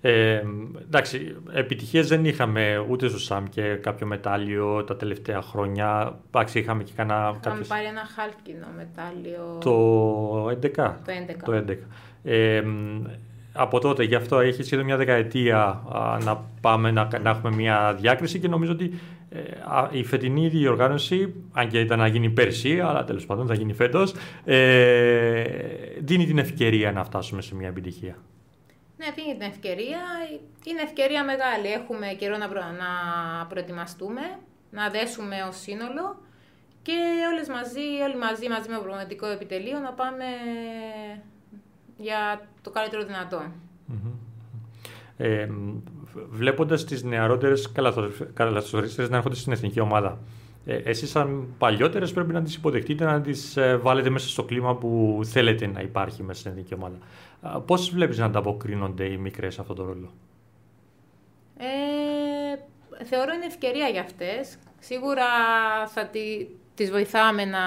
Ε, 0.00 0.42
εντάξει, 0.82 1.36
επιτυχίες 1.52 2.08
δεν 2.08 2.24
είχαμε 2.24 2.86
ούτε 2.88 3.08
στο 3.08 3.18
ΣΑΜ 3.18 3.44
και 3.44 3.62
κάποιο 3.62 4.06
μετάλλιο 4.06 4.84
τα 4.84 4.96
τελευταία 4.96 5.42
χρόνια. 5.42 6.18
Εντάξει, 6.26 6.58
είχαμε 6.58 6.82
και 6.82 6.92
κανένα... 6.96 7.18
Είχαμε 7.18 7.38
κάποιες... 7.42 7.66
πάρει 7.66 7.84
ένα 7.84 8.06
χάλκινο 8.16 8.66
μετάλλιο 8.76 9.58
Το 9.60 10.46
11. 10.46 10.94
το 11.04 11.12
11. 11.52 11.64
Το 11.64 11.64
11. 11.68 11.76
Ε, 12.24 12.62
από 13.52 13.78
τότε, 13.78 14.04
γι' 14.04 14.14
αυτό 14.14 14.38
έχει 14.38 14.62
σχεδόν 14.62 14.84
μια 14.84 14.96
δεκαετία 14.96 15.82
α, 15.92 16.18
να 16.24 16.44
πάμε 16.60 16.90
να, 16.90 17.08
να 17.22 17.30
έχουμε 17.30 17.54
μια 17.54 17.96
διάκριση 18.00 18.38
και 18.38 18.48
νομίζω 18.48 18.72
ότι 18.72 18.92
ε, 19.30 19.38
α, 19.64 19.88
η 19.92 20.04
φετινή 20.04 20.48
διοργάνωση, 20.48 21.34
αν 21.52 21.68
και 21.68 21.80
ήταν 21.80 21.98
να 21.98 22.06
γίνει 22.06 22.30
πέρσι, 22.30 22.80
αλλά 22.80 23.04
τέλος 23.04 23.26
πάντων 23.26 23.46
θα 23.46 23.54
γίνει 23.54 23.72
φέτος, 23.72 24.14
ε, 24.44 25.44
δίνει 26.00 26.26
την 26.26 26.38
ευκαιρία 26.38 26.92
να 26.92 27.04
φτάσουμε 27.04 27.42
σε 27.42 27.54
μια 27.54 27.68
επιτυχία. 27.68 28.16
Ναι, 28.98 29.06
δίνει 29.16 29.32
την 29.38 29.46
ευκαιρία. 29.46 30.00
Είναι 30.64 30.82
ευκαιρία 30.82 31.24
μεγάλη. 31.24 31.66
Έχουμε 31.66 32.06
καιρό 32.18 32.36
να, 32.36 32.48
προ... 32.48 32.60
να 32.60 32.90
προετοιμαστούμε, 33.46 34.22
να 34.70 34.90
δέσουμε 34.90 35.36
ως 35.48 35.56
σύνολο 35.56 36.20
και 36.82 36.98
όλες 37.32 37.48
μαζί, 37.48 37.86
όλοι 38.06 38.16
μαζί, 38.16 38.48
μαζί 38.48 38.68
με 38.68 38.74
το 38.74 38.80
προγραμματικό 38.80 39.26
επιτελείο 39.26 39.78
να 39.78 39.92
πάμε 39.92 40.24
για 41.96 42.48
το 42.62 42.70
καλύτερο 42.70 43.04
δυνατό. 43.04 43.52
Ε, 45.16 45.48
Βλέποντας 46.30 46.84
τις 46.84 47.02
νεαρότερες 47.02 47.72
καλαθοσφαιριστέ 48.34 49.08
να 49.08 49.16
έρχονται 49.16 49.34
στην 49.34 49.52
εθνική 49.52 49.80
ομάδα, 49.80 50.18
ε, 50.68 50.76
εσείς, 50.84 51.10
σαν 51.10 51.54
παλιότερες, 51.58 52.12
πρέπει 52.12 52.32
να 52.32 52.42
τις 52.42 52.54
υποδεχτείτε, 52.54 53.04
να 53.04 53.20
τις 53.20 53.56
ε, 53.56 53.76
βάλετε 53.76 54.10
μέσα 54.10 54.28
στο 54.28 54.44
κλίμα 54.44 54.76
που 54.76 55.20
θέλετε 55.24 55.66
να 55.66 55.80
υπάρχει 55.80 56.22
μέσα 56.22 56.40
στην 56.40 56.50
εθνική 56.50 56.74
ομάδα. 56.74 56.98
Πώς 57.66 57.90
βλέπεις 57.90 58.18
να 58.18 58.24
ανταποκρίνονται 58.24 59.04
οι 59.04 59.16
μικρές 59.16 59.54
σε 59.54 59.60
αυτόν 59.60 59.76
τον 59.76 59.86
ρόλο, 59.86 60.12
ε, 61.58 61.66
Θεωρώ 63.04 63.32
είναι 63.34 63.46
ευκαιρία 63.46 63.88
για 63.88 64.00
αυτές. 64.00 64.56
Σίγουρα 64.78 65.26
θα 65.86 66.06
τη, 66.06 66.46
τις 66.74 66.90
βοηθάμε 66.90 67.44
να 67.44 67.58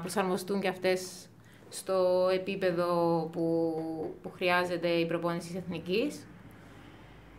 προσαρμοστούν 0.00 0.60
και 0.60 0.68
αυτές 0.68 1.28
στο 1.68 2.28
επίπεδο 2.32 3.28
που, 3.32 3.74
που 4.22 4.30
χρειάζεται 4.34 4.88
η 4.88 5.06
προπόνηση 5.06 5.46
της 5.46 5.56
εθνικής. 5.56 6.26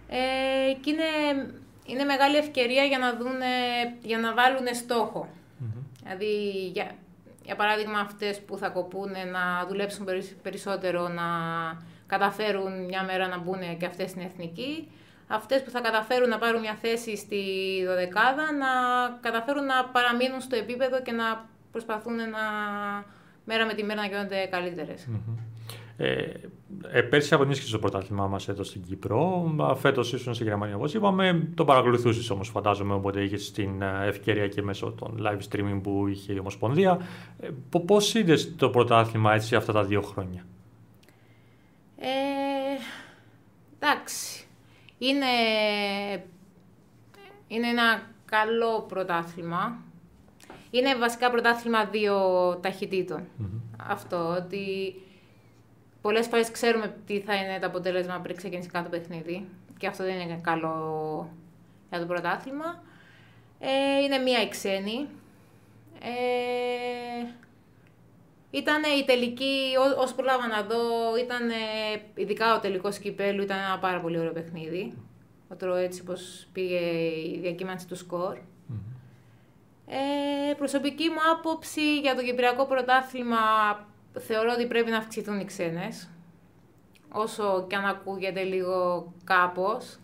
Ε, 0.08 0.74
και 0.82 0.89
είναι, 0.89 1.49
είναι 1.86 2.03
μεγάλη 2.03 2.36
ευκαιρία 2.38 2.83
για 2.83 2.97
να, 2.97 3.15
δούνε, 3.15 3.45
για 4.01 4.17
να 4.17 4.33
βάλουν 4.33 4.65
Δηλαδή, 6.03 6.67
για, 6.73 6.91
για 7.43 7.55
παράδειγμα, 7.55 7.99
αυτές 7.99 8.41
που 8.41 8.57
θα 8.57 8.69
κοπούν 8.69 9.11
να 9.11 9.65
δουλέψουν 9.67 10.05
περισσότερο, 10.41 11.07
να 11.07 11.23
καταφέρουν 12.07 12.86
μια 12.86 13.03
μέρα 13.03 13.27
να 13.27 13.39
μπουν 13.39 13.77
και 13.77 13.86
αυτές 13.86 14.09
στην 14.09 14.21
εθνική. 14.21 14.91
Αυτές 15.27 15.63
που 15.63 15.69
θα 15.69 15.81
καταφέρουν 15.81 16.29
να 16.29 16.38
πάρουν 16.38 16.61
μια 16.61 16.77
θέση 16.81 17.17
στη 17.17 17.43
δωδεκάδα, 17.86 18.51
να 18.51 18.67
καταφέρουν 19.21 19.65
να 19.65 19.86
παραμείνουν 19.86 20.41
στο 20.41 20.55
επίπεδο 20.55 21.01
και 21.01 21.11
να 21.11 21.45
προσπαθούν 21.71 22.15
να 22.15 22.43
μέρα 23.45 23.65
με 23.65 23.73
τη 23.73 23.83
μέρα 23.83 24.01
να 24.01 24.07
γίνονται 24.07 24.41
Ε, 25.03 25.55
ε, 25.98 27.02
πέρσι 27.02 27.34
απονίσχυσε 27.34 27.72
το 27.72 27.80
πρωτάθλημά 27.80 28.28
μας 28.28 28.48
εδώ 28.48 28.64
στην 28.64 28.82
Κύπρο. 28.82 29.54
Φέτος 29.80 30.14
ήσουν 30.14 30.34
στη 30.34 30.43
Γερμανία, 30.43 30.76
όπως 30.76 30.93
είπαμε. 30.93 31.48
Το 31.56 31.66
παρακολουθούσες 31.66 32.30
όμως, 32.30 32.50
φαντάζομαι, 32.50 32.93
οπότε 32.93 33.24
είχες 33.24 33.52
την 33.52 33.82
ε, 33.82 34.08
ευκαιρία 34.08 34.48
και 34.48 34.62
μέσω 34.62 34.91
των 34.91 35.22
live 35.24 35.39
streaming 35.50 35.80
που 35.84 36.08
είχε 36.08 36.34
η 36.34 36.39
Ομοσπονδία. 36.39 37.00
Ε, 37.39 37.50
Πώς 37.86 38.14
είδες 38.14 38.56
το 38.56 38.70
πρωτάθλημα 38.70 39.34
έτσι 39.34 39.56
αυτά 39.56 39.74
τα 39.74 39.84
δύο 39.84 40.02
χρόνια, 40.02 40.46
ε, 41.98 42.06
Εντάξει. 43.80 44.46
Είναι, 44.98 45.26
είναι 47.48 47.68
ένα 47.68 48.02
καλό 48.26 48.82
πρωτάθλημα. 48.82 49.78
Είναι 50.72 50.96
βασικά 50.96 51.32
πρωτάθλημα 51.32 51.86
δύο 51.86 52.16
Αυτό, 53.78 54.36
ότι 54.38 54.96
πολλές 56.06 56.28
φορές 56.28 56.51
ξέρουμε 56.51 56.95
τι 57.06 57.20
θα 57.20 57.36
είναι 57.36 57.60
το 57.60 57.68
αποτέλεσμα 57.68 58.20
πριν 58.20 58.36
ξεκινήσει 58.36 58.70
κάθε 58.70 58.89
παιχνίδι. 58.89 59.47
Και 59.78 59.88
αυτό 59.88 60.03
δεν 60.03 60.20
είναι 60.20 60.39
καλό 60.43 61.30
για 61.89 61.99
το 61.99 62.06
πρωτάθλημα. 62.06 62.84
Ε, 63.60 64.03
είναι 64.03 64.18
μία 64.18 64.41
η 64.41 64.49
ξένη. 64.49 65.08
Ε, 66.01 67.26
ήταν 68.51 68.82
η 68.99 69.06
τελική, 69.06 69.74
ό, 69.80 70.01
όσο 70.01 70.16
προλάβα 70.16 70.47
να 70.47 70.62
δω, 70.64 71.16
ήταν 71.18 71.49
ειδικά 72.16 72.56
ο 72.56 72.60
τελικός 72.60 72.97
κυπέλου, 72.97 73.43
ήταν 73.43 73.58
ένα 73.58 73.80
πάρα 73.80 73.99
πολύ 73.99 74.20
ωραίο 74.20 74.32
παιχνίδι. 74.32 74.93
Ο 75.62 75.76
έτσι 75.76 76.03
πως 76.03 76.47
πήγε 76.53 76.80
η 77.34 77.39
διακύμανση 77.41 77.88
του 77.88 77.95
σκορ. 77.95 78.38
Ε, 79.88 80.53
προσωπική 80.53 81.10
μου 81.10 81.20
άποψη 81.34 81.99
για 81.99 82.16
το 82.16 82.24
Κυπριακό 82.24 82.66
Πρωτάθλημα 82.66 83.38
θεωρώ 84.20 84.51
ότι 84.53 84.66
πρέπει 84.66 84.91
να 84.91 84.97
αυξηθούν 84.97 85.39
οι 85.39 85.45
ξένες. 85.45 86.09
Όσο 87.11 87.66
και 87.70 87.76
αν 87.76 87.86
ακούγεται 87.86 88.43
λίγο 88.43 89.13
κάπως. 89.24 89.97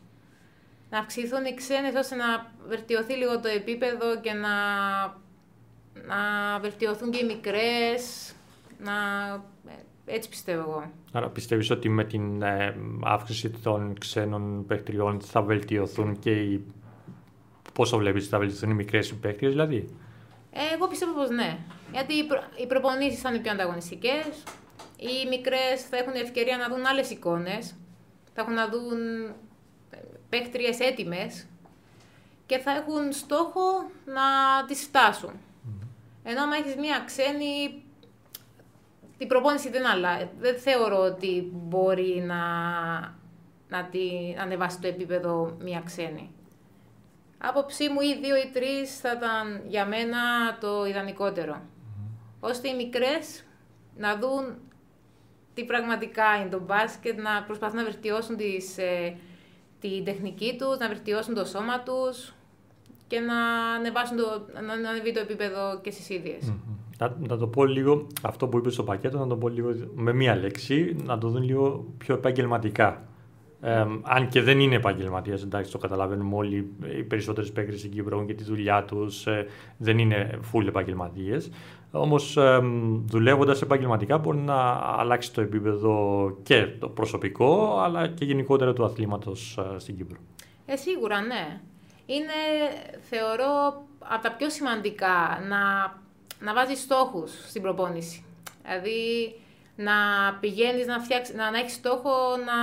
Να 0.89 0.99
αυξηθούν 0.99 1.45
οι 1.45 1.53
ξένες 1.53 1.95
ώστε 1.95 2.15
να 2.15 2.51
βελτιωθεί 2.67 3.13
λίγο 3.13 3.39
το 3.39 3.47
επίπεδο 3.47 4.19
και 4.21 4.33
να, 4.33 4.49
να 6.05 6.59
βελτιωθούν 6.59 7.11
και 7.11 7.17
οι 7.17 7.25
μικρές. 7.25 8.33
Να... 8.79 8.93
Ε, 9.67 10.13
έτσι 10.13 10.29
πιστεύω 10.29 10.61
εγώ. 10.61 10.91
Άρα 11.11 11.29
πιστεύεις 11.29 11.69
ότι 11.69 11.89
με 11.89 12.03
την 12.03 12.41
ε, 12.41 12.75
αύξηση 13.03 13.49
των 13.49 13.97
ξένων 13.99 14.65
παιχτριών 14.65 15.21
θα 15.21 15.41
βελτιωθούν 15.41 16.19
και 16.19 16.31
οι 16.31 16.65
Πόσο 17.73 17.97
βλέπεις 17.97 18.21
ότι 18.21 18.31
θα 18.31 18.37
βελτιωθούν 18.37 18.69
οι 18.69 18.73
μικρές 18.73 19.13
παίκτριε, 19.13 19.49
δηλαδή; 19.49 19.87
Ε, 20.51 20.59
εγώ 20.75 20.87
πιστεύω 20.87 21.13
πως 21.13 21.29
ναι. 21.29 21.57
Γιατί 21.91 22.13
οι, 22.13 22.23
προ... 22.23 22.43
οι 22.55 22.67
προπονήσεις 22.67 23.21
θα 23.21 23.29
είναι 23.29 23.39
πιο 23.39 23.51
ανταγωνιστικές. 23.51 24.43
Οι 24.97 25.27
μικρές 25.29 25.81
θα 25.89 25.97
έχουν 25.97 26.13
ευκαιρία 26.13 26.57
να 26.57 26.67
δουν 26.67 26.85
άλλες 26.85 27.09
εικόνες. 27.09 27.75
Θα 28.33 28.41
έχουν 28.41 28.53
να 28.53 28.69
δουν 28.69 29.25
ε, 29.89 29.97
παίκτριες 30.29 30.79
έτοιμες 30.79 31.45
και 32.45 32.57
θα 32.57 32.71
έχουν 32.71 33.11
στόχο 33.11 33.91
να 34.05 34.21
τις 34.67 34.83
φτάσουν. 34.83 35.31
Mm. 35.31 35.87
Ενώ 36.23 36.41
αν 36.41 36.51
έχεις 36.51 36.75
μία 36.75 37.03
ξένη, 37.05 37.83
την 39.17 39.27
προπόνηση 39.27 39.69
δεν 39.69 39.87
αλλάζει. 39.87 40.29
Δεν 40.39 40.59
θεωρώ 40.59 40.97
ότι 40.97 41.49
μπορεί 41.53 42.23
να, 42.25 42.43
να, 43.69 43.85
τη, 43.91 44.33
να 44.35 44.41
ανεβάσει 44.41 44.79
το 44.79 44.87
επίπεδο 44.87 45.57
μία 45.59 45.81
ξένη. 45.85 46.31
Άποψή 47.37 47.89
μου 47.89 48.01
ή 48.01 48.19
δύο 48.21 48.35
ή 48.35 48.49
τρεις 48.53 48.99
θα 48.99 49.11
ήταν 49.11 49.61
για 49.67 49.85
μένα 49.85 50.19
το 50.59 50.85
ιδανικότερο. 50.85 51.61
Mm-hmm. 52.41 52.49
Ώστε 52.49 52.67
οι 52.69 52.75
μικρές 52.75 53.43
να 53.97 54.17
δουν 54.17 54.55
τι 55.53 55.63
πραγματικά 55.63 56.23
είναι 56.39 56.49
το 56.49 56.61
μπάσκετ, 56.65 57.19
να 57.19 57.43
προσπαθούν 57.43 57.77
να 57.77 57.83
βελτιώσουν 57.83 58.37
τις, 58.37 58.77
ε, 58.77 59.15
την 59.79 60.03
τεχνική 60.03 60.55
τους, 60.59 60.77
να 60.79 60.87
βελτιώσουν 60.87 61.33
το 61.33 61.45
σώμα 61.45 61.79
τους 61.79 62.33
και 63.07 63.19
να 63.19 63.37
ανεβάσουν 63.77 64.17
το, 64.17 64.45
να 64.83 64.89
ανεβεί 64.89 65.13
το 65.13 65.19
επίπεδο 65.19 65.79
και 65.81 65.91
στις 65.91 66.09
ίδιες. 66.09 66.53
Να, 66.97 67.15
να, 67.27 67.37
το 67.37 67.47
πω 67.47 67.65
λίγο, 67.65 68.07
αυτό 68.21 68.47
που 68.47 68.57
είπες 68.57 68.73
στο 68.73 68.83
πακέτο, 68.83 69.17
να 69.17 69.27
το 69.27 69.35
πω 69.35 69.47
λίγο 69.47 69.69
με 69.95 70.13
μία 70.13 70.35
λέξη, 70.35 70.95
να 71.03 71.17
το 71.17 71.29
δουν 71.29 71.43
λίγο 71.43 71.85
πιο 71.97 72.15
επαγγελματικά. 72.15 73.05
Ε, 73.61 73.85
αν 74.01 74.27
και 74.27 74.41
δεν 74.41 74.59
είναι 74.59 74.75
επαγγελματίε, 74.75 75.33
εντάξει, 75.33 75.71
το 75.71 75.77
καταλαβαίνουμε 75.77 76.35
όλοι. 76.35 76.71
Οι 76.97 77.03
περισσότερες 77.03 77.51
παίκτες 77.51 77.79
στην 77.79 77.91
Κύπρο 77.91 78.15
έχουν 78.15 78.27
και 78.27 78.33
τη 78.33 78.43
δουλειά 78.43 78.83
τους, 78.83 79.27
ε, 79.27 79.45
δεν 79.77 79.97
είναι 79.97 80.39
full 80.51 80.67
επαγγελματίες. 80.67 81.49
Όμως, 81.91 82.37
ε, 82.37 82.59
δουλεύοντας 83.05 83.61
επαγγελματικά, 83.61 84.17
μπορεί 84.17 84.37
να 84.37 84.55
αλλάξει 84.97 85.33
το 85.33 85.41
επίπεδο 85.41 86.37
και 86.43 86.67
το 86.79 86.89
προσωπικό, 86.89 87.79
αλλά 87.79 88.07
και 88.07 88.25
γενικότερα 88.25 88.73
του 88.73 88.85
αθλήματος 88.85 89.57
ε, 89.57 89.79
στην 89.79 89.97
Κύπρο. 89.97 90.17
Ε, 90.65 90.75
σίγουρα, 90.75 91.21
ναι. 91.21 91.61
Είναι, 92.05 92.33
θεωρώ, 93.09 93.83
από 93.99 94.23
τα 94.23 94.31
πιο 94.31 94.49
σημαντικά 94.49 95.43
να, 95.47 95.59
να 96.39 96.53
βάζεις 96.53 96.81
στόχους 96.81 97.31
στην 97.47 97.61
προπόνηση. 97.61 98.23
Δηλαδή, 98.63 99.35
να 99.75 99.93
πηγαίνεις 100.39 100.85
να, 100.85 100.99
φτιάξεις, 100.99 101.35
να, 101.35 101.51
να 101.51 101.57
έχεις 101.59 101.73
στόχο 101.73 102.09
να, 102.45 102.57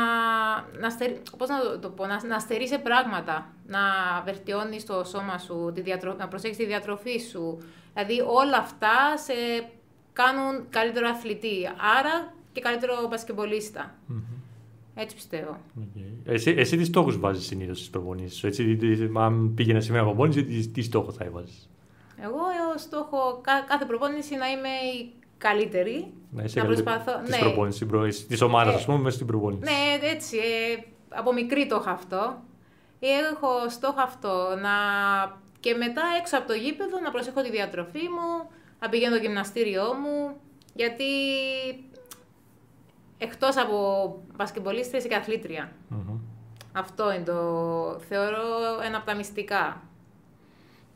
να, 0.80 0.90
στερ, 0.90 1.10
πώς 1.38 1.48
να 1.48 1.78
το 1.78 1.88
πω, 1.88 2.06
να, 2.06 2.26
να 2.26 2.38
στερείς 2.38 2.78
πράγματα, 2.78 3.52
να 3.66 3.78
βελτιώνεις 4.24 4.86
το 4.86 5.04
σώμα 5.04 5.38
σου, 5.38 5.72
τη 5.74 5.80
διατρο, 5.80 6.14
να 6.14 6.28
προσέχεις 6.28 6.56
τη 6.56 6.66
διατροφή 6.66 7.18
σου. 7.18 7.62
Δηλαδή 7.92 8.20
όλα 8.20 8.56
αυτά 8.56 9.16
σε 9.16 9.32
κάνουν 10.12 10.68
καλύτερο 10.70 11.08
αθλητή, 11.08 11.66
άρα 11.98 12.32
και 12.52 12.60
καλύτερο 12.60 12.92
Έτσι 14.94 15.14
πιστεύω. 15.14 15.60
Okay. 15.80 16.32
Εσύ, 16.32 16.50
εσύ 16.50 16.76
τι 16.76 16.84
στόχους 16.84 17.18
βάζεις 17.18 17.46
συνήθως 17.46 17.76
στις 17.76 17.90
προπονήσεις 17.90 18.38
σου, 18.38 18.46
έτσι, 18.46 18.78
αν 19.16 19.54
πήγαινες 19.54 19.84
σε 19.84 19.92
μια 19.92 20.02
προπόνηση, 20.02 20.44
τι, 20.44 20.68
τι 20.68 20.82
στόχο 20.82 21.12
θα 21.12 21.24
έβαζες; 21.24 21.68
Εγώ 22.22 22.36
έχω 22.36 22.78
στόχο 22.78 23.40
κάθε 23.68 23.84
προπόνηση 23.84 24.36
να 24.36 24.46
είμαι 24.50 24.68
καλύτερη. 25.38 26.12
Να 26.30 26.42
είσαι 26.42 26.58
να 26.58 26.64
καλύτερη 26.64 26.86
προσπαθώ- 26.88 27.20
της 27.24 27.30
ναι. 27.30 27.38
προπόνησης, 27.38 27.80
της 27.80 27.88
προ- 27.88 28.26
της 28.28 28.40
ομάδας, 28.40 28.72
Ε, 28.74 28.76
ας 28.76 28.84
πούμε, 28.84 28.98
μέσα 28.98 29.14
στην 29.14 29.26
προπόνηση. 29.26 29.62
Ναι, 29.72 30.08
έτσι. 30.08 30.36
ε, 30.36 30.82
από 31.08 31.32
μικρή 31.32 31.66
το 31.66 31.78
είχα 31.80 31.90
αυτό. 31.90 32.36
Έχω 33.00 33.48
στόχο 33.68 34.00
αυτό. 34.00 34.48
Να... 34.62 34.70
Και 35.60 35.74
μετά 35.74 36.02
έξω 36.20 36.38
από 36.38 36.46
το 36.46 36.52
γήπεδο 36.54 37.00
να 37.00 37.10
προσέχω 37.10 37.42
τη 37.42 37.50
διατροφή 37.50 37.98
μου, 38.02 38.50
να 38.80 38.88
πηγαίνω 38.88 39.14
στο 39.16 39.24
γυμναστήριό 39.24 39.84
μου, 39.84 40.36
γιατί 40.74 41.04
εκτός 43.18 43.56
από 43.56 43.78
μπασκεμπολίστρια 44.36 44.98
είσαι 44.98 45.08
και 45.08 45.14
αθλήτρια. 45.14 45.72
Μμμ. 45.88 46.18
Αυτό 46.72 47.12
είναι 47.12 47.24
το, 47.24 47.34
θεωρώ, 48.08 48.44
ένα 48.84 48.96
από 48.96 49.06
τα 49.06 49.14
μυστικά. 49.14 49.82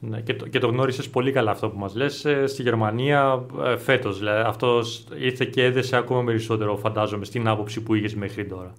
Ναι, 0.05 0.21
και, 0.21 0.35
το, 0.35 0.49
και 0.49 0.59
το 0.59 0.67
γνώρισες 0.67 1.11
πολύ 1.11 1.33
καλά 1.33 1.51
αυτό 1.51 1.71
που 1.71 1.79
μας 1.79 1.95
λες 1.95 2.25
ε, 2.25 2.47
στη 2.47 2.63
Γερμανία 2.63 3.47
ε, 3.65 3.77
φέτος. 3.77 4.19
Δηλαδή, 4.19 4.43
αυτός 4.47 5.05
ήρθε 5.19 5.45
και 5.45 5.65
έδεσε 5.65 5.97
ακόμα 5.97 6.25
περισσότερο, 6.25 6.77
φαντάζομαι, 6.77 7.25
στην 7.25 7.49
άποψη 7.49 7.83
που 7.83 7.95
είχες 7.95 8.15
μέχρι 8.15 8.47
τώρα. 8.47 8.73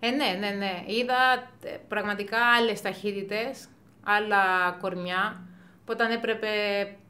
Ε, 0.00 0.10
ναι, 0.10 0.36
ναι, 0.40 0.56
ναι. 0.56 0.82
Είδα 0.86 1.48
ε, 1.62 1.76
πραγματικά 1.88 2.38
άλλες 2.58 2.80
ταχύτητες, 2.80 3.68
άλλα 4.04 4.76
κορμιά, 4.80 5.40
που 5.84 5.92
όταν 5.92 6.10
έπρεπε 6.10 6.48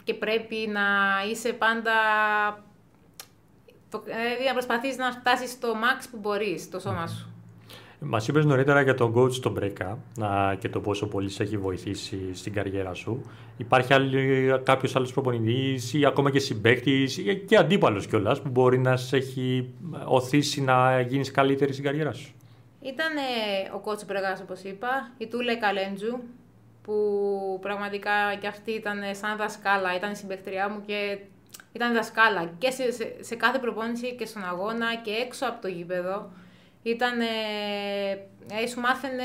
και 0.04 0.14
πρέπει 0.14 0.70
να 0.72 0.82
είσαι 1.30 1.52
πάντα... 1.52 1.92
Το, 3.90 4.02
δηλαδή 4.04 4.44
να 4.46 4.52
προσπαθείς 4.52 4.96
να 4.96 5.12
φτάσεις 5.12 5.50
στο 5.50 5.72
max 5.72 6.06
που 6.10 6.18
μπορείς, 6.18 6.70
το 6.70 6.78
σώμα 6.78 7.06
σου. 7.06 7.35
Μας 8.00 8.28
είπες 8.28 8.44
νωρίτερα 8.44 8.80
για 8.80 8.94
τον 8.94 9.14
coach 9.16 9.32
στον 9.32 9.52
Μπρέκα 9.52 9.98
α, 10.20 10.54
και 10.58 10.68
το 10.68 10.80
πόσο 10.80 11.06
πολύ 11.06 11.30
σε 11.30 11.42
έχει 11.42 11.56
βοηθήσει 11.56 12.34
στην 12.34 12.52
καριέρα 12.52 12.94
σου. 12.94 13.22
Υπάρχει 13.56 13.92
κάποιος 14.62 14.96
άλλος 14.96 15.12
προπονητής 15.12 15.94
ή 15.94 16.06
ακόμα 16.06 16.30
και 16.30 16.38
συμπαίκτης 16.38 17.18
ή 17.18 17.36
και 17.36 17.56
αντίπαλος 17.56 18.06
κιόλας 18.06 18.40
που 18.40 18.48
μπορεί 18.48 18.78
να 18.78 18.96
σε 18.96 19.16
έχει 19.16 19.68
οθήσει 20.06 20.60
να 20.60 21.00
γίνεις 21.00 21.30
καλύτερη 21.30 21.72
στην 21.72 21.84
καριέρα 21.84 22.12
σου; 22.12 22.34
Ήταν 22.80 23.12
ο 23.74 23.78
κότσο 23.78 24.04
Μπρεγάς, 24.06 24.40
όπως 24.40 24.62
είπα, 24.62 25.10
η 25.18 25.26
Τούλε 25.26 25.56
Καλέντζου, 25.56 26.18
που 26.82 27.58
πραγματικά 27.60 28.34
και 28.40 28.46
αυτή 28.46 28.70
ήταν 28.70 28.98
σαν 29.10 29.36
δασκάλα, 29.36 29.96
ήταν 29.96 30.10
η 30.12 30.16
συμπαικτριά 30.16 30.68
μου 30.68 30.82
και 30.86 31.18
ήταν 31.72 31.94
δασκάλα 31.94 32.50
και 32.58 32.70
σε, 32.70 32.92
σε, 32.92 33.16
σε 33.20 33.34
κάθε 33.34 33.58
προπόνηση 33.58 34.14
και 34.14 34.26
στον 34.26 34.44
αγώνα 34.44 34.94
και 35.02 35.10
έξω 35.10 35.46
από 35.46 35.60
το 35.62 35.68
γήπεδο. 35.68 36.30
Ήταν, 36.86 37.20
ε, 37.20 38.66
σου, 38.66 38.80
μάθαινε, 38.80 39.22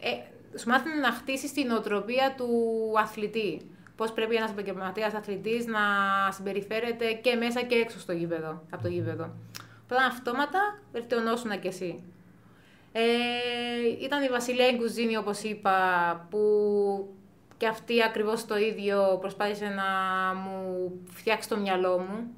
ε, 0.00 0.58
σου 0.58 0.68
μάθαινε 0.68 0.94
να 0.94 1.12
χτίσεις 1.12 1.52
την 1.52 1.70
οτροπία 1.70 2.34
του 2.36 2.48
αθλητή. 2.98 3.70
Πώς 3.96 4.12
πρέπει 4.12 4.34
ένας 4.34 4.50
επαγγελματίας 4.50 5.14
αθλητής 5.14 5.66
να 5.66 5.80
συμπεριφέρεται 6.30 7.12
και 7.12 7.34
μέσα 7.34 7.62
και 7.62 7.74
έξω 7.74 7.98
στο 7.98 8.12
γήπεδο, 8.12 8.62
από 8.70 8.82
το 8.82 8.88
γήπεδο. 8.88 9.30
Οπότε 9.84 10.02
αυτόματα 10.08 10.78
βελτιωνόσουν 10.92 11.60
κι 11.60 11.66
εσύ. 11.66 12.04
Ε, 12.92 13.02
ήταν 14.02 14.22
η 14.22 14.28
Βασιλεία 14.28 14.72
Γκουζίνη, 14.72 15.16
όπως 15.16 15.42
είπα, 15.42 15.76
που 16.30 16.38
και 17.56 17.66
αυτή 17.66 18.02
ακριβώς 18.02 18.46
το 18.46 18.56
ίδιο 18.56 19.16
προσπάθησε 19.20 19.66
να 19.66 19.84
μου 20.34 20.90
φτιάξει 21.12 21.48
το 21.48 21.56
μυαλό 21.56 21.98
μου, 21.98 22.34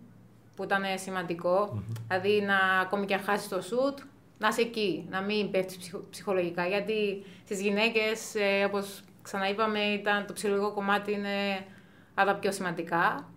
που 0.56 0.62
ήταν 0.62 0.82
σημαντικό. 0.94 1.82
Δηλαδή, 2.08 2.40
να 2.40 2.80
ακόμη 2.80 3.06
και 3.06 3.14
αν 3.14 3.20
χάσεις 3.20 3.48
το 3.48 3.60
σουτ, 3.60 3.98
να 4.38 4.48
είσαι 4.48 4.60
εκεί, 4.60 5.06
να 5.10 5.20
μην 5.20 5.50
πέφτεις 5.50 5.76
ψυχο- 5.76 6.04
ψυχολογικά. 6.10 6.66
Γιατί 6.66 7.24
στις 7.44 7.60
γυναίκες, 7.60 8.34
ε, 8.34 8.64
όπως 8.64 9.02
ξαναείπαμε, 9.22 9.78
ήταν, 9.80 10.26
το 10.26 10.32
ψυχολογικό 10.32 10.72
κομμάτι 10.72 11.12
είναι 11.12 11.66
από 12.14 12.28
τα 12.28 12.36
πιο 12.36 12.52
σημαντικά. 12.52 13.28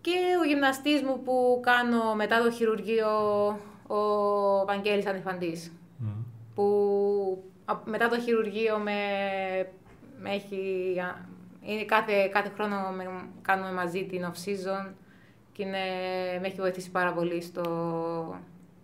Και 0.00 0.10
ο 0.42 0.44
γυμναστής 0.46 1.02
μου 1.02 1.22
που 1.22 1.60
κάνω 1.62 2.14
μετά 2.14 2.42
το 2.42 2.50
χειρουργείο, 2.50 3.08
ο 3.86 3.96
Βαγγέλης 4.66 5.06
Ανεφαντής 5.06 5.72
που 6.54 6.64
α- 7.64 7.80
μετά 7.84 8.08
το 8.08 8.20
χειρουργείο 8.20 8.78
με, 8.78 8.92
με 10.20 10.30
έχει... 10.30 10.94
α, 11.00 11.28
Είναι 11.62 11.84
κάθε, 11.84 12.26
κάθε 12.28 12.48
χρόνο 12.54 12.76
με, 12.96 13.04
κάνουμε 13.42 13.72
μαζί 13.72 14.04
την 14.06 14.24
off-season 14.26 14.92
και 15.52 15.62
είναι, 15.62 15.78
με 16.40 16.46
έχει 16.46 16.60
βοηθήσει 16.60 16.90
πάρα 16.90 17.12
πολύ 17.12 17.42
στο, 17.42 17.62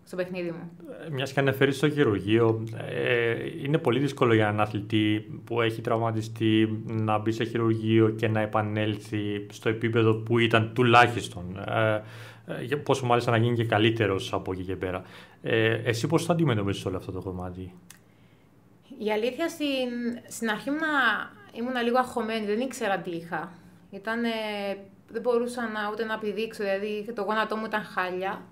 στο 0.06 0.16
παιχνίδι 0.16 0.50
μου. 0.50 0.70
Μιας 1.10 1.32
και 1.32 1.40
αναφέρεις 1.40 1.76
στο 1.76 1.90
χειρουργείο, 1.90 2.64
ε, 2.88 3.34
είναι 3.62 3.78
πολύ 3.78 3.98
δύσκολο 3.98 4.34
για 4.34 4.44
έναν 4.44 4.60
αθλητή 4.60 5.40
που 5.44 5.60
έχει 5.60 5.80
τραυματιστεί 5.80 6.82
να 6.86 7.18
μπει 7.18 7.32
σε 7.32 7.44
χειρουργείο 7.44 8.08
και 8.08 8.28
να 8.28 8.40
επανέλθει 8.40 9.46
στο 9.50 9.68
επίπεδο 9.68 10.14
που 10.14 10.38
ήταν 10.38 10.70
τουλάχιστον. 10.74 11.64
Ε, 11.68 12.02
ε, 12.70 12.76
πόσο 12.76 13.06
μάλιστα 13.06 13.30
να 13.30 13.36
γίνει 13.36 13.56
και 13.56 13.64
καλύτερος 13.64 14.32
από 14.32 14.52
εκεί 14.52 14.62
και 14.62 14.76
πέρα. 14.76 15.02
Ε, 15.42 15.74
εσύ 15.84 16.06
πώς 16.06 16.24
θα 16.24 16.32
αντιμετωπίσεις 16.32 16.86
όλο 16.86 16.96
αυτό 16.96 17.12
το 17.12 17.20
κομμάτι; 17.20 17.72
Η 18.98 19.12
αλήθεια 19.12 19.48
στην, 19.48 19.66
στην 20.28 20.50
αρχή 20.50 20.68
ήμουνα, 20.68 20.86
ήμουνα 21.52 21.82
λίγο 21.82 21.98
αγχωμένη, 21.98 22.46
δεν 22.46 22.60
ήξερα 22.60 22.98
τι 22.98 23.10
είχα. 23.10 23.52
Ήτανε, 23.90 24.28
δεν 25.10 25.22
μπορούσα 25.22 25.62
να, 25.62 25.90
ούτε 25.92 26.04
να 26.04 26.18
πηδήξω, 26.18 26.62
δηλαδή 26.62 27.12
το 27.12 27.22
γόνατό 27.22 27.56
μου 27.56 27.64
ήταν 27.66 27.82
χάλια. 27.82 28.42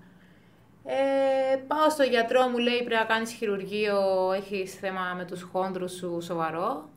Ε, 0.87 1.55
πάω 1.67 1.89
στο 1.89 2.03
γιατρό, 2.03 2.47
μου 2.47 2.57
λέει 2.57 2.77
πρέπει 2.77 3.01
να 3.01 3.03
κάνεις 3.03 3.31
χειρουργείο, 3.31 4.31
έχεις 4.35 4.73
θέμα 4.73 5.13
με 5.17 5.25
τους 5.25 5.41
χόνδρους 5.41 5.91
σου 5.91 6.21
σοβαρό. 6.21 6.89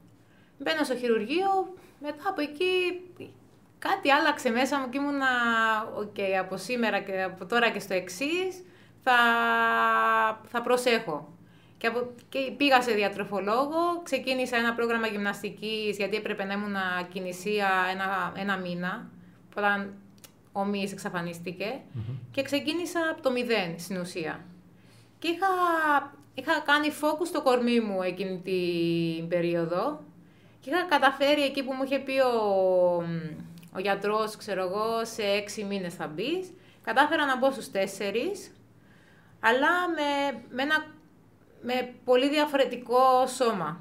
Μπαίνω 0.58 0.84
στο 0.84 0.96
χειρουργείο, 0.96 1.74
μετά 2.00 2.28
από 2.28 2.40
εκεί 2.40 3.00
κάτι 3.78 4.10
άλλαξε 4.10 4.50
μέσα 4.50 4.78
μου 4.78 4.88
και 4.88 4.98
ήμουνα, 4.98 5.26
οκ, 5.96 6.16
από 6.40 6.56
σήμερα 6.56 7.00
και 7.00 7.22
από 7.22 7.46
τώρα 7.46 7.70
και 7.70 7.78
στο 7.78 7.94
εξής 7.94 8.64
θα, 9.02 9.16
θα 10.44 10.62
προσέχω. 10.62 11.32
Και, 11.78 11.86
από, 11.86 12.10
και 12.28 12.38
πήγα 12.56 12.82
σε 12.82 12.92
διατροφολόγο, 12.92 14.02
ξεκίνησα 14.02 14.56
ένα 14.56 14.74
πρόγραμμα 14.74 15.06
γυμναστικής 15.06 15.96
γιατί 15.96 16.16
έπρεπε 16.16 16.44
να 16.44 16.52
ήμουν 16.52 16.76
ακινησία 17.12 17.68
ένα, 17.92 18.32
ένα 18.36 18.56
μήνα. 18.56 19.10
Όταν 19.56 19.94
ο 20.52 20.64
μυς 20.64 20.92
εξαφανίστηκε 20.92 21.80
και 22.30 22.42
ξεκίνησα 22.42 23.00
από 23.12 23.22
το 23.22 23.30
μηδέν 23.30 23.78
στην 23.78 24.00
ουσία. 24.00 24.44
Και 25.18 25.28
είχα, 25.28 25.46
είχα 26.34 26.60
κάνει 26.60 26.92
focus 27.00 27.26
στο 27.26 27.42
κορμί 27.42 27.80
μου 27.80 28.02
εκείνη 28.02 28.38
την 28.38 29.28
περίοδο 29.28 30.00
και 30.60 30.70
είχα 30.70 30.84
καταφέρει 30.84 31.42
εκεί 31.42 31.62
που 31.64 31.72
μου 31.72 31.82
είχε 31.82 31.98
πει 31.98 32.18
ο, 32.20 32.96
ο 33.74 33.80
γιατρός, 33.80 34.36
ξέρω 34.36 34.62
εγώ, 34.62 35.04
σε 35.04 35.22
έξι 35.22 35.64
μήνες 35.64 35.94
θα 35.94 36.06
μπεις. 36.06 36.52
Κατάφερα 36.82 37.26
να 37.26 37.38
μπω 37.38 37.50
στους 37.50 37.70
τέσσερις, 37.70 38.52
αλλά 39.40 39.88
με, 39.88 40.40
με 40.50 40.62
ένα 40.62 40.86
με 41.62 41.94
πολύ 42.04 42.28
διαφορετικό 42.28 43.26
σώμα. 43.26 43.80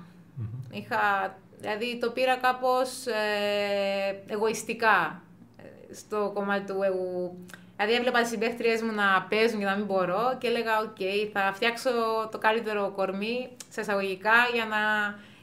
Είχα, 0.71 1.35
δηλαδή 1.59 1.97
το 2.01 2.11
πήρα 2.11 2.35
κάπως 2.35 3.05
ε, 3.05 4.23
εγωιστικά 4.27 5.21
ε, 5.21 5.26
στο 5.91 6.31
κομμάτι 6.33 6.71
του 6.71 6.81
εγώ. 6.81 7.35
Δηλαδή 7.75 7.95
έβλεπα 7.95 8.21
τις 8.21 8.29
συμπαίχτριές 8.29 8.81
μου 8.81 8.91
να 8.91 9.27
παίζουν 9.29 9.59
και 9.59 9.65
να 9.65 9.75
μην 9.75 9.85
μπορώ 9.85 10.37
και 10.37 10.47
έλεγα 10.47 10.79
οκ, 10.79 10.97
θα 11.33 11.51
φτιάξω 11.53 11.89
το 12.31 12.37
καλύτερο 12.37 12.91
κορμί 12.95 13.49
σε 13.69 13.81
εισαγωγικά 13.81 14.37
για 14.53 14.65
να, 14.65 14.79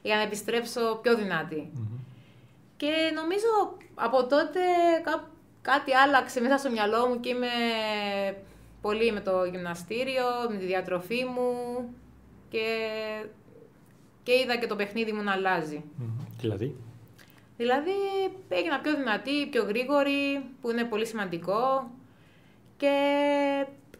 για 0.02 0.16
να 0.16 0.22
επιστρέψω 0.22 0.98
πιο 1.02 1.16
δυνατη 1.16 1.72
Και 2.76 2.92
νομίζω 3.14 3.76
από 3.94 4.26
τότε 4.26 4.60
κά, 5.02 5.28
κάτι 5.62 5.92
άλλαξε 5.92 6.40
μέσα 6.40 6.58
στο 6.58 6.70
μυαλό 6.70 7.06
μου 7.06 7.20
και 7.20 7.28
είμαι 7.28 7.46
πολύ 8.80 9.12
με 9.12 9.20
το 9.20 9.44
γυμναστήριο, 9.44 10.24
με 10.50 10.56
τη 10.56 10.64
διατροφή 10.64 11.24
μου 11.24 11.50
και, 12.48 12.66
και 14.22 14.32
είδα 14.32 14.56
και 14.56 14.66
το 14.66 14.76
παιχνίδι 14.76 15.12
μου 15.12 15.22
να 15.22 15.32
αλλάζει. 15.32 15.84
Δηλαδή; 16.40 16.76
Δηλαδή 17.56 17.90
έγινα 18.48 18.80
πιο 18.80 18.94
δυνατή, 18.96 19.46
πιο 19.46 19.64
γρήγορη, 19.64 20.44
που 20.60 20.70
είναι 20.70 20.84
πολύ 20.84 21.06
σημαντικό 21.06 21.90
και 22.76 22.96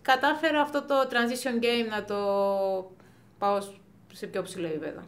κατάφερα 0.02 0.60
αυτό 0.60 0.82
το 0.82 0.94
transition 1.10 1.62
game 1.64 1.88
να 1.90 2.04
το 2.04 2.16
πάω 3.38 3.58
σε 4.12 4.26
πιο 4.26 4.42
ψηλό 4.42 4.66
επίπεδο. 4.66 5.00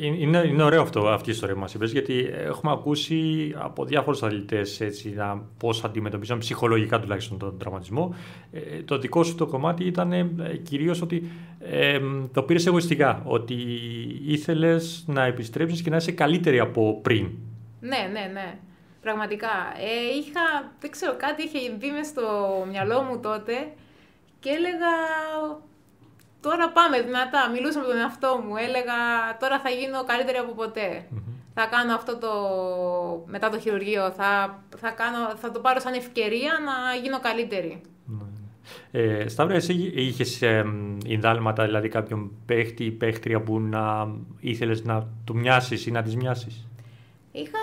Είναι, 0.00 0.42
είναι 0.46 0.62
ωραίο 0.62 0.82
αυτό, 0.82 1.08
αυτή 1.08 1.28
η 1.28 1.32
ιστορία 1.32 1.54
που 1.54 1.60
μας 1.60 1.74
είπες, 1.74 1.92
γιατί 1.92 2.30
έχουμε 2.32 2.72
ακούσει 2.72 3.52
από 3.58 3.84
διάφορους 3.84 4.22
αθλητές 4.22 4.80
έτσι, 4.80 5.10
να, 5.10 5.42
πώς 5.58 5.84
αντιμετωπίζαν 5.84 6.38
ψυχολογικά 6.38 7.00
τουλάχιστον 7.00 7.38
τον 7.38 7.58
τραυματισμό. 7.58 8.14
Ε, 8.52 8.82
το 8.82 8.98
δικό 8.98 9.22
σου 9.22 9.34
το 9.34 9.46
κομμάτι 9.46 9.84
ήταν 9.84 10.12
ε, 10.12 10.26
κυρίως 10.62 11.02
ότι 11.02 11.30
ε, 11.60 12.00
το 12.32 12.42
πήρες 12.42 12.66
εγωιστικά, 12.66 13.22
ότι 13.24 13.54
ήθελες 14.26 15.04
να 15.06 15.24
επιστρέψεις 15.24 15.82
και 15.82 15.90
να 15.90 15.96
είσαι 15.96 16.12
καλύτερη 16.12 16.58
από 16.58 17.00
πριν. 17.02 17.30
Ναι, 17.80 18.08
ναι, 18.12 18.30
ναι. 18.32 18.58
Πραγματικά. 19.00 19.48
Ε, 19.78 20.16
είχα, 20.18 20.72
δεν 20.80 20.90
ξέρω, 20.90 21.14
κάτι 21.16 21.42
είχε 21.42 21.58
μπει 21.78 21.90
μες 21.90 22.06
στο 22.06 22.22
μυαλό 22.70 23.02
μου 23.02 23.20
τότε 23.20 23.52
και 24.40 24.48
έλεγα 24.48 24.92
τώρα 26.40 26.68
πάμε 26.70 27.00
δυνατά. 27.00 27.50
Μιλούσα 27.52 27.80
με 27.80 27.86
τον 27.86 27.96
εαυτό 27.96 28.42
μου. 28.44 28.56
Έλεγα 28.56 28.98
τώρα 29.40 29.58
θα 29.60 29.70
γίνω 29.70 30.04
καλύτερη 30.04 30.38
από 30.38 30.52
ποτε 30.52 31.06
Θα 31.54 31.62
θα 31.62 31.66
κάνω 31.66 31.94
αυτό 31.94 32.16
το, 32.18 32.32
μετά 33.26 33.50
το 33.50 33.58
χειρουργείο, 33.58 34.10
θα, 34.10 34.62
θα, 34.76 34.90
κάνω, 34.90 35.36
θα 35.36 35.50
το 35.50 35.58
πάρω 35.60 35.80
σαν 35.80 35.94
ευκαιρία 35.94 36.52
να 36.68 36.94
γίνω 37.02 37.20
καλύτερη. 37.20 37.80
Ε, 38.90 39.28
Σταύρα, 39.28 39.54
εσύ 39.54 39.92
είχες 39.94 40.42
ε, 40.42 40.64
δηλαδή 41.56 41.88
κάποιον 41.88 42.30
παίχτη 42.46 42.84
ή 42.84 42.90
παίχτρια 42.90 43.40
που 43.40 43.60
να 43.60 44.08
ήθελες 44.40 44.84
να 44.84 45.06
του 45.24 45.36
μοιάσεις 45.36 45.86
ή 45.86 45.90
να 45.90 46.02
τις 46.02 46.16
μοιάσεις; 46.16 46.66
Είχα 47.32 47.58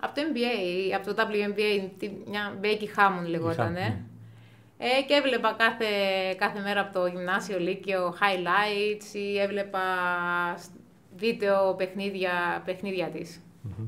από 0.00 0.14
το 0.14 0.20
NBA, 0.32 0.94
από 0.96 1.14
το 1.14 1.22
WNBA, 1.22 2.08
μια 2.28 2.58
Becky 2.62 2.98
Hammond 2.98 3.28
λεγόταν. 3.28 3.72
Ναι. 3.72 4.00
Ε, 4.82 5.02
και 5.06 5.14
έβλεπα 5.14 5.54
κάθε, 5.58 5.86
κάθε 6.38 6.60
μέρα 6.60 6.80
από 6.80 6.98
το 6.98 7.06
γυμνάσιο 7.06 7.58
Λύκειο 7.58 8.14
highlights 8.20 9.14
ή 9.14 9.38
έβλεπα 9.38 9.80
βίντεο 11.16 11.74
παιχνίδια, 11.74 12.62
παιχνίδια 12.64 13.06
της. 13.06 13.40
Mm-hmm. 13.68 13.86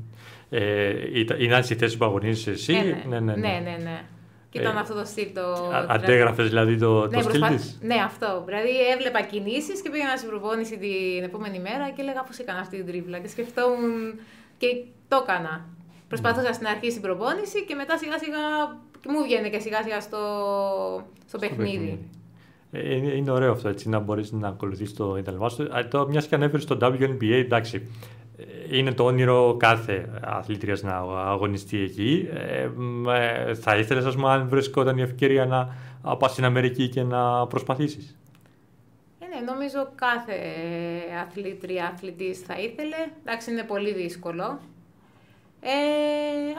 Ε, 0.49 0.93
είναι 1.37 1.55
άλλη 1.55 1.63
θέση 1.63 1.97
που 1.97 2.05
αγωνίζεσαι 2.05 2.51
εσύ; 2.51 2.73
Ε, 2.73 3.07
ναι. 3.07 3.19
Ναι, 3.19 3.19
ναι, 3.19 3.33
ναι. 3.35 3.59
ναι, 3.63 3.77
ναι. 3.83 4.03
Και 4.49 4.59
ήταν 4.59 4.75
ε, 4.75 4.79
αυτό 4.79 4.93
το 4.93 5.05
στυλ 5.05 5.27
το... 5.33 5.71
Αντέγραφες 5.87 6.49
δηλαδή 6.49 6.77
το, 6.77 7.07
ναι, 7.07 7.21
το 7.21 7.29
στυλ 7.29 7.47
της; 7.47 7.79
Ναι, 7.81 7.95
αυτό. 7.95 8.43
Δηλαδή 8.45 8.69
έβλεπα 8.93 9.21
κινήσεις 9.21 9.81
και 9.81 9.89
πήγαινα 9.89 10.17
στην 10.17 10.29
προπόνηση 10.29 10.77
την 10.77 11.23
επόμενη 11.23 11.59
μέρα 11.59 11.89
και 11.89 12.01
έλεγα 12.01 12.23
πώς 12.23 12.37
έκανα 12.37 12.59
αυτή 12.59 12.75
την 12.77 12.85
τρίβλα 12.85 13.19
και 13.19 13.27
σκεφτόμουν 13.27 14.19
και 14.57 14.67
το 15.07 15.25
έκανα. 15.27 15.65
Προσπαθούσα 16.07 16.49
mm. 16.49 16.53
στην 16.53 16.67
αρχή 16.67 16.89
στην 16.89 17.01
προπόνηση 17.01 17.65
και 17.65 17.75
μετά 17.75 17.97
σιγά 17.97 18.17
σιγά 18.19 18.39
και 19.03 19.09
μου 19.11 19.23
βγαίνει 19.23 19.49
και 19.49 19.59
σιγά 19.59 19.83
σιγά 19.83 20.01
στο, 20.01 20.17
στο, 21.27 21.37
παιχνίδι. 21.37 22.09
Ε, 22.71 23.15
είναι 23.15 23.31
ωραίο 23.31 23.51
αυτό 23.51 23.69
έτσι, 23.69 23.89
να 23.89 23.99
μπορείς 23.99 24.31
να 24.31 24.47
ακολουθείς 24.47 24.93
το 24.93 25.17
Ιταλικό. 25.17 25.45
Ε, 25.45 26.05
Μιας 26.09 26.27
και 26.27 26.35
ανέφερες 26.35 26.63
στο 26.63 26.77
WNBA, 26.81 27.31
εντάξει, 27.31 27.87
ε, 28.37 28.77
είναι 28.77 28.91
το 28.91 29.03
όνειρο 29.03 29.55
κάθε 29.59 30.09
αθλήτριας 30.21 30.81
να 30.81 30.95
αγωνιστεί 31.31 31.79
εκεί. 31.79 32.29
Ε, 32.33 32.69
θα 33.53 33.77
ήθελες, 33.77 34.05
ας 34.05 34.15
πούμε, 34.15 34.29
αν 34.29 34.47
βρισκόταν 34.49 34.97
η 34.97 35.01
ευκαιρία 35.01 35.45
να 35.45 36.17
πας 36.17 36.31
στην 36.31 36.45
Αμερική 36.45 36.89
και 36.89 37.03
να 37.03 37.47
προσπαθήσεις; 37.47 38.17
Ε, 39.19 39.25
ναι, 39.25 39.51
νομίζω 39.51 39.91
κάθε 39.95 40.37
αθλήτρια, 41.21 41.91
αθλητής 41.93 42.39
θα 42.39 42.59
ήθελε. 42.59 42.97
Εντάξει, 43.21 43.51
είναι 43.51 43.63
πολύ 43.63 43.93
δύσκολο. 43.93 44.59
Ε, 45.61 45.69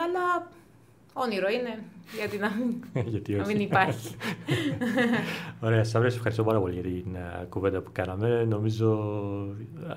αλλά 0.03 0.47
όνειρο 1.13 1.49
είναι, 1.49 1.83
γιατί 2.17 2.37
να 2.37 2.51
μην, 2.51 2.83
γιατί 3.13 3.33
να 3.33 3.45
μην 3.45 3.59
υπάρχει. 3.59 4.15
ωραία, 5.65 5.83
Σαβρέ, 5.83 6.07
ευχαριστώ 6.07 6.43
πάρα 6.43 6.59
πολύ 6.59 6.73
για 6.73 6.83
την 6.83 7.15
uh, 7.15 7.45
κουβέντα 7.49 7.81
που 7.81 7.89
κάναμε. 7.91 8.45
Νομίζω 8.49 8.99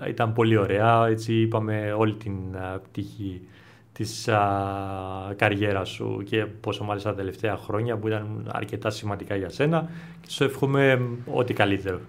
uh, 0.02 0.08
ήταν 0.08 0.32
πολύ 0.32 0.56
ωραία. 0.56 1.06
Έτσι 1.06 1.34
είπαμε 1.40 1.92
όλη 1.92 2.14
την 2.14 2.34
uh, 2.54 2.78
πτυχή 2.82 3.40
της 3.92 4.28
uh, 4.28 5.34
καριέρας 5.36 5.88
σου 5.88 6.22
και 6.24 6.46
πόσο 6.46 6.84
μάλιστα 6.84 7.10
τα 7.10 7.16
τελευταία 7.16 7.56
χρόνια 7.56 7.96
που 7.96 8.06
ήταν 8.06 8.50
αρκετά 8.52 8.90
σημαντικά 8.90 9.36
για 9.36 9.48
σένα 9.48 9.90
και 10.20 10.30
σου 10.30 10.44
εύχομαι 10.44 11.08
ό,τι 11.32 11.54
καλύτερο. 11.54 12.00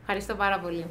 Ευχαριστώ 0.00 0.34
πάρα 0.34 0.58
πολύ. 0.58 0.84